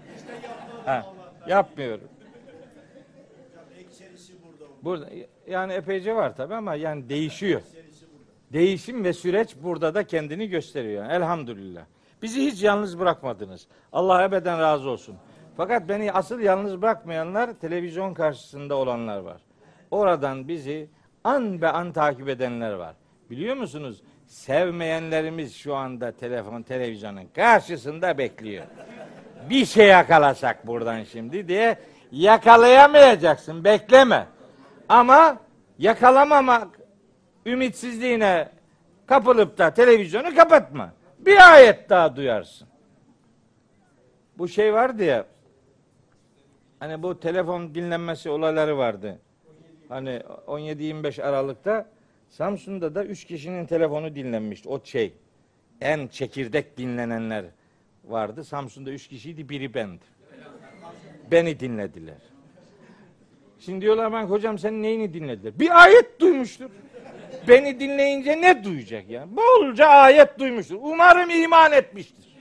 [0.85, 1.13] Ha,
[1.47, 2.07] yapmıyorum.
[4.81, 5.09] Burada
[5.47, 7.61] yani epeyce var tabi ama yani değişiyor.
[8.53, 11.09] Değişim ve süreç burada da kendini gösteriyor.
[11.09, 11.81] Elhamdülillah.
[12.21, 13.67] Bizi hiç yalnız bırakmadınız.
[13.93, 15.15] Allah ebeden razı olsun.
[15.57, 19.41] Fakat beni asıl yalnız bırakmayanlar televizyon karşısında olanlar var.
[19.91, 20.89] Oradan bizi
[21.23, 22.95] an be an takip edenler var.
[23.29, 24.01] Biliyor musunuz?
[24.27, 28.65] Sevmeyenlerimiz şu anda telefon televizyonun karşısında bekliyor.
[29.49, 31.79] Bir şey yakalasak buradan şimdi diye
[32.11, 33.63] yakalayamayacaksın.
[33.63, 34.27] Bekleme.
[34.89, 35.37] Ama
[35.79, 36.67] yakalamamak
[37.45, 38.49] ümitsizliğine
[39.05, 40.93] kapılıp da televizyonu kapatma.
[41.19, 42.67] Bir ayet daha duyarsın.
[44.37, 45.25] Bu şey vardı ya
[46.81, 49.19] hani bu telefon dinlenmesi olayları vardı.
[49.89, 51.85] Hani 17-25 Aralık'ta
[52.29, 54.69] Samsun'da da 3 kişinin telefonu dinlenmişti.
[54.69, 55.13] O şey
[55.81, 57.45] en çekirdek dinlenenler
[58.05, 58.43] vardı.
[58.43, 60.03] Samsun'da 3 kişiydi biri bendi.
[61.31, 62.17] Beni dinlediler.
[63.59, 65.59] Şimdi diyorlar ben hocam sen neyini dinlediler?
[65.59, 66.69] Bir ayet duymuştur.
[67.47, 69.37] Beni dinleyince ne duyacak yani?
[69.37, 70.77] Bolca ayet duymuştur.
[70.81, 72.37] Umarım iman etmiştir.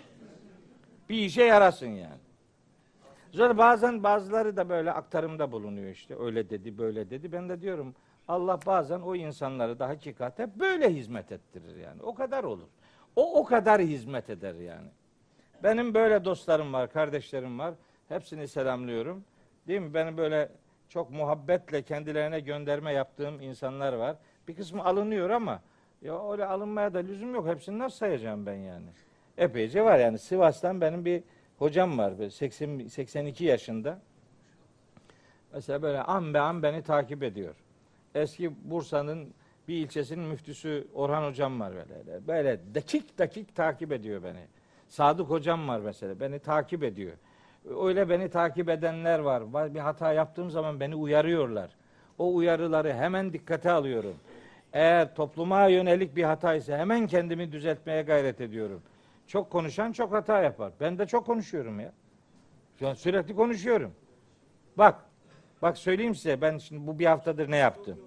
[1.09, 2.20] Bir işe yarasın yani.
[3.33, 6.17] Sonra bazen bazıları da böyle aktarımda bulunuyor işte.
[6.21, 7.33] Öyle dedi, böyle dedi.
[7.33, 7.95] Ben de diyorum
[8.29, 12.03] Allah bazen o insanları da hakikate böyle hizmet ettirir yani.
[12.03, 12.69] O kadar olur.
[13.17, 14.89] O o kadar hizmet eder yani.
[15.63, 17.75] Benim böyle dostlarım var, kardeşlerim var.
[18.09, 19.25] Hepsini selamlıyorum.
[19.69, 19.95] Değil mi?
[19.95, 20.49] Benim böyle
[20.89, 24.17] çok muhabbetle kendilerine gönderme yaptığım insanlar var.
[24.49, 25.61] Bir kısmı alınıyor ama
[26.03, 27.47] ya öyle alınmaya da lüzum yok.
[27.49, 28.87] Hepsini nasıl sayacağım ben yani?
[29.39, 30.19] Epeyce var yani.
[30.19, 31.23] Sivas'tan benim bir
[31.61, 32.19] hocam var.
[32.19, 33.99] Böyle 80, 82 yaşında.
[35.55, 37.55] Mesela böyle an be an beni takip ediyor.
[38.15, 39.35] Eski Bursa'nın
[39.69, 42.27] bir ilçesinin müftüsü Orhan hocam var böyle.
[42.27, 44.47] Böyle dakik dakik takip ediyor beni.
[44.89, 46.21] Sadık hocam var mesela.
[46.21, 47.13] Beni takip ediyor.
[47.85, 49.75] Öyle beni takip edenler var.
[49.75, 51.71] Bir hata yaptığım zaman beni uyarıyorlar.
[52.19, 54.15] O uyarıları hemen dikkate alıyorum.
[54.73, 58.83] Eğer topluma yönelik bir hata ise hemen kendimi düzeltmeye gayret ediyorum.
[59.31, 60.73] Çok konuşan çok hata yapar.
[60.81, 61.93] Ben de çok konuşuyorum ya.
[62.85, 63.93] An sürekli konuşuyorum.
[64.79, 65.05] Bak,
[65.63, 68.01] bak söyleyeyim size ben şimdi bu bir haftadır ne yaptım.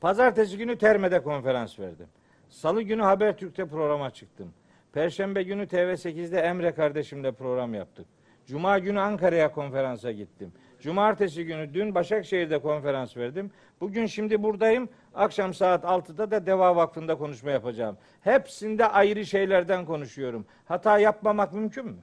[0.00, 2.06] Pazartesi günü Terme'de konferans verdim.
[2.48, 4.52] Salı günü Habertürk'te programa çıktım.
[4.92, 8.06] Perşembe günü TV8'de Emre kardeşimle program yaptık.
[8.46, 10.52] Cuma günü Ankara'ya konferansa gittim.
[10.80, 13.50] Cumartesi günü dün Başakşehir'de konferans verdim.
[13.80, 14.88] Bugün şimdi buradayım.
[15.14, 17.96] Akşam saat 6'da da Deva Vakfı'nda konuşma yapacağım.
[18.20, 20.46] Hepsinde ayrı şeylerden konuşuyorum.
[20.64, 21.96] Hata yapmamak mümkün mü?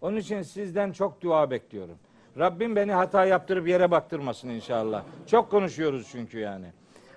[0.00, 1.96] Onun için sizden çok dua bekliyorum.
[2.38, 5.04] Rabbim beni hata yaptırıp yere baktırmasın inşallah.
[5.26, 6.66] Çok konuşuyoruz çünkü yani.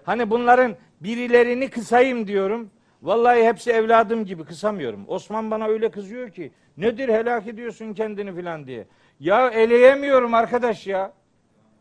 [0.04, 2.70] Hani bunların birilerini kısayım diyorum.
[3.02, 5.06] Vallahi hepsi evladım gibi kısamıyorum.
[5.08, 8.88] Osman bana öyle kızıyor ki nedir helak ediyorsun kendini filan diye.
[9.20, 11.14] Ya eleyemiyorum arkadaş ya.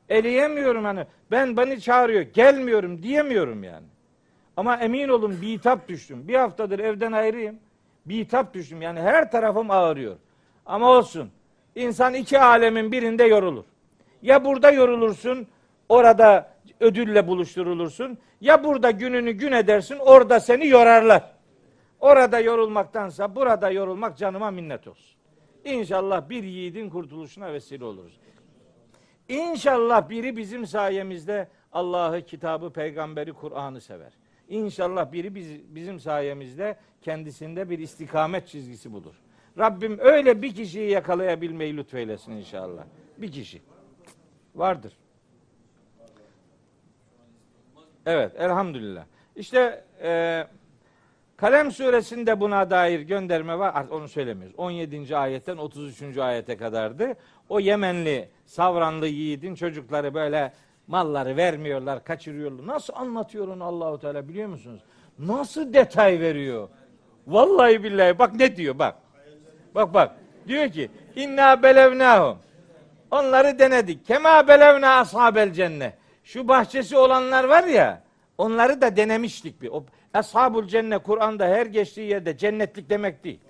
[0.08, 1.06] Eleyemiyorum hani.
[1.30, 2.22] Ben beni çağırıyor.
[2.22, 3.86] Gelmiyorum diyemiyorum yani.
[4.56, 6.28] Ama emin olun bitap düştüm.
[6.28, 7.58] Bir haftadır evden ayrıyım.
[8.06, 8.82] Bitap düştüm.
[8.82, 10.16] Yani her tarafım ağrıyor.
[10.66, 11.30] Ama olsun.
[11.74, 13.64] İnsan iki alemin birinde yorulur.
[14.22, 15.46] Ya burada yorulursun,
[15.88, 18.18] orada ödülle buluşturulursun.
[18.40, 21.34] Ya burada gününü gün edersin, orada seni yorarlar.
[22.00, 25.13] Orada yorulmaktansa burada yorulmak canıma minnet olsun.
[25.64, 28.20] İnşallah bir yiğidin kurtuluşuna vesile oluruz.
[29.28, 34.12] İnşallah biri bizim sayemizde Allah'ı, kitabı, peygamberi, Kur'an'ı sever.
[34.48, 39.14] İnşallah biri biz, bizim sayemizde kendisinde bir istikamet çizgisi bulur.
[39.58, 42.84] Rabbim öyle bir kişiyi yakalayabilmeyi lütfeylesin inşallah.
[43.18, 43.62] Bir kişi.
[44.54, 44.92] Vardır.
[48.06, 49.04] Evet, elhamdülillah.
[49.36, 50.46] İşte e,
[51.36, 53.72] Kalem suresinde buna dair gönderme var.
[53.74, 54.54] Artık onu söylemiyoruz.
[54.58, 55.16] 17.
[55.16, 56.18] ayetten 33.
[56.18, 57.14] ayete kadardı.
[57.48, 60.52] O Yemenli savranlı yiğidin çocukları böyle
[60.86, 62.66] malları vermiyorlar, kaçırıyorlar.
[62.66, 64.80] Nasıl anlatıyor onu Allahu Teala biliyor musunuz?
[65.18, 66.68] Nasıl detay veriyor?
[67.26, 68.96] Vallahi billahi bak ne diyor bak.
[69.74, 70.16] Bak bak.
[70.48, 72.38] Diyor ki inna belevnahum.
[73.10, 74.06] Onları denedik.
[74.06, 75.94] Kema belevna ashabel cennet.
[76.24, 78.02] Şu bahçesi olanlar var ya
[78.38, 79.68] onları da denemiştik bir.
[79.68, 79.84] O
[80.14, 83.40] Eshabul cennet Kur'an'da her geçtiği yerde cennetlik demek değil.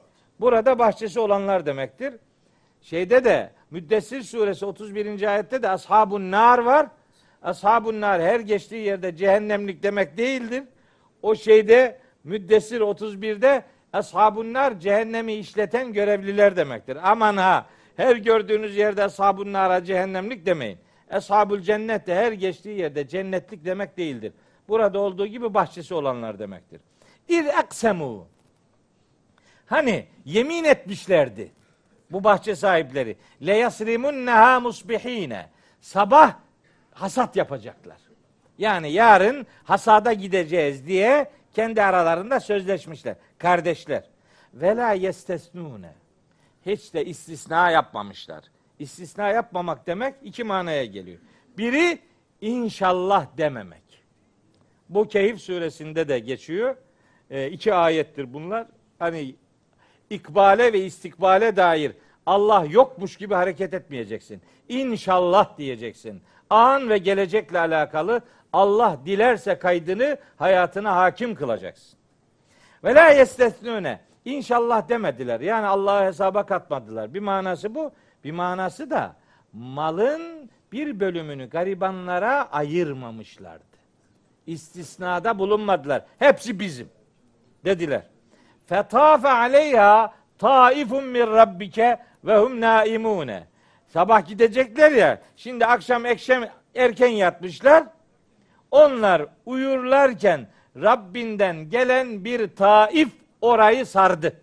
[0.41, 2.15] Burada bahçesi olanlar demektir.
[2.81, 5.23] Şeyde de Müddessir suresi 31.
[5.23, 6.86] ayette de ashabun nar var.
[7.43, 10.65] Ashabun nar her geçtiği yerde cehennemlik demek değildir.
[11.23, 16.99] O şeyde Müddessir 31'de ashabun nar cehennemi işleten görevliler demektir.
[17.03, 17.66] Aman ha
[17.97, 20.78] her gördüğünüz yerde ashabun nara cehennemlik demeyin.
[21.11, 24.32] Eshabul cennet de her geçtiği yerde cennetlik demek değildir.
[24.69, 26.81] Burada olduğu gibi bahçesi olanlar demektir.
[27.28, 28.27] İr aksemu.
[29.66, 31.53] Hani yemin etmişlerdi
[32.11, 33.16] bu bahçe sahipleri.
[33.47, 35.49] Le yasrimunneha musbihine.
[35.81, 36.35] Sabah
[36.93, 37.99] hasat yapacaklar.
[38.59, 43.16] Yani yarın hasada gideceğiz diye kendi aralarında sözleşmişler.
[43.39, 44.05] Kardeşler.
[44.55, 45.93] Ve la yestesnune.
[46.66, 48.45] Hiç de istisna yapmamışlar.
[48.78, 51.19] İstisna yapmamak demek iki manaya geliyor.
[51.59, 51.99] Biri
[52.41, 53.84] inşallah dememek.
[54.89, 56.77] Bu Kehif suresinde de geçiyor.
[57.31, 58.66] e, iki ayettir bunlar.
[58.98, 59.35] Hani
[60.11, 61.93] ikbale ve istikbale dair
[62.27, 64.43] Allah yokmuş gibi hareket etmeyeceksin.
[64.69, 66.23] İnşallah diyeceksin.
[66.51, 68.20] An ve gelecekle alakalı
[68.52, 71.98] Allah dilerse kaydını hayatına hakim kılacaksın.
[72.85, 74.01] Ve la yestesnune.
[74.24, 75.40] İnşallah demediler.
[75.40, 77.15] Yani Allah'ı hesaba katmadılar.
[77.15, 77.93] Bir manası bu.
[78.24, 79.16] Bir manası da
[79.52, 83.73] malın bir bölümünü garibanlara ayırmamışlardı.
[84.46, 86.04] İstisnada bulunmadılar.
[86.18, 86.88] Hepsi bizim
[87.64, 88.02] dediler.
[88.66, 93.46] Fetafe aleyha taifun min rabbike ve hum naimune.
[93.88, 95.20] Sabah gidecekler ya.
[95.36, 97.84] Şimdi akşam ekşem erken yatmışlar.
[98.70, 100.46] Onlar uyurlarken
[100.76, 103.08] Rabbinden gelen bir taif
[103.40, 104.40] orayı sardı.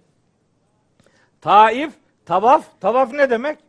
[1.42, 1.94] Taif,
[2.26, 3.60] tavaf, tavaf ne demek?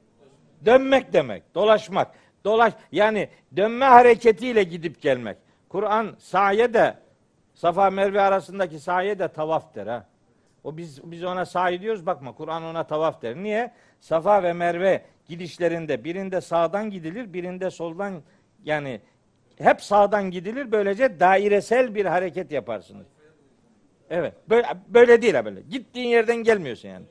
[0.64, 2.14] Dönmek demek, dolaşmak.
[2.44, 5.36] Dolaş yani dönme hareketiyle gidip gelmek.
[5.72, 6.94] Kur'an saye de
[7.54, 10.06] Safa Merve arasındaki saye de tavaf der ha.
[10.64, 13.36] O biz biz ona sahi diyoruz bakma Kur'an ona tavaf der.
[13.36, 13.72] Niye?
[14.00, 18.22] Safa ve Merve gidişlerinde birinde sağdan gidilir, birinde soldan
[18.64, 19.00] yani
[19.58, 20.72] hep sağdan gidilir.
[20.72, 23.06] Böylece dairesel bir hareket yaparsınız.
[24.10, 24.34] Evet.
[24.50, 25.60] Böyle, böyle değil ha böyle.
[25.60, 27.04] Gittiğin yerden gelmiyorsun yani.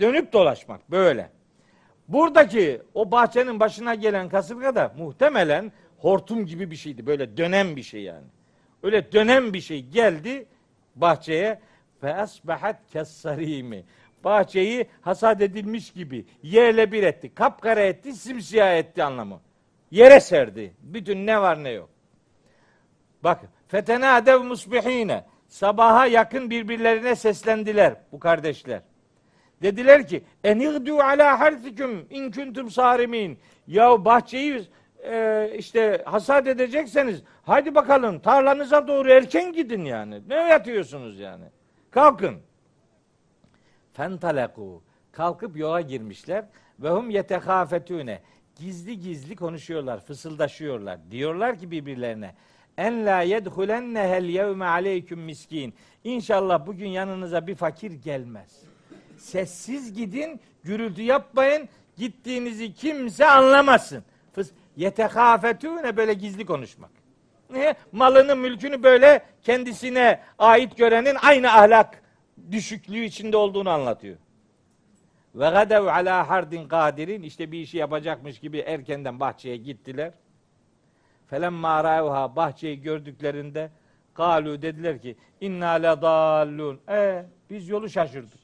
[0.00, 1.30] Dönüp dolaşmak böyle.
[2.08, 7.06] Buradaki o bahçenin başına gelen kasırga da muhtemelen hortum gibi bir şeydi.
[7.06, 8.26] Böyle dönen bir şey yani.
[8.82, 10.46] Öyle dönen bir şey geldi
[10.96, 11.60] bahçeye
[12.02, 13.84] ve asbahat kessarimi.
[14.24, 17.34] Bahçeyi hasat edilmiş gibi yerle bir etti.
[17.34, 19.40] Kapkara etti, simsiyah etti anlamı.
[19.90, 20.72] Yere serdi.
[20.82, 21.88] Bütün ne var ne yok.
[23.24, 25.24] Bak, fetenadev musbihine.
[25.48, 28.80] Sabaha yakın birbirlerine seslendiler bu kardeşler.
[29.62, 33.38] Dediler ki enigdu ala harfikum in kuntum sarimin.
[33.66, 34.62] Ya bahçeyi
[35.04, 40.22] e, işte hasat edecekseniz hadi bakalım tarlanıza doğru erken gidin yani.
[40.28, 41.44] Ne yatıyorsunuz yani?
[41.90, 42.36] Kalkın.
[43.92, 44.82] Fentaleku.
[45.12, 46.44] Kalkıp yola girmişler.
[46.78, 48.22] Ve hum yetehafetune.
[48.56, 50.98] Gizli gizli konuşuyorlar, fısıldaşıyorlar.
[51.10, 52.34] Diyorlar ki birbirlerine
[52.76, 55.74] en la yedhulennehel yevme aleyküm miskin.
[56.04, 58.62] İnşallah bugün yanınıza bir fakir gelmez.
[59.18, 61.68] Sessiz gidin, gürültü yapmayın.
[61.96, 64.04] Gittiğinizi kimse anlamasın.
[64.74, 66.90] Fıs yetehafetune böyle gizli konuşmak.
[67.50, 67.74] Niye?
[67.92, 72.02] Malını, mülkünü böyle kendisine ait görenin aynı ahlak
[72.50, 74.16] düşüklüğü içinde olduğunu anlatıyor.
[75.34, 80.12] Ve gadev ala hardin kadirin işte bir işi yapacakmış gibi erkenden bahçeye gittiler.
[81.26, 83.70] Felemma ra'uha bahçeyi gördüklerinde
[84.14, 86.80] kalu dediler ki inna la dallun.
[86.88, 88.40] E biz yolu şaşırdık.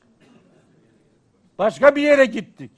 [1.58, 2.70] Başka bir yere gittik.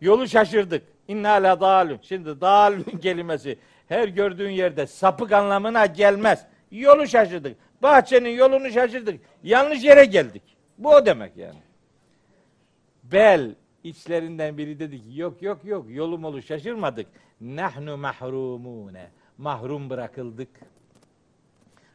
[0.00, 0.89] Yolu şaşırdık.
[1.10, 1.98] İnna la dalun.
[2.02, 3.58] Şimdi dalun kelimesi
[3.88, 6.46] her gördüğün yerde sapık anlamına gelmez.
[6.70, 7.56] Yolu şaşırdık.
[7.82, 9.20] Bahçenin yolunu şaşırdık.
[9.42, 10.42] Yanlış yere geldik.
[10.78, 11.58] Bu o demek yani.
[13.02, 13.54] Bel
[13.84, 17.06] içlerinden biri dedi ki yok yok yok yolum olu şaşırmadık.
[17.40, 19.10] Nahnu mahrumune.
[19.38, 20.48] Mahrum bırakıldık.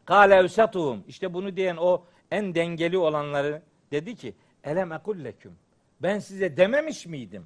[0.06, 1.04] Kale evsatuhum.
[1.08, 3.62] İşte bunu diyen o en dengeli olanları
[3.92, 4.34] dedi ki
[4.64, 5.54] elem ekulleküm.
[6.02, 7.46] Ben size dememiş miydim?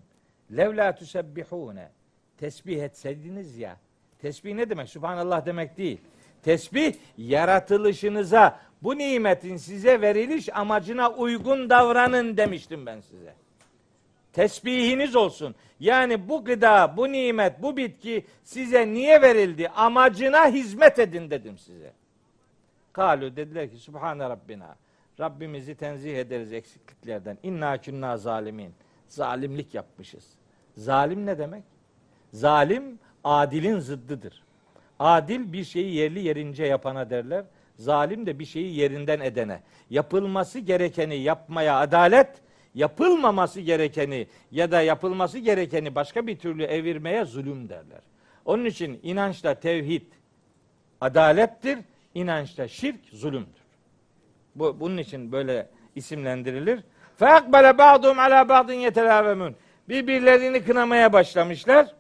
[0.58, 1.90] Levla tusebbihune.
[2.38, 3.78] Tesbih etseydiniz ya.
[4.20, 4.90] Tesbih ne demek?
[4.90, 6.02] Subhanallah demek değil.
[6.44, 13.34] Tesbih yaratılışınıza bu nimetin size veriliş amacına uygun davranın demiştim ben size.
[14.34, 15.56] Tesbihiniz olsun.
[15.80, 19.70] Yani bu gıda, bu nimet, bu bitki size niye verildi?
[19.70, 21.94] Amacına hizmet edin dedim size.
[22.94, 24.76] Kalu dediler ki Subhane Rabbina.
[25.20, 27.38] Rabbimizi tenzih ederiz eksikliklerden.
[27.44, 28.74] İnna künna zalimin.
[29.08, 30.39] Zalimlik yapmışız.
[30.78, 31.64] Zalim ne demek?
[32.34, 34.44] Zalim adilin zıddıdır.
[35.00, 37.46] Adil bir şeyi yerli yerince yapana derler.
[37.76, 39.62] Zalim de bir şeyi yerinden edene.
[39.90, 42.30] Yapılması gerekeni yapmaya adalet,
[42.76, 48.02] yapılmaması gerekeni ya da yapılması gerekeni başka bir türlü evirmeye zulüm derler.
[48.46, 50.06] Onun için inançta tevhid
[51.02, 51.80] adalettir,
[52.14, 53.62] inançta şirk zulümdür.
[54.56, 56.80] Bu, bunun için böyle isimlendirilir.
[57.18, 59.56] Feakbele ba'dum ala ba'din yetelâvemun.
[59.90, 61.96] Birbirlerini kınamaya başlamışlar.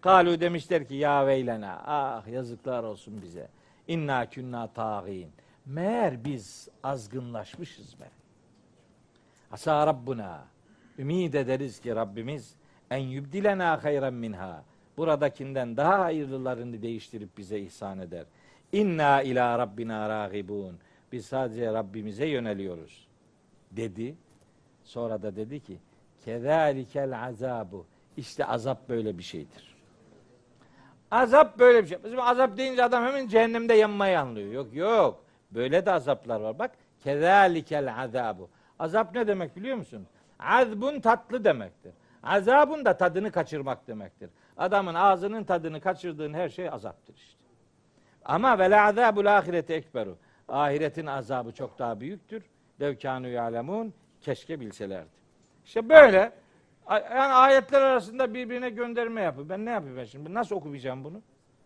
[0.00, 3.48] Kalu demişler ki ya veylena ah yazıklar olsun bize.
[3.88, 5.30] İnna künna tağin.
[5.66, 8.04] Meğer biz azgınlaşmışız be.
[9.50, 10.44] Asa Rabbuna.
[10.98, 12.54] Ümid ederiz ki Rabbimiz
[12.90, 14.64] en yübdilena hayran minha.
[14.96, 18.24] Buradakinden daha hayırlılarını değiştirip bize ihsan eder.
[18.72, 20.78] İnna ila Rabbina ragibun.
[21.12, 23.08] Biz sadece Rabbimize yöneliyoruz.
[23.70, 24.14] Dedi.
[24.84, 25.78] Sonra da dedi ki
[26.26, 27.86] kezalikel azabu.
[28.16, 29.76] İşte azap böyle bir şeydir.
[31.10, 32.04] Azap böyle bir şey.
[32.04, 34.52] Bizim azap deyince adam hemen cehennemde yanmayı anlıyor.
[34.52, 35.24] Yok yok.
[35.50, 36.58] Böyle de azaplar var.
[36.58, 36.70] Bak
[37.04, 38.48] kezalikel azabu.
[38.78, 40.06] Azap ne demek biliyor musun?
[40.38, 41.92] Azbun tatlı demektir.
[42.22, 44.30] Azabun da tadını kaçırmak demektir.
[44.56, 47.40] Adamın ağzının tadını kaçırdığın her şey azaptır işte.
[48.24, 50.18] Ama ve la azabul ahireti ekberu.
[50.48, 52.42] Ahiretin azabı çok daha büyüktür.
[52.80, 53.94] Levkânü ya'lemûn.
[54.20, 55.25] Keşke bilselerdi.
[55.66, 56.32] İşte böyle
[56.90, 59.48] yani ayetler arasında birbirine gönderme yapıyor.
[59.48, 60.34] Ben ne yapayım ben şimdi?
[60.34, 61.22] Nasıl okuyacağım bunu?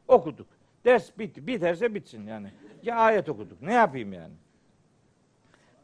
[0.09, 0.47] Okuduk.
[0.85, 1.47] Ders bitti.
[1.47, 2.51] Biterse bitsin yani.
[2.83, 3.63] Ya ayet okuduk.
[3.63, 4.35] Ne yapayım yani?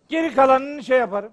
[0.08, 1.32] Geri kalanını şey yaparım.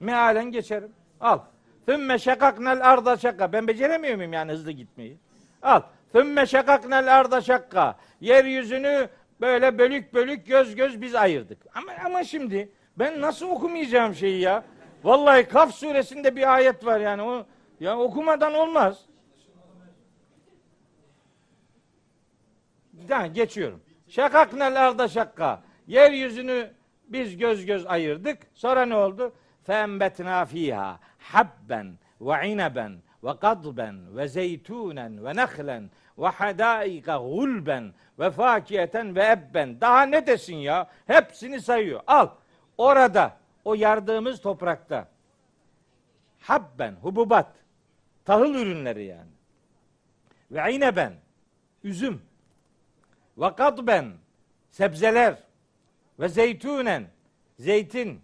[0.00, 0.92] Mealen geçerim.
[1.20, 1.38] Al.
[1.86, 3.52] Thümme şakaknel arda şakka.
[3.52, 5.18] Ben beceremiyor muyum yani hızlı gitmeyi?
[5.62, 5.82] Al.
[6.12, 7.96] Thümme şakaknel arda şakka.
[8.20, 9.08] Yeryüzünü
[9.40, 11.58] böyle bölük bölük göz göz biz ayırdık.
[11.74, 12.68] Ama ama şimdi
[12.98, 14.64] ben nasıl okumayacağım şeyi ya?
[15.04, 17.46] Vallahi Kaf suresinde bir ayet var yani o
[17.80, 19.04] ya okumadan olmaz.
[23.08, 23.80] Ha, geçiyorum.
[24.08, 25.62] Şakaknel arda şakka.
[25.86, 26.70] Yeryüzünü
[27.08, 28.38] biz göz göz ayırdık.
[28.54, 29.32] Sonra ne oldu?
[29.64, 38.30] Fembetna fiha habben ve inaben ve kadben ve zeytunen ve nehlen ve hadaika gulben ve
[38.30, 39.80] fakiyeten ve ebben.
[39.80, 40.90] Daha ne desin ya?
[41.06, 42.00] Hepsini sayıyor.
[42.06, 42.28] Al.
[42.78, 45.08] Orada o yardığımız toprakta
[46.40, 47.54] habben, hububat,
[48.24, 49.30] tahıl ürünleri yani.
[50.50, 51.12] Ve ineben,
[51.84, 52.22] üzüm.
[53.38, 54.12] Ve kadben,
[54.70, 55.38] sebzeler.
[56.20, 57.06] Ve zeytunen,
[57.58, 58.20] zeytin.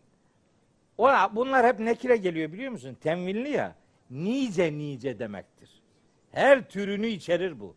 [0.98, 2.96] O, bunlar hep nekire geliyor biliyor musun?
[3.00, 3.74] Temvinli ya.
[4.10, 5.82] Nice nice demektir.
[6.32, 7.76] Her türünü içerir bu.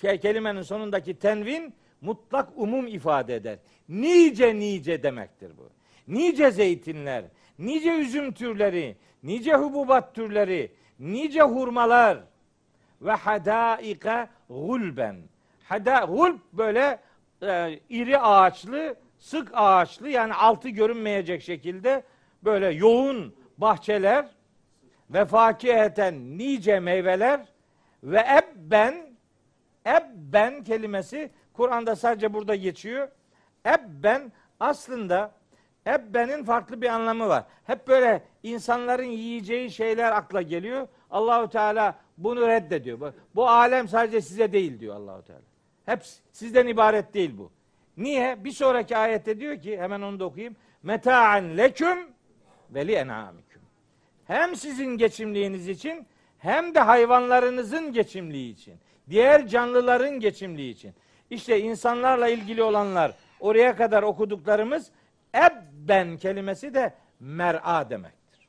[0.00, 3.58] Şey, kelimenin sonundaki tenvin mutlak umum ifade eder.
[3.88, 5.75] Nice nice demektir bu.
[6.08, 7.24] Nice zeytinler,
[7.58, 12.18] nice üzüm türleri, nice hububat türleri, nice hurmalar
[13.00, 15.16] ve hadaika gulben.
[15.64, 17.00] Hada gulb böyle
[17.42, 22.02] e, iri ağaçlı, sık ağaçlı yani altı görünmeyecek şekilde
[22.44, 24.26] böyle yoğun bahçeler
[25.10, 27.46] ve fakiheten nice meyveler
[28.02, 29.16] ve ebben
[29.86, 33.08] ebben kelimesi Kur'an'da sadece burada geçiyor.
[33.66, 35.32] Ebben aslında
[35.86, 37.44] ebbenin farklı bir anlamı var.
[37.64, 40.88] Hep böyle insanların yiyeceği şeyler akla geliyor.
[41.10, 43.00] Allahu Teala bunu reddediyor.
[43.00, 45.42] Bu, bu alem sadece size değil diyor Allahu Teala.
[45.86, 46.02] Hep
[46.32, 47.50] sizden ibaret değil bu.
[47.96, 48.44] Niye?
[48.44, 50.56] Bir sonraki ayette diyor ki hemen onu da okuyayım.
[50.82, 51.98] Meta'an leküm
[52.70, 53.62] ve li en'amiküm.
[54.24, 56.06] Hem sizin geçimliğiniz için
[56.38, 58.74] hem de hayvanlarınızın geçimliği için.
[59.10, 60.94] Diğer canlıların geçimliği için.
[61.30, 64.90] İşte insanlarla ilgili olanlar oraya kadar okuduklarımız
[65.86, 68.48] ebben kelimesi de mer'a demektir.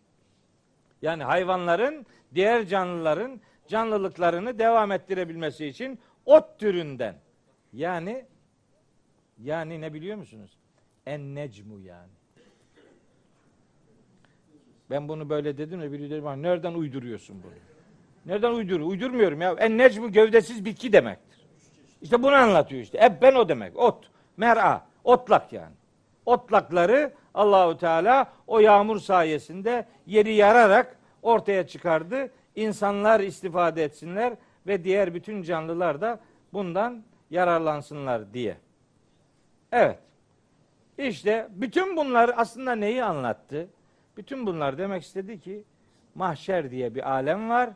[1.02, 2.06] Yani hayvanların,
[2.36, 7.16] diğer canlıların canlılıklarını devam ettirebilmesi için ot türünden.
[7.74, 8.26] Yani
[9.44, 10.58] yani ne biliyor musunuz?
[11.06, 12.12] En necmu yani.
[14.90, 17.52] Ben bunu böyle dedim de biri dedi bana nereden uyduruyorsun bunu?
[18.26, 18.80] Nereden uydur?
[18.80, 19.56] Uydurmuyorum ya.
[19.60, 21.46] En necmu gövdesiz bitki demektir.
[22.02, 23.06] İşte bunu anlatıyor işte.
[23.06, 23.78] Ebben o demek.
[23.78, 24.12] Ot.
[24.38, 24.88] Mer'a.
[25.04, 25.76] Otlak yani.
[26.26, 32.32] Otlakları Allahu Teala o yağmur sayesinde yeri yararak ortaya çıkardı.
[32.56, 34.34] İnsanlar istifade etsinler
[34.68, 36.20] ve diğer bütün canlılar da
[36.54, 38.58] bundan yararlansınlar diye.
[39.72, 40.00] Evet.
[40.98, 43.68] İşte bütün bunlar aslında neyi anlattı?
[44.18, 45.64] Bütün bunlar demek istedi ki
[46.16, 47.70] mahşer diye bir alem var.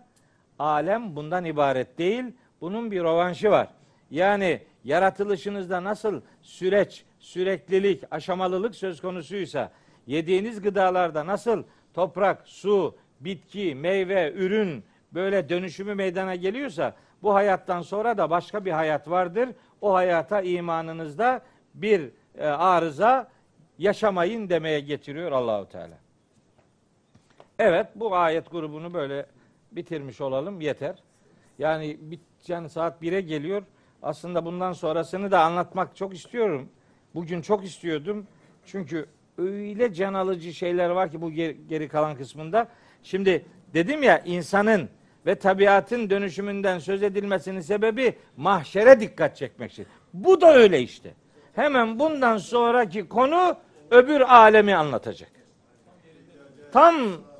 [0.60, 2.26] Alem bundan ibaret değil.
[2.62, 3.68] Bunun bir rovanşı var.
[4.12, 9.72] Yani yaratılışınızda nasıl süreç, süreklilik, aşamalılık söz konusuysa
[10.08, 14.84] yediğiniz gıdalarda nasıl toprak, su, bitki, meyve, ürün
[15.14, 19.50] böyle dönüşümü meydana geliyorsa bu hayattan sonra da başka bir hayat vardır.
[19.82, 21.42] O hayata imanınızda
[21.74, 23.32] bir e, arıza
[23.78, 25.98] yaşamayın demeye getiriyor Allahu Teala.
[27.60, 29.26] Evet bu ayet grubunu böyle
[29.72, 30.96] bitirmiş olalım yeter.
[31.60, 33.64] Yani, bit, yani saat 1'e geliyor.
[34.04, 36.70] Aslında bundan sonrasını da anlatmak çok istiyorum.
[37.16, 38.28] Bugün çok istiyordum.
[38.66, 39.06] Çünkü
[39.38, 42.68] öyle can alıcı şeyler var ki bu geri, kalan kısmında.
[43.04, 44.90] Şimdi dedim ya insanın
[45.26, 49.86] ve tabiatın dönüşümünden söz edilmesinin sebebi mahşere dikkat çekmek için.
[50.14, 51.14] Bu da öyle işte.
[51.56, 53.58] Hemen bundan sonraki konu
[53.92, 55.32] öbür alemi anlatacak.
[56.72, 56.96] Tam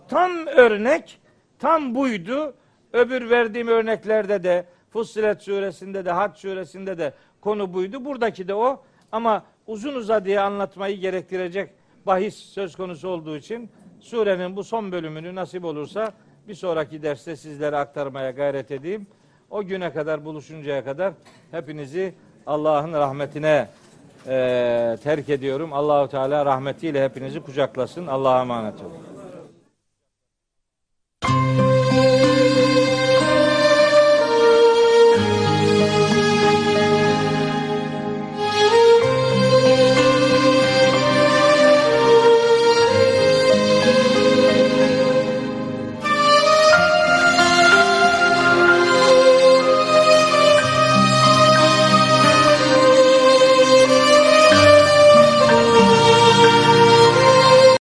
[0.08, 1.20] tam örnek
[1.60, 2.56] tam buydu.
[2.94, 8.06] Öbür verdiğim örneklerde de Fussilet suresinde de Hac suresinde de konu buydu.
[8.06, 11.70] Buradaki de o ama uzun uzadıya anlatmayı gerektirecek
[12.06, 13.70] bahis söz konusu olduğu için
[14.00, 16.12] surenin bu son bölümünü nasip olursa
[16.48, 19.08] bir sonraki derste sizlere aktarmaya gayret edeyim.
[19.50, 21.14] O güne kadar buluşuncaya kadar
[21.52, 22.14] hepinizi
[22.48, 23.70] Allah'ın rahmetine
[24.28, 25.74] e, terk ediyorum.
[25.74, 28.08] Allahu Teala rahmetiyle hepinizi kucaklasın.
[28.08, 29.11] Allah'a emanet olun.